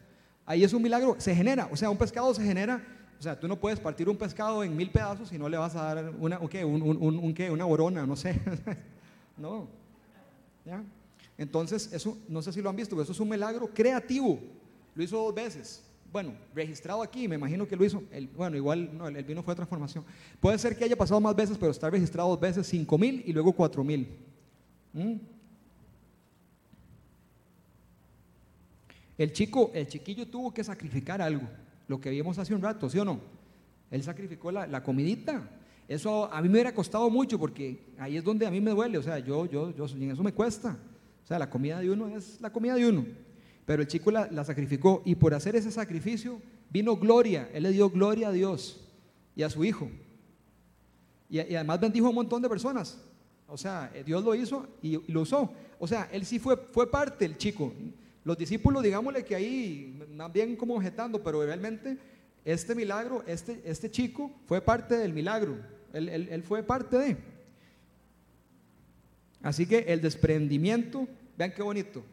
Ahí 0.45 0.63
es 0.63 0.73
un 0.73 0.81
milagro, 0.81 1.15
se 1.19 1.33
genera, 1.33 1.69
o 1.71 1.77
sea, 1.77 1.89
un 1.89 1.97
pescado 1.97 2.33
se 2.33 2.43
genera 2.43 2.98
o 3.19 3.21
sea, 3.21 3.37
tú 3.37 3.49
no 3.49 3.59
puedes 3.59 3.81
partir 3.81 4.07
un 4.07 4.15
pescado 4.15 4.63
en 4.63 4.75
mil 4.77 4.89
pedazos 4.89 5.33
y 5.33 5.37
no 5.37 5.49
le 5.49 5.57
vas 5.57 5.75
a 5.75 5.93
dar 5.93 6.13
una, 6.19 6.39
¿qué? 6.47 6.63
Un, 6.63 6.81
un, 6.81 7.19
un, 7.19 7.33
¿qué? 7.33 7.51
una 7.51 7.65
borona, 7.65 8.05
no 8.05 8.15
sé. 8.15 8.39
no. 9.37 9.67
¿Ya? 10.65 10.81
Entonces, 11.37 11.91
eso, 11.91 12.17
no 12.29 12.41
sé 12.41 12.53
si 12.53 12.61
lo 12.61 12.69
han 12.69 12.77
visto, 12.77 12.95
pero 12.95 13.03
eso 13.03 13.11
es 13.11 13.19
un 13.19 13.27
milagro 13.27 13.67
creativo. 13.73 14.39
Lo 14.95 15.03
hizo 15.03 15.17
dos 15.17 15.35
veces. 15.35 15.83
Bueno, 16.13 16.33
registrado 16.55 17.03
aquí, 17.03 17.27
me 17.27 17.35
imagino 17.35 17.67
que 17.67 17.75
lo 17.75 17.83
hizo. 17.83 18.03
El, 18.09 18.27
bueno, 18.27 18.55
igual 18.55 18.97
no, 18.97 19.09
el, 19.09 19.23
vino 19.25 19.43
fue 19.43 19.53
transformación. 19.53 20.05
Puede 20.39 20.57
ser 20.57 20.77
que 20.77 20.85
haya 20.85 20.95
pasado 20.95 21.19
más 21.19 21.35
veces, 21.35 21.57
pero 21.57 21.71
está 21.71 21.89
registrado 21.89 22.29
dos 22.29 22.39
veces, 22.39 22.67
cinco 22.67 22.97
mil 22.97 23.21
y 23.25 23.33
luego 23.33 23.51
cuatro 23.51 23.83
mil. 23.83 24.07
¿Mm? 24.93 25.15
El 29.17 29.33
chico, 29.33 29.71
el 29.73 29.87
chiquillo 29.87 30.25
tuvo 30.25 30.53
que 30.53 30.63
sacrificar 30.63 31.21
algo 31.21 31.49
lo 31.89 31.99
que 31.99 32.11
vimos 32.11 32.37
hace 32.37 32.53
un 32.53 32.61
rato, 32.61 32.87
¿sí 32.87 32.99
o 32.99 33.03
no? 33.03 33.19
Él 33.89 34.03
sacrificó 34.03 34.51
la, 34.51 34.83
comidita. 34.83 35.49
Eso 35.87 36.31
a 36.31 36.39
mí 36.39 36.47
me 36.47 36.53
hubiera 36.53 36.73
costado 36.73 37.09
mucho 37.09 37.39
porque 37.39 37.83
ahí 37.97 38.15
es 38.15 38.23
donde 38.23 38.45
a 38.45 38.51
mí 38.51 38.61
me 38.61 38.71
duele, 38.71 38.99
o 38.99 39.01
sea, 39.01 39.17
yo, 39.17 39.47
yo, 39.47 39.75
yo, 39.75 39.87
en 39.87 40.11
eso 40.11 40.23
me 40.23 40.31
cuesta. 40.31 40.77
O 41.23 41.27
sea, 41.27 41.39
la 41.39 41.49
comida 41.49 41.79
de 41.79 41.89
uno 41.89 42.07
es 42.07 42.39
la 42.41 42.51
comida 42.51 42.75
de 42.75 42.87
uno. 42.87 43.05
Pero 43.65 43.81
el 43.81 43.87
chico 43.87 44.11
la, 44.11 44.43
sacrificó 44.45 45.01
y 45.03 45.15
por 45.15 45.33
hacer 45.33 45.55
ese 45.55 45.71
sacrificio 45.71 46.39
vino 46.69 46.95
gloria. 46.95 47.49
Él 47.53 47.63
le 47.63 47.71
dio 47.71 47.89
gloria 47.89 48.29
a 48.29 48.31
Dios 48.31 48.87
y 49.35 49.41
a 49.41 49.49
su 49.49 49.65
hijo. 49.65 49.89
Y, 51.27 51.39
además 51.39 51.79
bendijo 51.79 52.05
a 52.05 52.09
un 52.09 52.15
montón 52.15 52.39
de 52.43 52.49
personas. 52.49 53.01
O 53.47 53.57
sea, 53.57 53.91
Dios 54.05 54.23
lo 54.23 54.35
hizo 54.35 54.67
y, 54.83 55.11
lo 55.11 55.21
usó. 55.21 55.51
O 55.79 55.87
sea, 55.87 56.07
él 56.11 56.23
sí 56.23 56.37
fue, 56.37 56.55
fue 56.71 56.89
parte, 56.91 57.25
el 57.25 57.35
chico. 57.35 57.73
Los 58.29 58.37
discípulos, 58.37 58.83
digámosle 58.83 59.25
que 59.25 59.33
ahí, 59.33 59.99
bien 60.31 60.55
como 60.55 60.75
objetando, 60.75 61.23
pero 61.23 61.43
realmente 61.43 61.97
este 62.45 62.75
milagro, 62.75 63.23
este, 63.25 63.59
este 63.65 63.89
chico 63.89 64.29
fue 64.45 64.61
parte 64.61 64.95
del 64.95 65.13
milagro. 65.13 65.57
Él, 65.93 66.43
fue 66.47 66.61
parte 66.61 66.95
de. 66.95 67.17
Así 69.41 69.65
que 69.65 69.79
el 69.79 69.99
desprendimiento, 69.99 71.07
vean 71.39 71.51
qué 71.55 71.63
bonito, 71.63 72.03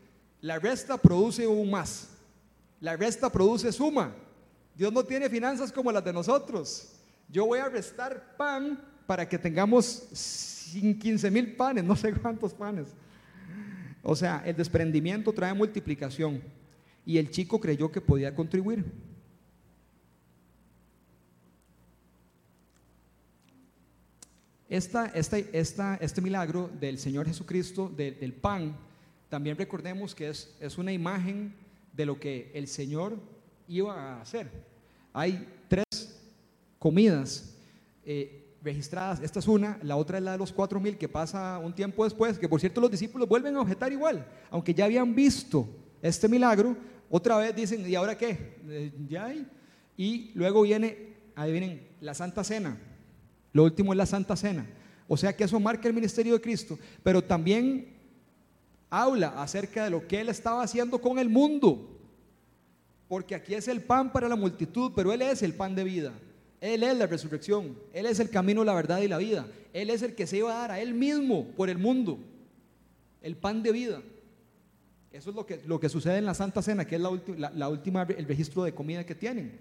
la 0.41 0.59
resta 0.59 0.97
produce 0.97 1.47
un 1.47 1.71
más, 1.71 2.09
la 2.81 2.97
resta 2.97 3.31
produce 3.31 3.71
suma. 3.71 4.15
Dios 4.75 4.91
no 4.95 5.05
tiene 5.05 5.29
finanzas 5.29 5.71
como 5.71 5.93
las 5.93 6.03
de 6.03 6.15
nosotros. 6.15 6.95
Yo 7.29 7.45
voy 7.45 7.59
a 7.59 7.69
restar 7.69 8.39
pan 8.39 8.83
para 9.07 9.29
que 9.29 9.37
tengamos 9.37 10.73
15 10.99 11.31
mil 11.31 11.57
panes, 11.57 11.85
no 11.85 11.95
sé 11.95 12.11
cuántos 12.15 12.55
panes. 12.55 12.87
O 14.09 14.15
sea, 14.15 14.41
el 14.47 14.55
desprendimiento 14.55 15.33
trae 15.33 15.53
multiplicación 15.53 16.41
y 17.05 17.19
el 17.19 17.29
chico 17.29 17.59
creyó 17.61 17.91
que 17.91 18.01
podía 18.01 18.33
contribuir. 18.33 18.85
Esta, 24.69 25.07
esta, 25.07 25.39
esta, 25.39 25.97
este 25.97 26.21
milagro 26.21 26.71
del 26.81 26.99
Señor 26.99 27.27
Jesucristo, 27.27 27.89
de- 27.89 28.13
del 28.13 28.33
pan, 28.33 28.77
también 29.29 29.57
recordemos 29.57 30.15
que 30.15 30.29
es, 30.29 30.55
es 30.61 30.79
una 30.79 30.93
imagen 30.93 31.53
de 31.93 32.07
lo 32.07 32.19
que 32.21 32.53
el 32.55 32.69
Señor 32.69 33.19
iba 33.67 33.95
a 34.19 34.21
hacer. 34.23 34.49
Hay 35.13 35.49
tres 35.69 35.85
comidas 36.79 37.57
eh, 38.05 38.46
registradas. 38.67 39.21
Esta 39.21 39.39
es 39.39 39.49
una, 39.49 39.79
la 39.83 39.97
otra 39.97 40.19
es 40.19 40.25
la 40.25 40.33
de 40.33 40.39
los 40.39 40.53
cuatro 40.53 40.81
mil 40.81 40.99
que 40.99 41.09
pasa 41.09 41.59
un 41.59 41.73
tiempo 41.73 42.05
después, 42.05 42.39
que 42.39 42.49
por 42.49 42.61
cierto 42.61 42.81
los 42.81 42.91
discípulos 42.91 43.29
vuelven 43.29 43.57
a 43.57 43.61
objetar 43.61 43.93
igual, 43.93 44.27
aunque 44.51 44.75
ya 44.75 44.85
habían 44.85 45.15
visto 45.15 45.67
este 46.03 46.29
milagro, 46.29 46.77
otra 47.09 47.37
vez 47.39 47.55
dicen, 47.55 47.89
¿y 47.89 47.95
ahora 47.95 48.19
qué? 48.19 48.59
Eh. 48.69 49.45
Y 49.97 50.33
luego 50.35 50.63
viene, 50.63 51.15
ahí 51.37 51.53
vienen, 51.53 51.89
la 52.01 52.13
Santa 52.13 52.43
Cena. 52.45 52.77
Lo 53.53 53.65
último 53.65 53.93
es 53.93 53.97
la 53.97 54.05
Santa 54.05 54.37
Cena. 54.37 54.67
O 55.09 55.17
sea 55.17 55.35
que 55.35 55.45
eso 55.45 55.59
marca 55.61 55.87
el 55.87 55.95
ministerio 55.95 56.35
de 56.35 56.41
Cristo, 56.41 56.77
pero 57.03 57.23
también 57.23 57.95
habla 58.91 59.41
acerca 59.41 59.85
de 59.85 59.91
lo 59.91 60.07
que 60.07 60.21
Él 60.21 60.29
estaba 60.29 60.63
haciendo 60.63 61.01
con 61.01 61.19
el 61.19 61.29
mundo. 61.29 61.97
Porque 63.09 63.37
aquí 63.37 63.55
es 63.55 63.69
el 63.69 63.81
pan 63.81 64.13
para 64.13 64.29
la 64.29 64.35
multitud, 64.35 64.91
pero 64.95 65.13
Él 65.13 65.23
es 65.23 65.43
el 65.43 65.55
pan 65.55 65.77
de 65.77 65.85
vida. 65.85 66.13
Él 66.61 66.83
es 66.83 66.97
la 66.97 67.07
resurrección. 67.07 67.79
Él 67.93 68.07
es 68.07 68.21
el 68.21 68.31
camino, 68.31 68.65
la 68.65 68.75
verdad 68.75 69.01
y 69.01 69.09
la 69.09 69.19
vida. 69.19 69.47
Él 69.73 69.91
es 69.91 70.03
el 70.03 70.15
que 70.15 70.27
se 70.27 70.39
iba 70.39 70.51
a 70.51 70.61
dar 70.61 70.71
a 70.73 70.81
Él 70.81 70.95
mismo 70.95 71.49
por 71.57 71.69
el 71.69 71.79
mundo. 71.79 72.19
El 73.23 73.37
pan 73.37 73.63
de 73.63 73.73
vida. 73.73 74.03
Eso 75.13 75.31
es 75.31 75.37
lo 75.37 75.47
que, 75.47 75.63
lo 75.67 75.81
que 75.81 75.89
sucede 75.89 76.19
en 76.19 76.27
la 76.27 76.35
Santa 76.35 76.63
Cena, 76.63 76.87
que 76.87 76.97
es 76.97 77.01
la, 77.01 77.51
la 77.51 77.69
última, 77.69 78.03
el 78.03 78.27
registro 78.27 78.65
de 78.65 78.75
comida 78.75 79.05
que 79.05 79.15
tienen. 79.15 79.61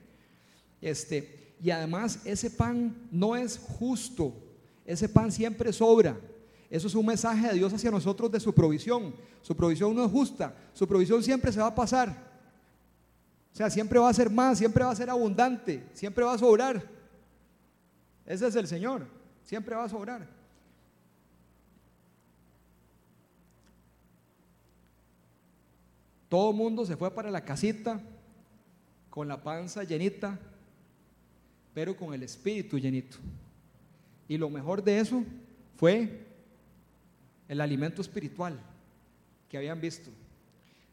Este, 0.82 1.56
y 1.62 1.70
además 1.70 2.20
ese 2.26 2.52
pan 2.52 3.08
no 3.12 3.36
es 3.36 3.58
justo. 3.58 4.34
Ese 4.86 5.10
pan 5.10 5.32
siempre 5.32 5.72
sobra. 5.72 6.18
Eso 6.70 6.88
es 6.88 6.96
un 6.96 7.06
mensaje 7.06 7.48
de 7.48 7.54
Dios 7.54 7.74
hacia 7.74 7.92
nosotros 7.92 8.32
de 8.32 8.40
su 8.40 8.54
provisión. 8.54 9.16
Su 9.42 9.56
provisión 9.56 9.96
no 9.96 10.06
es 10.06 10.12
justa. 10.12 10.56
Su 10.74 10.88
provisión 10.88 11.24
siempre 11.24 11.52
se 11.52 11.60
va 11.60 11.68
a 11.68 11.76
pasar. 11.76 12.25
O 13.56 13.58
sea, 13.58 13.70
siempre 13.70 13.98
va 13.98 14.10
a 14.10 14.14
ser 14.14 14.30
más, 14.30 14.58
siempre 14.58 14.84
va 14.84 14.92
a 14.92 14.96
ser 14.98 15.10
abundante, 15.10 15.82
siempre 15.94 16.26
va 16.26 16.34
a 16.34 16.38
sobrar. 16.38 16.84
Ese 18.26 18.48
es 18.48 18.56
el 18.58 18.68
Señor, 18.68 19.08
siempre 19.46 19.74
va 19.74 19.86
a 19.86 19.88
sobrar. 19.88 20.28
Todo 26.28 26.50
el 26.50 26.58
mundo 26.58 26.86
se 26.86 26.98
fue 26.98 27.10
para 27.10 27.32
la 27.32 27.46
casita 27.46 28.02
con 29.10 29.30
la 29.30 29.42
panza 29.42 29.86
llenita, 29.86 30.38
pero 31.74 31.96
con 31.96 32.14
el 32.14 32.24
espíritu 32.24 32.78
llenito. 32.78 33.16
Y 34.28 34.38
lo 34.38 34.50
mejor 34.50 34.84
de 34.84 35.00
eso 35.00 35.24
fue 35.78 36.26
el 37.48 37.62
alimento 37.62 38.02
espiritual 38.02 38.60
que 39.48 39.56
habían 39.56 39.80
visto 39.80 40.12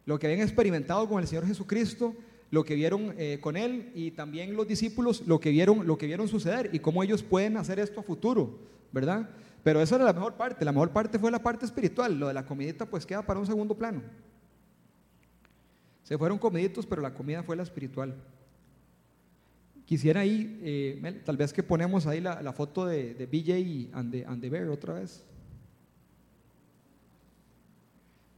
lo 0.04 0.18
que 0.18 0.26
habían 0.26 0.42
experimentado 0.42 1.08
con 1.08 1.20
el 1.20 1.28
Señor 1.28 1.46
Jesucristo, 1.46 2.14
lo 2.52 2.64
que 2.64 2.74
vieron 2.74 3.14
eh, 3.16 3.38
con 3.40 3.56
Él 3.56 3.90
y 3.94 4.10
también 4.10 4.54
los 4.54 4.68
discípulos, 4.68 5.26
lo 5.26 5.40
que, 5.40 5.48
vieron, 5.48 5.86
lo 5.86 5.96
que 5.96 6.06
vieron 6.06 6.28
suceder 6.28 6.68
y 6.74 6.80
cómo 6.80 7.02
ellos 7.02 7.22
pueden 7.22 7.56
hacer 7.56 7.80
esto 7.80 8.00
a 8.00 8.02
futuro, 8.02 8.58
¿verdad? 8.92 9.30
Pero 9.64 9.80
esa 9.80 9.96
era 9.96 10.04
la 10.04 10.12
mejor 10.12 10.34
parte, 10.34 10.62
la 10.62 10.70
mejor 10.70 10.90
parte 10.90 11.18
fue 11.18 11.30
la 11.30 11.42
parte 11.42 11.64
espiritual, 11.64 12.20
lo 12.20 12.28
de 12.28 12.34
la 12.34 12.44
comidita 12.44 12.84
pues 12.84 13.06
queda 13.06 13.22
para 13.24 13.40
un 13.40 13.46
segundo 13.46 13.74
plano. 13.74 14.02
Se 16.02 16.18
fueron 16.18 16.36
comiditos, 16.36 16.84
pero 16.84 17.00
la 17.00 17.14
comida 17.14 17.42
fue 17.42 17.56
la 17.56 17.62
espiritual. 17.62 18.14
Quisiera 19.86 20.20
ahí, 20.20 20.60
eh, 20.62 21.22
tal 21.24 21.38
vez 21.38 21.54
que 21.54 21.62
ponemos 21.62 22.06
ahí 22.06 22.20
la, 22.20 22.52
foto 22.52 22.84
de, 22.84 23.14
de 23.14 23.24
BJ 23.24 23.58
y 23.60 23.90
and 23.94 24.50
Bear 24.50 24.68
otra 24.68 24.92
vez. 24.92 25.24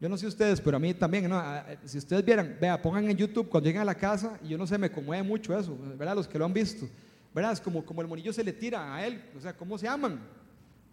Yo 0.01 0.09
no 0.09 0.17
sé 0.17 0.27
ustedes, 0.27 0.61
pero 0.61 0.77
a 0.77 0.81
mí 0.81 0.93
también, 0.93 1.29
¿no? 1.29 1.43
Si 1.85 1.99
ustedes 1.99 2.25
vieran, 2.25 2.57
vea, 2.61 2.81
pongan 2.81 3.09
en 3.09 3.17
YouTube 3.17 3.49
cuando 3.49 3.67
lleguen 3.67 3.83
a 3.83 3.85
la 3.85 3.95
casa, 3.95 4.39
y 4.43 4.49
yo 4.49 4.59
no 4.59 4.67
sé, 4.67 4.77
me 4.77 4.91
conmueve 4.91 5.23
mucho 5.23 5.59
eso, 5.59 5.77
¿verdad? 5.97 6.17
Los 6.17 6.29
que 6.29 6.39
lo 6.39 6.45
han 6.45 6.53
visto, 6.53 6.89
¿verdad? 7.35 7.53
Es 7.53 7.61
como, 7.61 7.85
como 7.85 8.03
el 8.03 8.09
monillo 8.09 8.33
se 8.33 8.45
le 8.45 8.53
tira 8.53 8.95
a 8.95 9.07
él, 9.07 9.25
o 9.37 9.41
sea, 9.41 9.57
¿cómo 9.57 9.79
se 9.79 9.89
aman? 9.89 10.21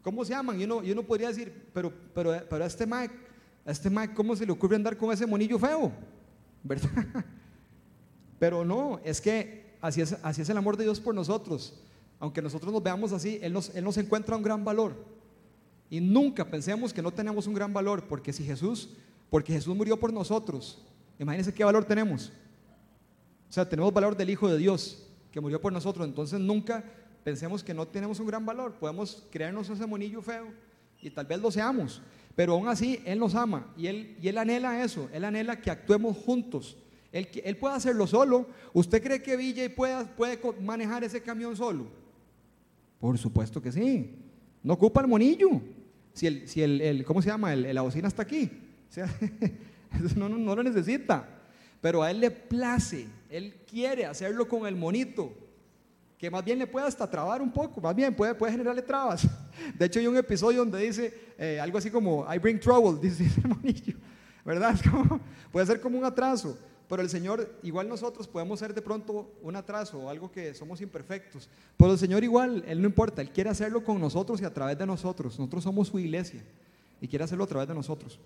¿Cómo 0.02 0.24
se 0.24 0.34
aman? 0.34 0.60
Y 0.60 0.64
uno, 0.64 0.84
y 0.84 0.92
uno 0.92 1.04
podría 1.04 1.28
decir, 1.28 1.70
pero, 1.74 1.92
pero, 2.14 2.42
pero 2.50 2.64
a 2.64 2.68
este 2.68 2.86
Mike, 2.86 3.14
este 3.66 3.90
Mike, 3.90 4.14
¿cómo 4.14 4.36
se 4.36 4.46
le 4.46 4.52
ocurre 4.52 4.76
andar 4.76 4.98
con 4.98 5.12
ese 5.12 5.26
monillo 5.26 5.60
feo? 5.60 5.92
¿Verdad? 6.64 6.90
Pero 8.40 8.66
no, 8.66 9.00
es 9.04 9.22
que 9.22 9.76
así 9.82 10.02
es, 10.02 10.16
así 10.24 10.42
es 10.42 10.50
el 10.50 10.58
amor 10.58 10.78
de 10.78 10.84
Dios 10.84 11.00
por 11.00 11.14
nosotros. 11.14 11.80
Aunque 12.20 12.42
nosotros 12.42 12.72
nos 12.72 12.82
veamos 12.82 13.12
así, 13.12 13.40
Él 13.42 13.54
nos, 13.54 13.76
Él 13.76 13.84
nos 13.84 13.98
encuentra 13.98 14.36
un 14.36 14.44
gran 14.44 14.64
valor. 14.64 14.96
Y 15.92 16.00
nunca 16.00 16.50
pensemos 16.50 16.94
que 16.94 17.02
no 17.02 17.12
tenemos 17.12 17.46
un 17.46 17.54
gran 17.54 17.74
valor, 17.74 18.08
porque 18.08 18.32
si 18.32 18.46
Jesús, 18.46 18.90
porque 19.30 19.52
Jesús 19.52 19.76
murió 19.76 20.00
por 20.00 20.12
nosotros, 20.12 20.82
imagínense 21.20 21.54
qué 21.54 21.66
valor 21.66 21.84
tenemos. 21.84 22.32
O 23.50 23.52
sea, 23.52 23.68
tenemos 23.68 23.94
valor 23.94 24.16
del 24.16 24.30
Hijo 24.30 24.48
de 24.48 24.58
Dios, 24.58 25.06
que 25.34 25.42
murió 25.42 25.60
por 25.60 25.74
nosotros. 25.74 26.08
Entonces 26.08 26.40
nunca 26.40 26.86
pensemos 27.26 27.62
que 27.62 27.74
no 27.74 27.86
tenemos 27.86 28.22
un 28.22 28.28
gran 28.28 28.46
valor. 28.46 28.76
Podemos 28.76 29.28
creernos 29.30 29.70
ese 29.70 29.86
monillo 29.86 30.22
feo 30.22 30.48
y 31.02 31.10
tal 31.10 31.26
vez 31.26 31.42
lo 31.42 31.52
seamos. 31.52 32.02
Pero 32.38 32.54
aún 32.54 32.70
así, 32.70 33.02
Él 33.06 33.20
nos 33.20 33.36
ama 33.36 33.68
y 33.76 33.88
Él, 33.88 34.18
y 34.22 34.30
él 34.30 34.38
anhela 34.38 34.82
eso. 34.82 35.10
Él 35.12 35.26
anhela 35.26 35.60
que 35.60 35.70
actuemos 35.70 36.16
juntos. 36.16 36.78
Él, 37.12 37.58
puede 37.58 37.76
hacerlo 37.76 38.08
solo. 38.08 38.48
¿Usted 38.72 39.04
cree 39.04 39.22
que 39.22 39.36
Villa 39.36 39.64
puede, 39.76 40.06
puede 40.06 40.40
manejar 40.62 41.04
ese 41.04 41.22
camión 41.22 41.58
solo? 41.58 41.88
Por 42.98 43.18
supuesto 43.18 43.62
que 43.62 43.74
sí. 43.74 44.16
No 44.64 44.76
ocupa 44.76 45.02
el 45.02 45.08
monillo. 45.08 45.62
Si 46.14 46.28
el, 46.28 46.48
si 46.48 46.62
el, 46.62 46.82
el- 46.82 47.06
¿cómo 47.06 47.22
se 47.22 47.30
llama? 47.30 47.54
El, 47.54 47.74
la 47.74 47.82
bocina 47.82 48.08
está 48.08 48.24
aquí. 48.24 48.50
O 48.90 48.94
sea, 48.94 49.08
no 50.16 50.30
lo 50.56 50.64
necesita. 50.64 51.28
Pero 51.80 52.04
a 52.04 52.12
él 52.12 52.20
le 52.20 52.32
place. 52.32 53.08
Él 53.30 53.56
quiere 53.70 54.06
hacerlo 54.06 54.48
con 54.48 54.68
el 54.68 54.76
monito. 54.76 55.34
Que 56.18 56.30
más 56.30 56.46
bien 56.46 56.60
le 56.60 56.68
puede 56.68 56.86
hasta 56.86 57.10
trabar 57.10 57.42
un 57.42 57.52
poco. 57.52 57.82
Más 57.82 57.96
bien 57.96 58.14
puede, 58.14 58.36
puede 58.36 58.52
generarle 58.52 58.82
trabas. 58.84 59.28
De 59.78 59.86
hecho, 59.86 60.00
hay 60.00 60.06
un 60.08 60.18
episodio 60.18 60.60
donde 60.60 60.80
dice 60.80 61.14
eh, 61.38 61.60
algo 61.60 61.78
así 61.80 61.90
como 61.90 62.32
I 62.32 62.38
bring 62.38 62.60
trouble, 62.60 63.00
dice 63.10 63.26
el 63.44 63.48
monillo. 63.50 63.98
¿Verdad? 64.46 64.74
Es 64.76 64.88
como- 64.88 65.20
puede 65.52 65.66
ser 65.66 65.82
como 65.82 65.98
un 65.98 66.06
atraso. 66.06 66.58
Pero 66.92 67.02
el 67.04 67.10
Señor, 67.10 67.58
igual 67.64 67.88
nosotros 67.88 68.28
podemos 68.28 68.60
ser 68.60 68.74
de 68.74 68.82
pronto 68.82 69.32
un 69.42 69.56
atraso 69.56 69.98
o 69.98 70.10
algo 70.10 70.30
que 70.30 70.54
somos 70.54 70.82
imperfectos. 70.82 71.48
Pero 71.78 71.94
el 71.94 71.98
Señor 71.98 72.22
igual, 72.22 72.66
Él 72.68 72.82
no 72.82 72.88
importa, 72.90 73.22
Él 73.22 73.30
quiere 73.32 73.50
hacerlo 73.50 73.82
con 73.86 73.98
nosotros 73.98 74.42
y 74.42 74.44
a 74.44 74.54
través 74.54 74.78
de 74.78 74.86
nosotros. 74.86 75.40
Nosotros 75.40 75.64
somos 75.64 75.88
su 75.88 75.98
iglesia 76.00 76.44
y 77.00 77.08
quiere 77.08 77.24
hacerlo 77.24 77.46
a 77.46 77.48
través 77.48 77.70
de 77.70 77.74
nosotros. 77.76 78.20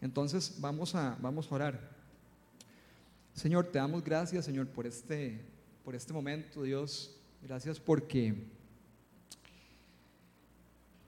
Entonces 0.00 0.58
vamos 0.60 0.94
a, 0.94 1.18
vamos 1.20 1.50
a 1.50 1.54
orar. 1.56 1.90
Señor, 3.34 3.66
te 3.66 3.78
damos 3.80 4.04
gracias, 4.04 4.44
Señor, 4.44 4.68
por 4.68 4.86
este, 4.86 5.40
por 5.84 5.96
este 5.96 6.12
momento, 6.12 6.62
Dios. 6.62 7.16
Gracias 7.42 7.80
porque, 7.80 8.32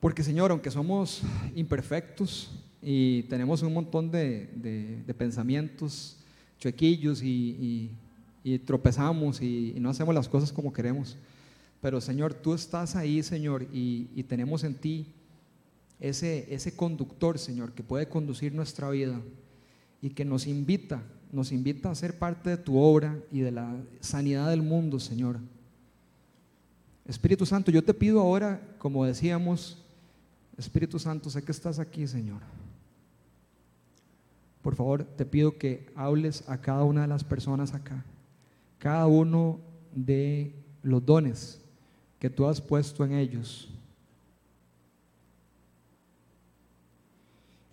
porque 0.01 0.23
Señor, 0.23 0.51
aunque 0.51 0.71
somos 0.71 1.21
imperfectos 1.55 2.51
y 2.81 3.23
tenemos 3.23 3.61
un 3.61 3.73
montón 3.73 4.11
de, 4.11 4.47
de- 4.55 5.03
de 5.03 5.13
pensamientos 5.13 6.19
chuequillos 6.63 7.21
y, 7.21 7.91
tropezamos 8.65 9.41
y, 9.41 9.73
y 9.75 9.79
no 9.81 9.89
hacemos 9.89 10.15
las 10.15 10.29
cosas 10.29 10.53
como 10.53 10.71
queremos, 10.71 11.17
pero 11.81 11.99
Señor, 11.99 12.33
tú 12.33 12.53
estás 12.53 12.95
ahí, 12.95 13.21
Señor, 13.21 13.67
y, 13.73 14.07
y 14.15 14.23
tenemos 14.23 14.63
en 14.63 14.75
ti 14.75 15.07
ese, 15.99 16.47
ese 16.53 16.73
conductor, 16.73 17.37
Señor, 17.37 17.73
que 17.73 17.83
puede 17.83 18.07
conducir 18.07 18.53
nuestra 18.53 18.89
vida 18.89 19.19
y 20.01 20.11
que 20.11 20.23
nos 20.23 20.47
invita, 20.47 21.03
nos 21.33 21.51
invita 21.51 21.91
a 21.91 21.95
ser 21.95 22.17
parte 22.17 22.51
de 22.51 22.57
tu 22.57 22.77
obra 22.77 23.19
y 23.29 23.41
de 23.41 23.51
la 23.51 23.75
sanidad 23.99 24.49
del 24.49 24.61
mundo, 24.61 25.01
Señor. 25.01 25.39
Espíritu 27.05 27.45
Santo, 27.45 27.71
yo 27.71 27.83
te 27.83 27.93
pido 27.93 28.21
ahora, 28.21 28.61
como 28.77 29.03
decíamos, 29.03 29.83
Espíritu 30.57 30.97
Santo, 30.97 31.29
sé 31.29 31.43
que 31.43 31.51
estás 31.51 31.79
aquí, 31.79 32.07
Señor. 32.07 32.39
Por 34.63 34.75
favor, 34.75 35.03
te 35.03 35.25
pido 35.25 35.57
que 35.59 35.91
hables 35.95 36.49
a 36.49 36.59
cada 36.59 36.83
una 36.83 37.01
de 37.01 37.07
las 37.07 37.23
personas 37.23 37.73
acá, 37.75 38.03
cada 38.79 39.05
uno 39.05 39.59
de 39.93 40.55
los 40.81 41.05
dones 41.05 41.61
que 42.17 42.29
tú 42.29 42.47
has 42.47 42.59
puesto 42.59 43.05
en 43.05 43.13
ellos. 43.13 43.69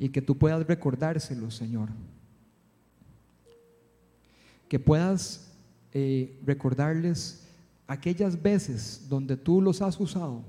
y 0.00 0.08
que 0.08 0.22
tú 0.22 0.34
puedas 0.34 0.66
recordárselo, 0.66 1.50
Señor. 1.50 1.90
Que 4.66 4.78
puedas 4.78 5.52
eh, 5.92 6.40
recordarles 6.46 7.46
aquellas 7.86 8.40
veces 8.40 9.04
donde 9.10 9.36
tú 9.36 9.60
los 9.60 9.82
has 9.82 10.00
usado 10.00 10.42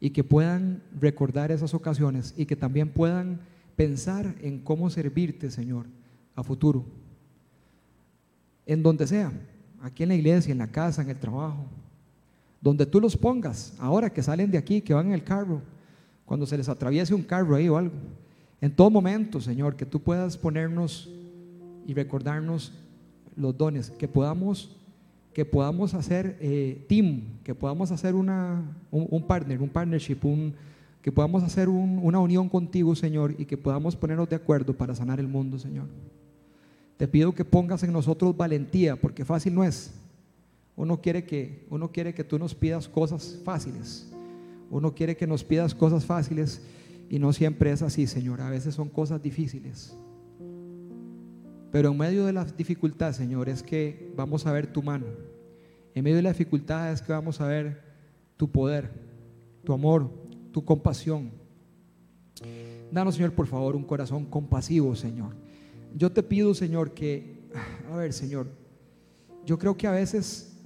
y 0.00 0.10
que 0.10 0.24
puedan 0.24 0.82
recordar 0.98 1.50
esas 1.50 1.74
ocasiones 1.74 2.34
y 2.36 2.46
que 2.46 2.56
también 2.56 2.90
puedan 2.90 3.40
pensar 3.76 4.34
en 4.40 4.58
cómo 4.60 4.90
servirte, 4.90 5.50
Señor, 5.50 5.86
a 6.34 6.42
futuro. 6.42 6.84
En 8.64 8.82
donde 8.82 9.06
sea, 9.06 9.32
aquí 9.80 10.02
en 10.02 10.10
la 10.10 10.14
iglesia, 10.14 10.52
en 10.52 10.58
la 10.58 10.70
casa, 10.70 11.02
en 11.02 11.10
el 11.10 11.18
trabajo, 11.18 11.66
donde 12.60 12.86
tú 12.86 13.00
los 13.00 13.16
pongas, 13.16 13.74
ahora 13.78 14.10
que 14.10 14.22
salen 14.22 14.50
de 14.50 14.58
aquí, 14.58 14.80
que 14.80 14.94
van 14.94 15.06
en 15.06 15.12
el 15.12 15.24
carro, 15.24 15.62
cuando 16.24 16.46
se 16.46 16.56
les 16.56 16.68
atraviese 16.68 17.14
un 17.14 17.22
carro 17.22 17.54
ahí 17.54 17.68
o 17.68 17.76
algo. 17.76 17.94
En 18.60 18.74
todo 18.74 18.90
momento, 18.90 19.40
Señor, 19.40 19.76
que 19.76 19.86
tú 19.86 20.00
puedas 20.00 20.36
ponernos 20.36 21.08
y 21.86 21.94
recordarnos 21.94 22.72
los 23.36 23.56
dones, 23.56 23.90
que 23.90 24.08
podamos, 24.08 24.76
que 25.36 25.44
podamos 25.44 25.92
hacer 25.92 26.38
eh, 26.40 26.82
team, 26.88 27.42
que 27.44 27.54
podamos 27.54 27.90
hacer 27.90 28.14
una, 28.14 28.74
un, 28.90 29.22
partner, 29.26 29.60
un 29.60 29.68
partnership, 29.68 30.16
un, 30.22 30.54
que 31.02 31.12
podamos 31.12 31.42
hacer 31.42 31.68
una 31.68 32.18
unión 32.20 32.48
contigo, 32.48 32.96
Señor, 32.96 33.34
y 33.36 33.44
que 33.44 33.58
podamos 33.58 33.94
ponernos 33.96 34.30
de 34.30 34.36
acuerdo 34.36 34.72
para 34.72 34.94
sanar 34.94 35.20
el 35.20 35.28
mundo, 35.28 35.58
Señor. 35.58 35.88
Te 36.96 37.06
pido 37.06 37.34
que 37.34 37.44
pongas 37.44 37.82
en 37.82 37.92
nosotros 37.92 38.34
valentía, 38.34 38.96
porque 38.96 39.26
fácil 39.26 39.54
no 39.54 39.62
es. 39.62 39.92
Uno 40.74 41.02
quiere 41.02 41.24
que, 41.24 41.66
uno 41.68 41.92
quiere 41.92 42.14
que 42.14 42.24
tú 42.24 42.38
nos 42.38 42.54
pidas 42.54 42.88
cosas 42.88 43.38
fáciles. 43.44 44.10
Uno 44.70 44.94
quiere 44.94 45.18
que 45.18 45.26
nos 45.26 45.44
pidas 45.44 45.74
cosas 45.74 46.06
fáciles 46.06 46.62
y 47.10 47.18
no 47.18 47.34
siempre 47.34 47.72
es 47.72 47.82
así, 47.82 48.06
Señor. 48.06 48.40
A 48.40 48.48
veces 48.48 48.74
son 48.74 48.88
cosas 48.88 49.22
difíciles. 49.22 49.94
Pero 51.76 51.90
en 51.90 51.98
medio 51.98 52.24
de 52.24 52.32
la 52.32 52.46
dificultad, 52.46 53.12
Señor, 53.12 53.50
es 53.50 53.62
que 53.62 54.10
vamos 54.16 54.46
a 54.46 54.52
ver 54.52 54.66
tu 54.66 54.82
mano. 54.82 55.04
En 55.94 56.04
medio 56.04 56.16
de 56.16 56.22
la 56.22 56.30
dificultad 56.30 56.90
es 56.90 57.02
que 57.02 57.12
vamos 57.12 57.38
a 57.38 57.46
ver 57.48 57.82
tu 58.38 58.50
poder, 58.50 58.90
tu 59.62 59.74
amor, 59.74 60.10
tu 60.52 60.64
compasión. 60.64 61.30
Danos, 62.90 63.16
Señor, 63.16 63.34
por 63.34 63.46
favor, 63.46 63.76
un 63.76 63.84
corazón 63.84 64.24
compasivo, 64.24 64.96
Señor. 64.96 65.36
Yo 65.94 66.10
te 66.10 66.22
pido, 66.22 66.54
Señor, 66.54 66.94
que, 66.94 67.46
a 67.92 67.96
ver, 67.96 68.14
Señor, 68.14 68.46
yo 69.44 69.58
creo 69.58 69.76
que 69.76 69.86
a 69.86 69.90
veces 69.90 70.56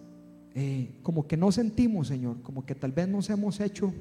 eh, 0.55 0.93
como 1.03 1.27
que 1.27 1.37
no 1.37 1.51
sentimos, 1.51 2.07
Señor, 2.07 2.41
como 2.43 2.65
que 2.65 2.77
tal 2.77 2.93
vez 2.93 3.09
nos 3.09 3.29
hemos 3.31 3.59
hecho 3.59 3.93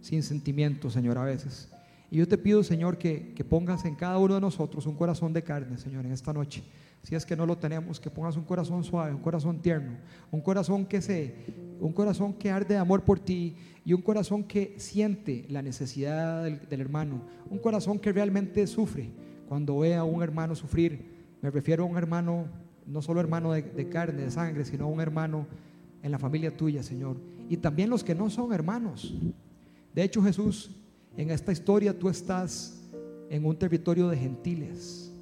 sin 0.00 0.22
sentimiento, 0.22 0.88
Señor, 0.88 1.18
a 1.18 1.24
veces. 1.24 1.70
Y 2.10 2.18
yo 2.18 2.26
te 2.26 2.36
pido, 2.36 2.62
Señor, 2.64 2.98
que, 2.98 3.32
que, 3.34 3.44
pongas 3.44 3.84
en 3.84 3.94
cada 3.94 4.18
uno 4.18 4.34
de 4.34 4.40
nosotros 4.40 4.84
un 4.86 4.96
corazón 4.96 5.32
de 5.32 5.42
carne, 5.42 5.78
Señor, 5.78 6.04
en 6.04 6.12
esta 6.12 6.32
noche. 6.32 6.64
Si 7.02 7.14
es 7.14 7.24
que 7.24 7.36
no 7.36 7.46
lo 7.46 7.56
tenemos, 7.56 8.00
que 8.00 8.10
pongas 8.10 8.36
un 8.36 8.44
corazón 8.44 8.82
suave, 8.84 9.14
un 9.14 9.20
corazón 9.20 9.62
tierno, 9.62 9.96
un 10.30 10.40
corazón 10.40 10.84
que 10.84 11.00
se, 11.00 11.34
un 11.80 11.92
corazón 11.92 12.34
que 12.34 12.50
arde 12.50 12.74
de 12.74 12.80
amor 12.80 13.04
por 13.04 13.20
ti 13.20 13.54
y 13.84 13.92
un 13.92 14.02
corazón 14.02 14.44
que 14.44 14.74
siente 14.78 15.46
la 15.48 15.62
necesidad 15.62 16.44
del, 16.44 16.80
hermano, 16.80 17.22
un 17.48 17.58
corazón 17.58 17.98
que 17.98 18.12
realmente 18.12 18.66
sufre 18.66 19.10
cuando 19.48 19.78
ve 19.78 19.94
a 19.94 20.04
un 20.04 20.22
hermano 20.22 20.54
sufrir. 20.54 21.36
Me 21.40 21.50
refiero 21.50 21.84
a 21.84 21.86
un 21.86 21.96
hermano, 21.96 22.46
no 22.86 23.00
solo 23.00 23.20
hermano 23.20 23.52
de, 23.52 23.62
de 23.62 23.88
carne, 23.88 24.22
de 24.22 24.30
sangre, 24.30 24.64
sino 24.64 24.84
a 24.84 24.88
un 24.88 25.00
hermano 25.00 25.46
en 26.02 26.10
la 26.10 26.18
familia 26.18 26.54
tuya, 26.54 26.82
Señor. 26.82 27.16
Y 27.48 27.56
también 27.56 27.88
los 27.88 28.04
que 28.04 28.14
no 28.14 28.28
son 28.28 28.52
hermanos. 28.52 29.14
De 29.94 30.02
hecho, 30.02 30.22
Jesús, 30.22 30.79
en 31.16 31.30
esta 31.30 31.52
historia 31.52 31.98
tú 31.98 32.08
estás 32.08 32.88
en 33.28 33.44
un 33.44 33.56
territorio 33.56 34.08
de 34.08 34.16
gentiles, 34.16 35.12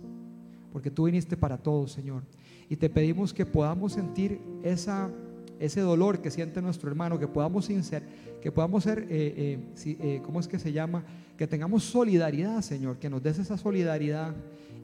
porque 0.73 0.91
tú 0.91 1.05
viniste 1.05 1.37
para 1.37 1.59
todos, 1.59 1.93
Señor. 1.93 2.23
Y 2.69 2.77
te 2.77 2.91
pedimos 2.91 3.33
que 3.33 3.47
podamos 3.47 3.93
sentir 3.93 4.41
ese 4.63 5.81
dolor 5.81 6.21
que 6.21 6.31
siente 6.31 6.61
nuestro 6.61 6.89
hermano, 6.89 7.19
que 7.19 7.27
podamos 7.27 7.65
ser, 7.65 8.03
que 8.41 8.53
podamos 8.53 8.85
ser, 8.85 9.07
eh, 9.11 9.59
eh, 9.77 9.97
eh, 10.01 10.23
¿cómo 10.25 10.41
es 10.41 10.49
que 10.49 10.59
se 10.59 10.73
llama? 10.73 11.05
Que 11.37 11.47
tengamos 11.47 11.85
solidaridad, 11.85 12.61
Señor, 12.61 12.99
que 12.99 13.09
nos 13.11 13.23
des 13.23 13.39
esa 13.39 13.57
solidaridad 13.57 14.35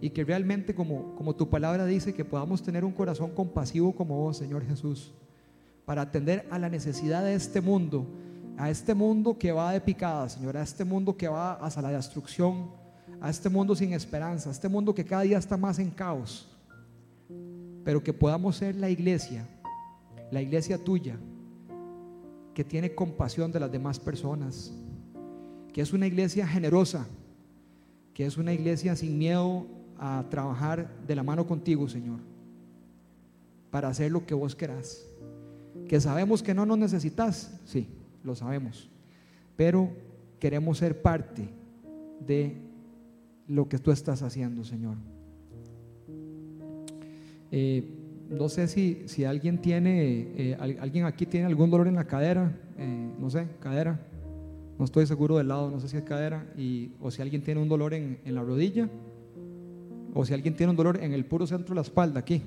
y 0.00 0.10
que 0.10 0.24
realmente, 0.24 0.74
como, 0.74 1.14
como 1.14 1.36
tu 1.36 1.48
palabra 1.48 1.84
dice, 1.86 2.14
que 2.14 2.24
podamos 2.24 2.62
tener 2.62 2.84
un 2.84 2.92
corazón 2.92 3.30
compasivo 3.30 3.94
como 3.94 4.16
vos, 4.16 4.38
Señor 4.38 4.64
Jesús 4.64 5.12
para 5.84 6.02
atender 6.02 6.46
a 6.50 6.58
la 6.58 6.68
necesidad 6.68 7.24
de 7.24 7.34
este 7.34 7.60
mundo, 7.60 8.06
a 8.56 8.70
este 8.70 8.94
mundo 8.94 9.36
que 9.36 9.52
va 9.52 9.72
de 9.72 9.80
picada, 9.80 10.28
Señor, 10.28 10.56
a 10.56 10.62
este 10.62 10.84
mundo 10.84 11.16
que 11.16 11.28
va 11.28 11.54
hacia 11.54 11.82
la 11.82 11.90
destrucción, 11.90 12.70
a 13.20 13.30
este 13.30 13.48
mundo 13.48 13.74
sin 13.74 13.92
esperanza, 13.92 14.48
a 14.48 14.52
este 14.52 14.68
mundo 14.68 14.94
que 14.94 15.04
cada 15.04 15.22
día 15.22 15.38
está 15.38 15.56
más 15.56 15.78
en 15.78 15.90
caos, 15.90 16.48
pero 17.84 18.02
que 18.02 18.12
podamos 18.12 18.56
ser 18.56 18.76
la 18.76 18.88
iglesia, 18.90 19.46
la 20.30 20.40
iglesia 20.40 20.82
tuya, 20.82 21.16
que 22.54 22.64
tiene 22.64 22.94
compasión 22.94 23.50
de 23.50 23.60
las 23.60 23.72
demás 23.72 23.98
personas, 23.98 24.72
que 25.72 25.80
es 25.80 25.92
una 25.92 26.06
iglesia 26.06 26.46
generosa, 26.46 27.06
que 28.14 28.26
es 28.26 28.36
una 28.36 28.52
iglesia 28.52 28.94
sin 28.94 29.18
miedo 29.18 29.66
a 29.98 30.24
trabajar 30.30 30.88
de 31.06 31.16
la 31.16 31.24
mano 31.24 31.46
contigo, 31.46 31.88
Señor, 31.88 32.20
para 33.70 33.88
hacer 33.88 34.12
lo 34.12 34.24
que 34.24 34.34
vos 34.34 34.54
querás. 34.54 35.04
Que 35.88 36.00
sabemos 36.00 36.42
que 36.42 36.54
no 36.54 36.64
nos 36.64 36.78
necesitas, 36.78 37.60
sí, 37.64 37.88
lo 38.24 38.34
sabemos. 38.34 38.90
Pero 39.56 39.90
queremos 40.40 40.78
ser 40.78 41.00
parte 41.00 41.48
de 42.26 42.56
lo 43.46 43.68
que 43.68 43.78
tú 43.78 43.90
estás 43.92 44.22
haciendo, 44.22 44.64
Señor. 44.64 44.96
Eh, 47.52 47.84
no 48.28 48.48
sé 48.48 48.66
si, 48.66 49.02
si 49.06 49.24
alguien 49.24 49.60
tiene, 49.60 50.32
eh, 50.36 50.56
alguien 50.58 51.04
aquí 51.04 51.26
tiene 51.26 51.46
algún 51.46 51.70
dolor 51.70 51.86
en 51.86 51.94
la 51.94 52.04
cadera, 52.04 52.58
eh, 52.78 53.12
no 53.18 53.30
sé, 53.30 53.46
cadera, 53.60 54.00
no 54.78 54.84
estoy 54.84 55.06
seguro 55.06 55.36
del 55.38 55.48
lado, 55.48 55.70
no 55.70 55.78
sé 55.78 55.88
si 55.88 55.96
es 55.98 56.04
cadera, 56.04 56.46
y, 56.56 56.92
o 57.00 57.10
si 57.10 57.22
alguien 57.22 57.42
tiene 57.42 57.60
un 57.60 57.68
dolor 57.68 57.94
en, 57.94 58.18
en 58.24 58.34
la 58.34 58.42
rodilla, 58.42 58.88
o 60.14 60.24
si 60.24 60.32
alguien 60.32 60.56
tiene 60.56 60.70
un 60.70 60.76
dolor 60.76 60.98
en 61.02 61.12
el 61.12 61.26
puro 61.26 61.46
centro 61.46 61.68
de 61.68 61.76
la 61.76 61.82
espalda, 61.82 62.20
aquí. 62.20 62.42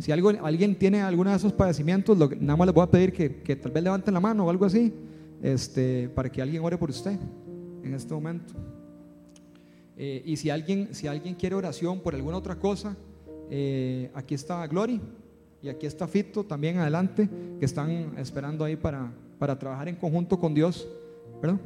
Si 0.00 0.10
algo, 0.10 0.30
alguien 0.42 0.74
tiene 0.76 1.02
alguno 1.02 1.30
de 1.30 1.36
esos 1.36 1.52
padecimientos, 1.52 2.16
nada 2.40 2.56
más 2.56 2.66
les 2.66 2.74
voy 2.74 2.84
a 2.84 2.90
pedir 2.90 3.12
que, 3.12 3.56
tal 3.56 3.70
vez 3.70 3.82
levanten 3.82 4.14
la 4.14 4.20
mano 4.20 4.46
o 4.46 4.50
algo 4.50 4.64
así, 4.64 4.92
este, 5.42 6.08
para 6.08 6.30
que 6.30 6.40
alguien 6.40 6.64
ore 6.64 6.78
por 6.78 6.90
usted 6.90 7.18
en 7.82 7.94
este 7.94 8.14
momento. 8.14 8.54
Eh, 9.96 10.22
y 10.24 10.36
si 10.36 10.48
alguien, 10.48 10.94
si 10.94 11.06
alguien 11.06 11.34
quiere 11.34 11.54
oración 11.54 12.00
por 12.00 12.14
alguna 12.14 12.38
otra 12.38 12.56
cosa, 12.56 12.96
eh, 13.50 14.10
aquí 14.14 14.34
está 14.34 14.66
Glory 14.66 15.00
y 15.62 15.68
aquí 15.68 15.84
está 15.84 16.08
Fito 16.08 16.44
también 16.44 16.78
adelante, 16.78 17.28
que 17.58 17.66
están 17.66 18.14
esperando 18.16 18.64
ahí 18.64 18.76
para, 18.76 19.12
para 19.38 19.58
trabajar 19.58 19.88
en 19.88 19.96
conjunto 19.96 20.38
con 20.38 20.54
Dios, 20.54 20.88
¿verdad? 21.42 21.60